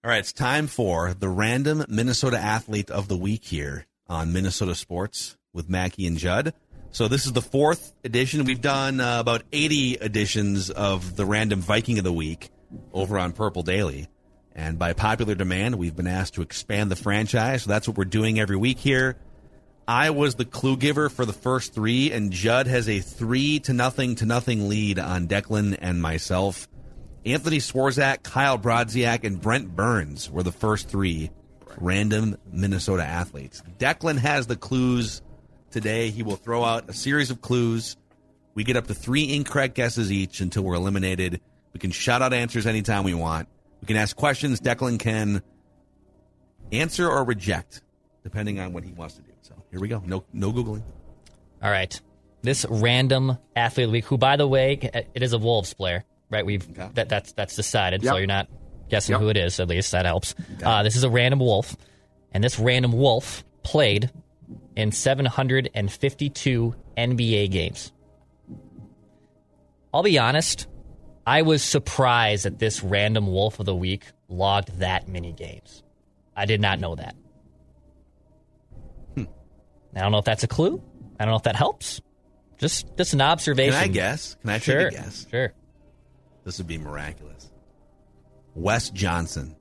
All 0.03 0.11
right, 0.11 0.21
it's 0.21 0.33
time 0.33 0.67
for 0.67 1.13
the 1.13 1.29
random 1.29 1.85
Minnesota 1.87 2.39
athlete 2.39 2.91
of 2.91 3.07
the 3.09 3.19
week 3.19 3.45
here 3.45 3.85
on 4.09 4.33
Minnesota 4.33 4.75
Sports 4.75 5.37
with 5.53 5.69
Mackey 5.69 6.07
and 6.07 6.17
Judd. 6.17 6.55
So 6.91 7.07
this 7.07 7.27
is 7.27 7.35
the 7.35 7.43
fourth 7.43 7.93
edition. 8.03 8.47
We've 8.47 8.63
done 8.63 8.99
uh, 8.99 9.21
about 9.21 9.43
80 9.53 9.99
editions 10.01 10.71
of 10.71 11.17
the 11.17 11.27
random 11.27 11.61
Viking 11.61 11.99
of 11.99 12.05
the 12.05 12.15
week 12.15 12.49
over 12.95 13.19
on 13.19 13.35
Purple 13.35 13.63
Daily. 13.63 14.09
And 14.55 14.79
by 14.79 14.95
popular 14.95 15.35
demand, 15.35 15.75
we've 15.75 15.95
been 15.95 16.07
asked 16.07 16.33
to 16.37 16.41
expand 16.41 16.91
the 16.91 16.97
franchise. 16.97 17.65
So 17.65 17.69
that's 17.69 17.87
what 17.87 17.99
we're 17.99 18.07
doing 18.07 18.41
every 18.41 18.57
week 18.57 18.79
here. 18.79 19.19
I 19.87 20.09
was 20.11 20.37
the 20.37 20.47
clue 20.47 20.79
giver 20.79 21.11
for 21.11 21.27
the 21.27 21.35
first 21.35 21.75
three, 21.75 22.11
and 22.11 22.33
Judd 22.33 22.69
has 22.69 22.89
a 22.89 23.01
three 23.01 23.59
to 23.61 23.75
nothing 23.75 24.15
to 24.15 24.25
nothing 24.25 24.67
lead 24.67 24.99
on 24.99 25.29
Declan 25.29 25.77
and 25.79 26.01
myself. 26.01 26.69
Anthony 27.27 27.59
Swarzak, 27.59 28.23
Kyle 28.23 28.59
Brodziak, 28.59 29.25
and 29.25 29.41
Brent 29.41 29.75
Burns 29.75 30.31
were 30.31 30.43
the 30.43 30.53
first 30.53 30.89
three 30.89 31.31
random 31.79 32.37
Minnesota 32.51 33.05
athletes. 33.05 33.63
Declan 33.79 34.19
has 34.19 34.47
the 34.47 34.57
clues 34.57 35.23
today. 35.71 36.11
He 36.11 36.23
will 36.23 36.37
throw 36.37 36.65
out 36.65 36.89
a 36.89 36.93
series 36.93 37.31
of 37.31 37.41
clues. 37.41 37.97
We 38.55 38.65
get 38.65 38.77
up 38.77 38.87
to 38.87 38.95
three 38.95 39.35
incorrect 39.35 39.75
guesses 39.75 40.11
each 40.11 40.41
until 40.41 40.63
we're 40.63 40.75
eliminated. 40.75 41.41
We 41.73 41.81
can 41.81 41.91
shout 41.91 42.23
out 42.23 42.33
answers 42.33 42.67
anytime 42.67 43.05
we 43.05 43.15
want. 43.15 43.49
We 43.81 43.87
can 43.87 43.97
ask 43.97 44.17
questions. 44.17 44.61
Declan 44.61 44.99
can 44.99 45.43
answer 46.73 47.09
or 47.09 47.25
reject, 47.25 47.83
depending 48.23 48.61
on 48.61 48.73
what 48.73 48.83
he 48.83 48.93
wants 48.93 49.15
to 49.17 49.23
do. 49.23 49.33
So 49.43 49.55
here 49.71 49.81
we 49.81 49.89
go. 49.89 50.03
No, 50.05 50.25
no 50.33 50.53
googling. 50.53 50.83
All 51.63 51.71
right. 51.71 51.99
This 52.43 52.65
random 52.69 53.39
athlete 53.55 53.91
week, 53.91 54.07
who 54.07 54.17
by 54.17 54.37
the 54.37 54.49
way, 54.49 54.73
it 55.15 55.23
is 55.23 55.35
a 55.35 55.39
Wolves 55.39 55.75
player, 55.75 56.05
right? 56.31 56.45
We've 56.47 56.69
Okay. 56.71 56.89
that 56.95 57.09
that's 57.09 57.33
that's 57.33 57.57
decided, 57.57 58.03
Yep. 58.03 58.13
so 58.13 58.17
you're 58.17 58.27
not 58.27 58.49
guessing 58.89 59.13
Yep. 59.15 59.21
who 59.21 59.29
it 59.29 59.37
is. 59.37 59.61
At 59.61 59.69
least 59.69 59.93
that 59.93 60.05
helps. 60.07 60.35
Uh, 60.63 60.83
this 60.83 60.97
is 60.97 61.05
a 61.05 61.11
random 61.11 61.41
wolf, 61.41 61.77
and 62.33 62.43
this 62.43 62.59
random 62.59 62.93
wolf 62.93 63.45
played 63.63 64.11
in 64.77 64.91
752 64.93 66.75
NBA 66.97 67.51
games. 67.51 67.93
I'll 69.93 70.03
be 70.03 70.19
honest, 70.19 70.67
I 71.27 71.43
was 71.43 71.63
surprised 71.63 72.45
that 72.45 72.59
this 72.59 72.83
random 72.83 73.27
wolf 73.27 73.59
of 73.61 73.67
the 73.67 73.75
week 73.75 74.05
logged 74.29 74.79
that 74.79 75.09
many 75.09 75.33
games. 75.33 75.83
I 76.37 76.47
did 76.47 76.61
not 76.61 76.79
know 76.81 76.95
that. 76.95 77.15
Hmm. 79.17 79.25
I 79.95 80.01
don't 80.01 80.13
know 80.13 80.19
if 80.19 80.25
that's 80.25 80.45
a 80.45 80.49
clue. 80.49 80.83
I 81.19 81.25
don't 81.25 81.33
know 81.33 81.37
if 81.37 81.43
that 81.43 81.57
helps. 81.57 82.01
Just 82.59 82.87
just 82.97 83.15
an 83.15 83.21
observation. 83.21 83.73
Can 83.75 83.83
I 83.83 83.89
guess? 83.89 84.37
Can 84.41 84.51
I 84.51 84.55
take 84.55 84.63
Sure. 84.65 84.87
a 84.87 84.91
guess? 84.91 85.27
Sure. 85.31 85.53
This 86.51 86.59
would 86.59 86.67
be 86.67 86.79
miraculous. 86.79 87.49
Wes 88.57 88.91
Johnson. 88.91 89.55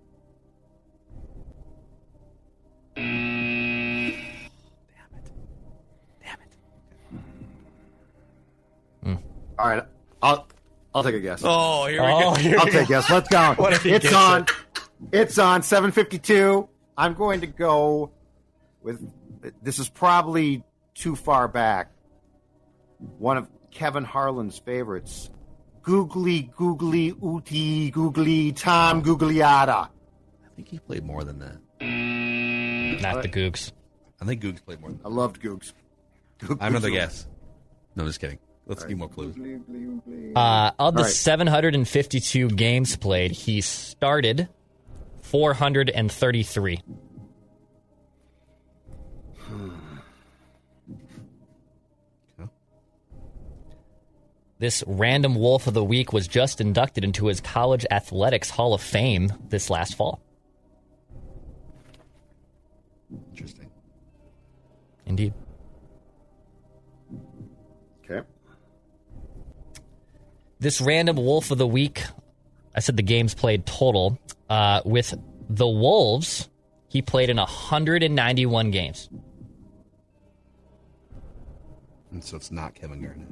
Damn 2.95 3.06
it. 4.08 5.32
Damn 6.19 6.38
it. 6.41 7.15
Mm. 9.06 9.19
All 9.60 9.67
right, 9.69 9.84
I'll 10.23 10.47
I'll 10.95 11.04
take 11.04 11.13
a 11.13 11.19
guess. 11.19 11.43
Oh, 11.45 11.86
here 11.86 12.02
Oh, 12.02 12.34
here 12.34 12.58
I'll 12.58 12.65
we 12.65 12.71
take 12.71 12.86
a 12.86 12.88
guess. 12.88 13.08
Let's 13.08 13.30
go. 13.30 13.54
What 13.60 13.73
if 13.73 13.84
he 13.84 13.91
it's 13.91 14.06
gets 14.06 14.15
on. 14.15 14.41
it? 14.41 14.49
It's 15.12 15.38
on 15.38 15.62
752. 15.62 16.67
I'm 16.97 17.13
going 17.13 17.41
to 17.41 17.47
go 17.47 18.10
with. 18.82 18.99
This 19.62 19.78
is 19.78 19.88
probably 19.89 20.63
too 20.95 21.15
far 21.15 21.47
back. 21.47 21.91
One 23.19 23.38
of 23.38 23.47
Kevin 23.69 24.06
Harlan's 24.06 24.58
favorites. 24.58 25.30
Googly, 25.81 26.51
googly, 26.55 27.13
ooty, 27.13 27.91
googly, 27.91 28.51
Tom 28.51 29.01
Gugliotta. 29.03 29.87
I 29.87 29.89
think 30.55 30.67
he 30.67 30.79
played 30.79 31.03
more 31.05 31.23
than 31.23 31.39
that. 31.39 31.57
Not 33.01 33.21
the 33.23 33.29
Googs. 33.29 33.71
I 34.21 34.25
think 34.25 34.41
Googs 34.41 34.63
played 34.63 34.81
more 34.81 34.89
than 34.89 34.99
I 35.05 35.09
loved 35.09 35.41
Googs. 35.41 35.73
Goog- 36.39 36.57
I 36.59 36.65
have 36.65 36.73
another 36.73 36.89
guess. 36.89 37.27
No, 37.95 38.05
just 38.05 38.19
kidding. 38.19 38.39
Let's 38.65 38.83
give 38.85 38.97
more 38.99 39.09
clues. 39.09 39.35
Uh, 40.35 40.71
of 40.77 40.93
the 40.93 40.99
All 40.99 41.05
right. 41.05 41.11
752 41.11 42.49
games 42.49 42.95
played, 42.97 43.31
he 43.31 43.61
started 43.61 44.47
433. 45.21 46.81
This 54.60 54.84
random 54.86 55.36
wolf 55.36 55.67
of 55.67 55.74
the 55.74 55.84
week 55.84 56.12
was 56.12 56.28
just 56.28 56.60
inducted 56.60 57.06
into 57.06 57.28
his 57.28 57.39
college 57.39 57.86
athletics 57.89 58.50
Hall 58.50 58.74
of 58.74 58.82
Fame 58.82 59.32
this 59.48 59.69
last 59.69 59.95
fall. 59.95 60.22
Interesting. 63.32 63.72
Indeed. 65.06 65.34
Okay. 68.04 68.28
This 70.60 70.82
random 70.82 71.15
wolf 71.15 71.52
of 71.52 71.58
the 71.58 71.65
week, 71.65 72.04
I 72.76 72.82
said 72.82 72.98
the 72.98 73.04
games 73.04 73.34
played 73.34 73.65
total. 73.65 74.19
Uh, 74.50 74.82
with 74.84 75.13
the 75.50 75.67
Wolves, 75.67 76.50
he 76.89 77.02
played 77.02 77.30
in 77.30 77.38
191 77.38 78.72
games. 78.72 79.10
And 82.12 82.22
so 82.22 82.36
it's 82.36 82.52
not 82.52 82.76
Kevin 82.76 83.02
Garnett. 83.02 83.28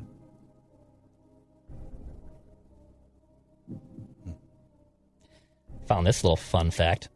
Found 5.88 6.06
this 6.06 6.24
little 6.24 6.36
fun 6.36 6.72
fact. 6.72 7.10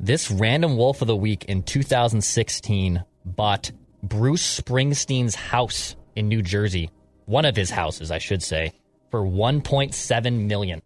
This 0.00 0.30
random 0.30 0.76
wolf 0.76 1.02
of 1.02 1.06
the 1.08 1.16
week 1.16 1.44
in 1.44 1.62
2016 1.62 3.04
bought 3.24 3.70
Bruce 4.02 4.60
Springsteen's 4.60 5.34
house 5.34 5.94
in 6.16 6.28
New 6.28 6.42
Jersey, 6.42 6.90
one 7.26 7.44
of 7.44 7.54
his 7.54 7.70
houses, 7.70 8.10
I 8.10 8.18
should 8.18 8.42
say, 8.42 8.72
for 9.10 9.20
1.7 9.20 10.46
million. 10.46 10.82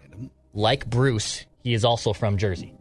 Random. 0.00 0.30
Like 0.54 0.88
Bruce, 0.88 1.44
he 1.62 1.74
is 1.74 1.84
also 1.84 2.14
from 2.14 2.38
Jersey. 2.38 2.72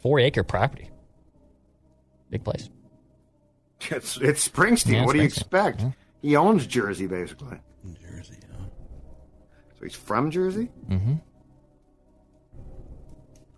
Four 0.00 0.20
acre 0.20 0.44
property. 0.44 0.91
Big 2.32 2.42
place. 2.42 2.70
It's 3.90 4.16
it's 4.16 4.48
Springsteen. 4.48 4.92
Yeah, 4.94 5.04
what 5.04 5.12
do 5.12 5.18
you 5.22 5.28
Springsteen. 5.28 5.36
expect? 5.36 5.82
He 6.22 6.34
owns 6.34 6.66
Jersey, 6.66 7.06
basically. 7.06 7.58
Jersey, 8.00 8.38
huh? 8.50 8.64
So 9.78 9.84
he's 9.84 9.94
from 9.94 10.30
Jersey. 10.30 10.70
Mm-hmm. 10.88 11.14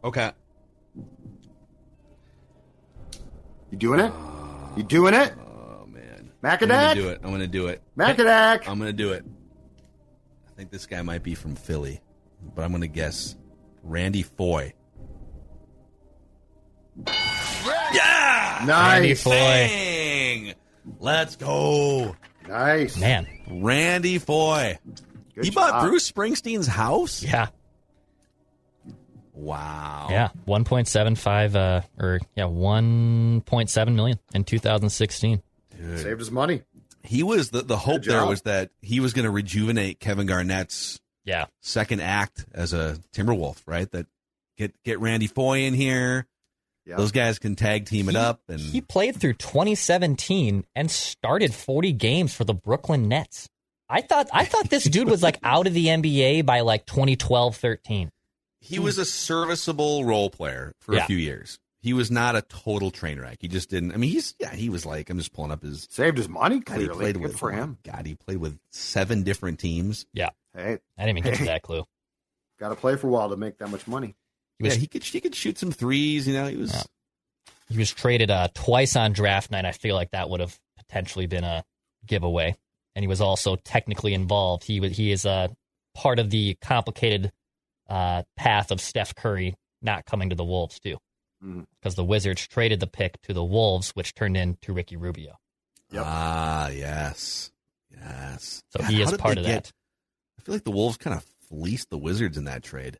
Okay. 0.02 0.32
You 3.70 3.78
doing 3.78 4.00
it? 4.00 4.12
You 4.76 4.82
doing 4.82 5.14
it? 5.14 5.32
Oh 5.38 5.86
man. 5.86 6.30
Macadac. 6.42 6.62
I'm 6.62 6.68
gonna 6.68 6.94
do 6.96 7.08
it. 7.10 7.20
I'm 7.22 7.30
gonna 7.30 7.46
do 7.46 7.66
it. 7.68 7.82
Macadac. 7.96 8.68
I'm 8.68 8.78
gonna 8.80 8.92
do 8.92 9.12
it. 9.12 9.24
I 10.48 10.52
think 10.56 10.70
this 10.72 10.86
guy 10.86 11.00
might 11.02 11.22
be 11.22 11.34
from 11.36 11.54
Philly, 11.54 12.00
but 12.56 12.64
I'm 12.64 12.72
gonna 12.72 12.88
guess 12.88 13.36
Randy 13.84 14.22
Foye. 14.22 14.72
Yeah! 17.06 18.23
Randy 18.66 19.08
Nice. 19.08 19.22
Foye. 19.22 19.32
Bang! 19.32 20.54
Let's 21.00 21.36
go. 21.36 22.16
Nice. 22.48 22.98
Man. 22.98 23.26
Randy 23.48 24.18
Foye. 24.18 24.78
Good 25.34 25.44
he 25.44 25.50
bought 25.50 25.70
job. 25.70 25.88
Bruce 25.88 26.10
Springsteen's 26.10 26.66
house? 26.66 27.22
Yeah. 27.22 27.48
Wow. 29.32 30.08
Yeah. 30.10 30.28
1.75 30.46 31.54
uh 31.56 31.80
or 31.98 32.20
yeah, 32.36 32.44
1.7 32.44 33.94
million 33.94 34.18
in 34.34 34.44
2016. 34.44 35.42
Saved 35.96 36.18
his 36.20 36.30
money. 36.30 36.62
He 37.02 37.22
was 37.22 37.50
the 37.50 37.62
the 37.62 37.76
hope 37.76 38.02
Good 38.02 38.12
there 38.12 38.20
job. 38.20 38.28
was 38.28 38.42
that 38.42 38.70
he 38.80 39.00
was 39.00 39.12
going 39.12 39.24
to 39.24 39.30
rejuvenate 39.30 39.98
Kevin 40.00 40.26
Garnett's 40.26 41.00
Yeah. 41.24 41.46
second 41.60 42.00
act 42.00 42.46
as 42.54 42.72
a 42.72 42.96
Timberwolf, 43.12 43.60
right? 43.66 43.90
That 43.90 44.06
get 44.56 44.72
get 44.84 45.00
Randy 45.00 45.26
Foye 45.26 45.60
in 45.64 45.74
here. 45.74 46.26
Yeah. 46.86 46.96
Those 46.96 47.12
guys 47.12 47.38
can 47.38 47.56
tag 47.56 47.86
team 47.86 48.08
it 48.08 48.12
He- 48.12 48.18
up 48.18 48.42
and 48.48 48.60
He 48.60 48.80
played 48.80 49.16
through 49.16 49.34
2017 49.34 50.64
and 50.74 50.90
started 50.90 51.54
40 51.54 51.92
games 51.92 52.34
for 52.34 52.44
the 52.44 52.54
Brooklyn 52.54 53.08
Nets. 53.08 53.48
I 53.88 54.00
thought 54.00 54.28
I 54.32 54.44
thought 54.44 54.70
this 54.70 54.84
dude 54.84 55.08
was 55.08 55.22
like 55.22 55.38
out 55.42 55.66
of 55.66 55.74
the 55.74 55.86
NBA 55.86 56.44
by 56.46 56.60
like 56.60 56.86
2012, 56.86 57.56
13. 57.56 58.10
he 58.60 58.78
was 58.78 58.96
a 58.98 59.04
serviceable 59.04 60.04
role 60.04 60.30
player 60.30 60.72
for 60.80 60.94
Yeah. 60.94 61.04
a 61.04 61.06
few 61.06 61.18
years. 61.18 61.58
He 61.82 61.92
was 61.92 62.10
not 62.10 62.34
a 62.34 62.40
total 62.40 62.90
train 62.90 63.20
wreck. 63.20 63.36
He 63.40 63.48
just 63.48 63.68
didn't. 63.68 63.92
I 63.92 63.98
mean, 63.98 64.08
he's 64.10 64.34
yeah. 64.40 64.54
He 64.54 64.70
was 64.70 64.86
like 64.86 65.10
I'm 65.10 65.18
just 65.18 65.34
pulling 65.34 65.50
up 65.52 65.62
his 65.62 65.86
saved 65.90 66.16
his 66.16 66.30
money. 66.30 66.60
God, 66.60 66.78
he 66.80 66.84
Clearly, 66.86 66.98
played 66.98 67.14
good 67.16 67.22
with 67.22 67.38
for 67.38 67.50
him. 67.52 67.76
God, 67.84 68.06
he 68.06 68.14
played 68.14 68.38
with 68.38 68.58
seven 68.70 69.22
different 69.22 69.58
teams. 69.58 70.06
Yeah, 70.14 70.30
Hey, 70.54 70.78
I 70.98 71.04
didn't 71.04 71.18
even 71.18 71.30
get 71.32 71.38
to 71.40 71.44
that 71.44 71.60
clue. 71.62 71.84
got 72.58 72.70
to 72.70 72.74
play 72.74 72.96
for 72.96 73.08
a 73.08 73.10
while 73.10 73.28
to 73.28 73.36
make 73.36 73.58
that 73.58 73.68
much 73.68 73.86
money. 73.86 74.14
He 74.58 74.64
was 74.64 74.74
yeah, 74.76 74.80
he 74.80 74.86
could 74.86 75.02
he 75.04 75.20
could 75.20 75.34
shoot 75.34 75.58
some 75.58 75.72
threes. 75.72 76.26
You 76.28 76.34
know, 76.34 76.46
he 76.46 76.56
was. 76.56 76.72
Yeah. 76.72 76.82
he 77.70 77.78
was 77.78 77.92
traded 77.92 78.30
uh, 78.30 78.48
twice 78.54 78.96
on 78.96 79.12
draft 79.12 79.50
night. 79.50 79.64
I 79.64 79.72
feel 79.72 79.94
like 79.94 80.10
that 80.12 80.30
would 80.30 80.40
have 80.40 80.58
potentially 80.78 81.26
been 81.26 81.44
a 81.44 81.64
giveaway. 82.06 82.54
And 82.96 83.02
he 83.02 83.08
was 83.08 83.20
also 83.20 83.56
technically 83.56 84.14
involved. 84.14 84.64
He 84.64 84.78
wa- 84.80 84.88
he 84.88 85.10
is 85.10 85.26
uh, 85.26 85.48
part 85.94 86.18
of 86.20 86.30
the 86.30 86.56
complicated 86.60 87.32
uh, 87.88 88.22
path 88.36 88.70
of 88.70 88.80
Steph 88.80 89.14
Curry 89.16 89.54
not 89.82 90.06
coming 90.06 90.30
to 90.30 90.36
the 90.36 90.44
Wolves 90.44 90.78
too, 90.78 90.96
because 91.42 91.96
the 91.96 92.04
Wizards 92.04 92.46
traded 92.46 92.78
the 92.80 92.86
pick 92.86 93.20
to 93.22 93.32
the 93.34 93.44
Wolves, 93.44 93.90
which 93.90 94.14
turned 94.14 94.36
into 94.36 94.72
Ricky 94.72 94.96
Rubio. 94.96 95.36
Yep. 95.90 96.02
Ah, 96.06 96.68
yes, 96.68 97.50
yes. 97.90 98.62
So 98.70 98.78
God, 98.80 98.90
he 98.90 98.96
how 98.98 99.02
is 99.02 99.10
did 99.10 99.20
part 99.20 99.38
of 99.38 99.44
get- 99.44 99.64
that. 99.64 99.72
I 100.38 100.42
feel 100.42 100.54
like 100.54 100.64
the 100.64 100.70
Wolves 100.70 100.96
kind 100.96 101.16
of 101.16 101.24
fleeced 101.48 101.90
the 101.90 101.98
Wizards 101.98 102.38
in 102.38 102.44
that 102.44 102.62
trade. 102.62 102.98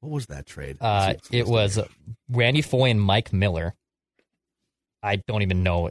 What 0.00 0.10
was 0.12 0.26
that 0.26 0.46
trade? 0.46 0.78
Uh, 0.80 1.14
it 1.30 1.46
what's 1.46 1.76
was 1.76 1.88
Randy 2.30 2.62
Foye 2.62 2.90
and 2.90 3.00
Mike 3.00 3.32
Miller. 3.32 3.74
I 5.02 5.16
don't 5.16 5.42
even 5.42 5.62
know. 5.62 5.90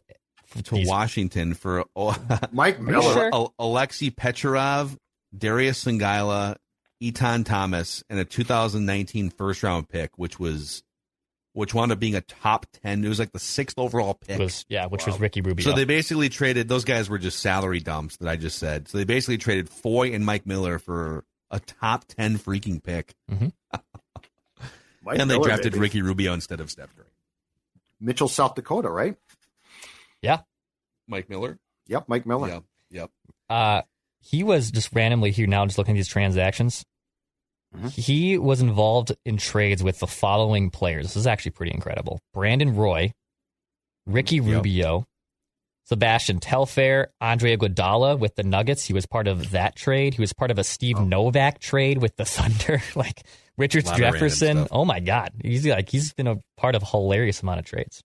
to 0.64 0.76
these- 0.76 0.88
Washington 0.88 1.54
for 1.54 1.86
oh, 1.96 2.16
Mike 2.52 2.80
Miller. 2.80 3.14
sure? 3.14 3.30
Al- 3.34 3.54
Oleksiy 3.60 4.16
Pecherov, 4.16 4.96
Darius 5.38 5.84
Songaila, 5.84 6.56
Etan 7.02 7.46
Thomas, 7.46 8.04
and 8.10 8.20
a 8.20 8.26
2019 8.26 9.30
first 9.30 9.64
round 9.64 9.88
pick, 9.90 10.18
which 10.18 10.40
was 10.40 10.84
which 11.54 11.74
wound 11.74 11.92
up 11.92 12.00
being 12.00 12.16
a 12.16 12.22
top 12.22 12.68
10. 12.84 13.04
It 13.04 13.10
was 13.10 13.20
like 13.20 13.32
the 13.32 13.40
sixth 13.40 13.78
overall 13.80 14.14
pick. 14.14 14.40
was 14.40 14.66
yeah, 14.70 14.86
which 14.86 15.06
was 15.06 15.20
Ricky 15.20 15.42
Rubio. 15.42 15.64
So 15.64 15.74
they 15.76 15.86
basically 15.86 16.30
traded 16.30 16.68
those 16.68 16.86
guys 16.86 17.10
were 17.10 17.18
just 17.18 17.40
salary 17.40 17.80
dumps 17.80 18.18
that 18.18 18.28
I 18.30 18.36
just 18.36 18.58
said. 18.60 18.88
So 18.88 18.98
they 18.98 19.04
basically 19.04 19.38
traded 19.38 19.70
Foye 19.70 20.12
and 20.14 20.26
Mike 20.26 20.46
Miller 20.46 20.80
for 20.80 21.26
a 21.52 21.60
top 21.60 22.06
10 22.06 22.38
freaking 22.38 22.82
pick. 22.84 23.14
Mike 25.04 25.20
and 25.20 25.30
they 25.30 25.36
Miller, 25.36 25.48
drafted 25.48 25.74
baby. 25.74 25.82
Ricky 25.82 26.02
Rubio 26.02 26.34
instead 26.34 26.60
of 26.60 26.70
Steph 26.70 26.96
Curry. 26.96 27.06
Mitchell, 28.00 28.28
South 28.28 28.56
Dakota, 28.56 28.90
right? 28.90 29.16
yeah, 30.22 30.40
Mike 31.08 31.30
Miller? 31.30 31.58
Yep, 31.88 32.06
Mike 32.08 32.26
Miller. 32.26 32.48
Yep. 32.50 32.64
Yep. 32.92 33.12
Uh, 33.50 33.82
he 34.22 34.44
was 34.44 34.72
just 34.72 34.90
randomly 34.94 35.32
here 35.32 35.48
now, 35.48 35.66
just 35.66 35.78
looking 35.78 35.96
at 35.96 35.98
these 35.98 36.08
transactions. 36.08 36.86
Mhm. 37.76 37.92
He 37.92 38.38
was 38.38 38.62
involved 38.62 39.12
in 39.26 39.38
trades 39.38 39.84
with 39.84 40.00
the 40.00 40.08
following 40.08 40.70
players. 40.72 41.06
This 41.08 41.16
is 41.16 41.28
actually 41.28 41.52
pretty 41.52 41.74
incredible: 41.74 42.20
Brandon 42.34 42.76
Roy, 42.76 43.14
Ricky 44.06 44.38
Yep. 44.38 44.46
Rubio, 44.46 45.06
Sebastian 45.86 46.40
Telfair, 46.40 47.12
Andre 47.22 47.56
Iguodala 47.58 48.18
with 48.18 48.36
the 48.36 48.44
Nuggets. 48.44 48.86
He 48.86 48.94
was 48.94 49.06
part 49.06 49.28
of 49.28 49.52
that 49.52 49.76
trade. 49.76 50.16
He 50.16 50.22
was 50.22 50.34
part 50.34 50.52
of 50.52 50.58
a 50.60 50.64
Steve 50.64 50.98
Oh. 51.00 51.04
Novak 51.04 51.60
trade 51.60 52.00
with 52.00 52.16
the 52.16 52.26
Thunder. 52.26 52.82
like 52.96 53.24
Richard 53.60 53.86
Lot 53.86 53.96
of 53.96 54.00
random 54.00 54.20
Jefferson. 54.20 54.68
Oh 54.72 54.86
my 54.86 55.02
God, 55.02 55.32
he's 55.44 55.68
like 55.68 55.90
he's 55.90 56.14
been 56.14 56.28
a 56.28 56.40
part 56.58 56.76
of 56.76 56.84
a 56.84 56.86
hilarious 56.86 57.44
amount 57.44 57.60
of 57.60 57.66
trades. 57.66 58.02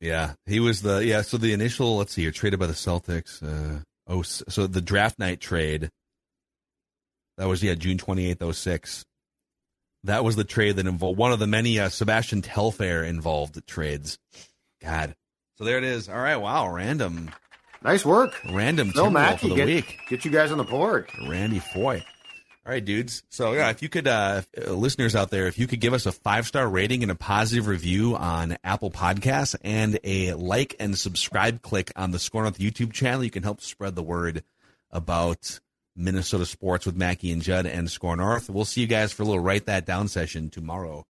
Yeah, 0.00 0.34
he 0.46 0.58
was 0.58 0.80
the 0.82 1.04
yeah. 1.04 1.22
So 1.22 1.36
the 1.36 1.52
initial, 1.52 1.98
let's 1.98 2.14
see, 2.14 2.22
here 2.22 2.30
traded 2.30 2.58
by 2.58 2.66
the 2.66 2.72
Celtics. 2.72 3.42
Uh, 3.42 3.82
oh, 4.06 4.22
so 4.22 4.66
the 4.66 4.80
draft 4.80 5.18
night 5.18 5.40
trade. 5.40 5.90
That 7.36 7.46
was 7.46 7.62
yeah, 7.62 7.74
June 7.74 7.98
twenty 7.98 8.30
eighth, 8.30 8.42
oh 8.42 8.52
six. 8.52 9.04
That 10.04 10.24
was 10.24 10.34
the 10.34 10.44
trade 10.44 10.76
that 10.76 10.86
involved 10.86 11.18
one 11.18 11.32
of 11.32 11.38
the 11.40 11.46
many 11.46 11.78
uh, 11.78 11.88
Sebastian 11.88 12.40
Telfair 12.40 13.04
involved 13.04 13.60
trades. 13.66 14.18
God, 14.82 15.14
so 15.56 15.64
there 15.64 15.78
it 15.78 15.84
is. 15.84 16.08
All 16.08 16.18
right, 16.18 16.36
wow, 16.36 16.72
random, 16.72 17.30
Nice 17.82 18.04
work. 18.04 18.40
random 18.50 18.92
Phil 18.92 19.06
Timberwolf 19.06 19.12
Mackey, 19.12 19.48
for 19.48 19.48
the 19.48 19.54
get, 19.56 19.66
week. 19.66 19.98
get 20.08 20.24
you 20.24 20.30
guys 20.30 20.50
on 20.50 20.58
the 20.58 20.64
board. 20.64 21.10
Randy 21.28 21.58
Foye. 21.58 22.02
All 22.68 22.74
right, 22.74 22.84
dudes. 22.84 23.22
So 23.30 23.54
yeah, 23.54 23.70
if 23.70 23.80
you 23.80 23.88
could, 23.88 24.06
uh, 24.06 24.42
uh, 24.54 24.72
listeners 24.72 25.16
out 25.16 25.30
there, 25.30 25.46
if 25.46 25.58
you 25.58 25.66
could 25.66 25.80
give 25.80 25.94
us 25.94 26.04
a 26.04 26.12
five 26.12 26.46
star 26.46 26.68
rating 26.68 27.02
and 27.02 27.10
a 27.10 27.14
positive 27.14 27.66
review 27.66 28.14
on 28.14 28.58
Apple 28.62 28.90
Podcasts 28.90 29.56
and 29.64 29.98
a 30.04 30.34
like 30.34 30.76
and 30.78 30.98
subscribe 30.98 31.62
click 31.62 31.90
on 31.96 32.10
the 32.10 32.18
Score 32.18 32.42
North 32.42 32.58
YouTube 32.58 32.92
channel, 32.92 33.24
you 33.24 33.30
can 33.30 33.42
help 33.42 33.62
spread 33.62 33.94
the 33.94 34.02
word 34.02 34.44
about 34.90 35.60
Minnesota 35.96 36.44
sports 36.44 36.84
with 36.84 36.94
Mackey 36.94 37.32
and 37.32 37.40
Judd 37.40 37.64
and 37.64 37.90
Score 37.90 38.16
North. 38.16 38.50
We'll 38.50 38.66
see 38.66 38.82
you 38.82 38.86
guys 38.86 39.14
for 39.14 39.22
a 39.22 39.24
little 39.24 39.42
write 39.42 39.64
that 39.64 39.86
down 39.86 40.08
session 40.08 40.50
tomorrow. 40.50 41.06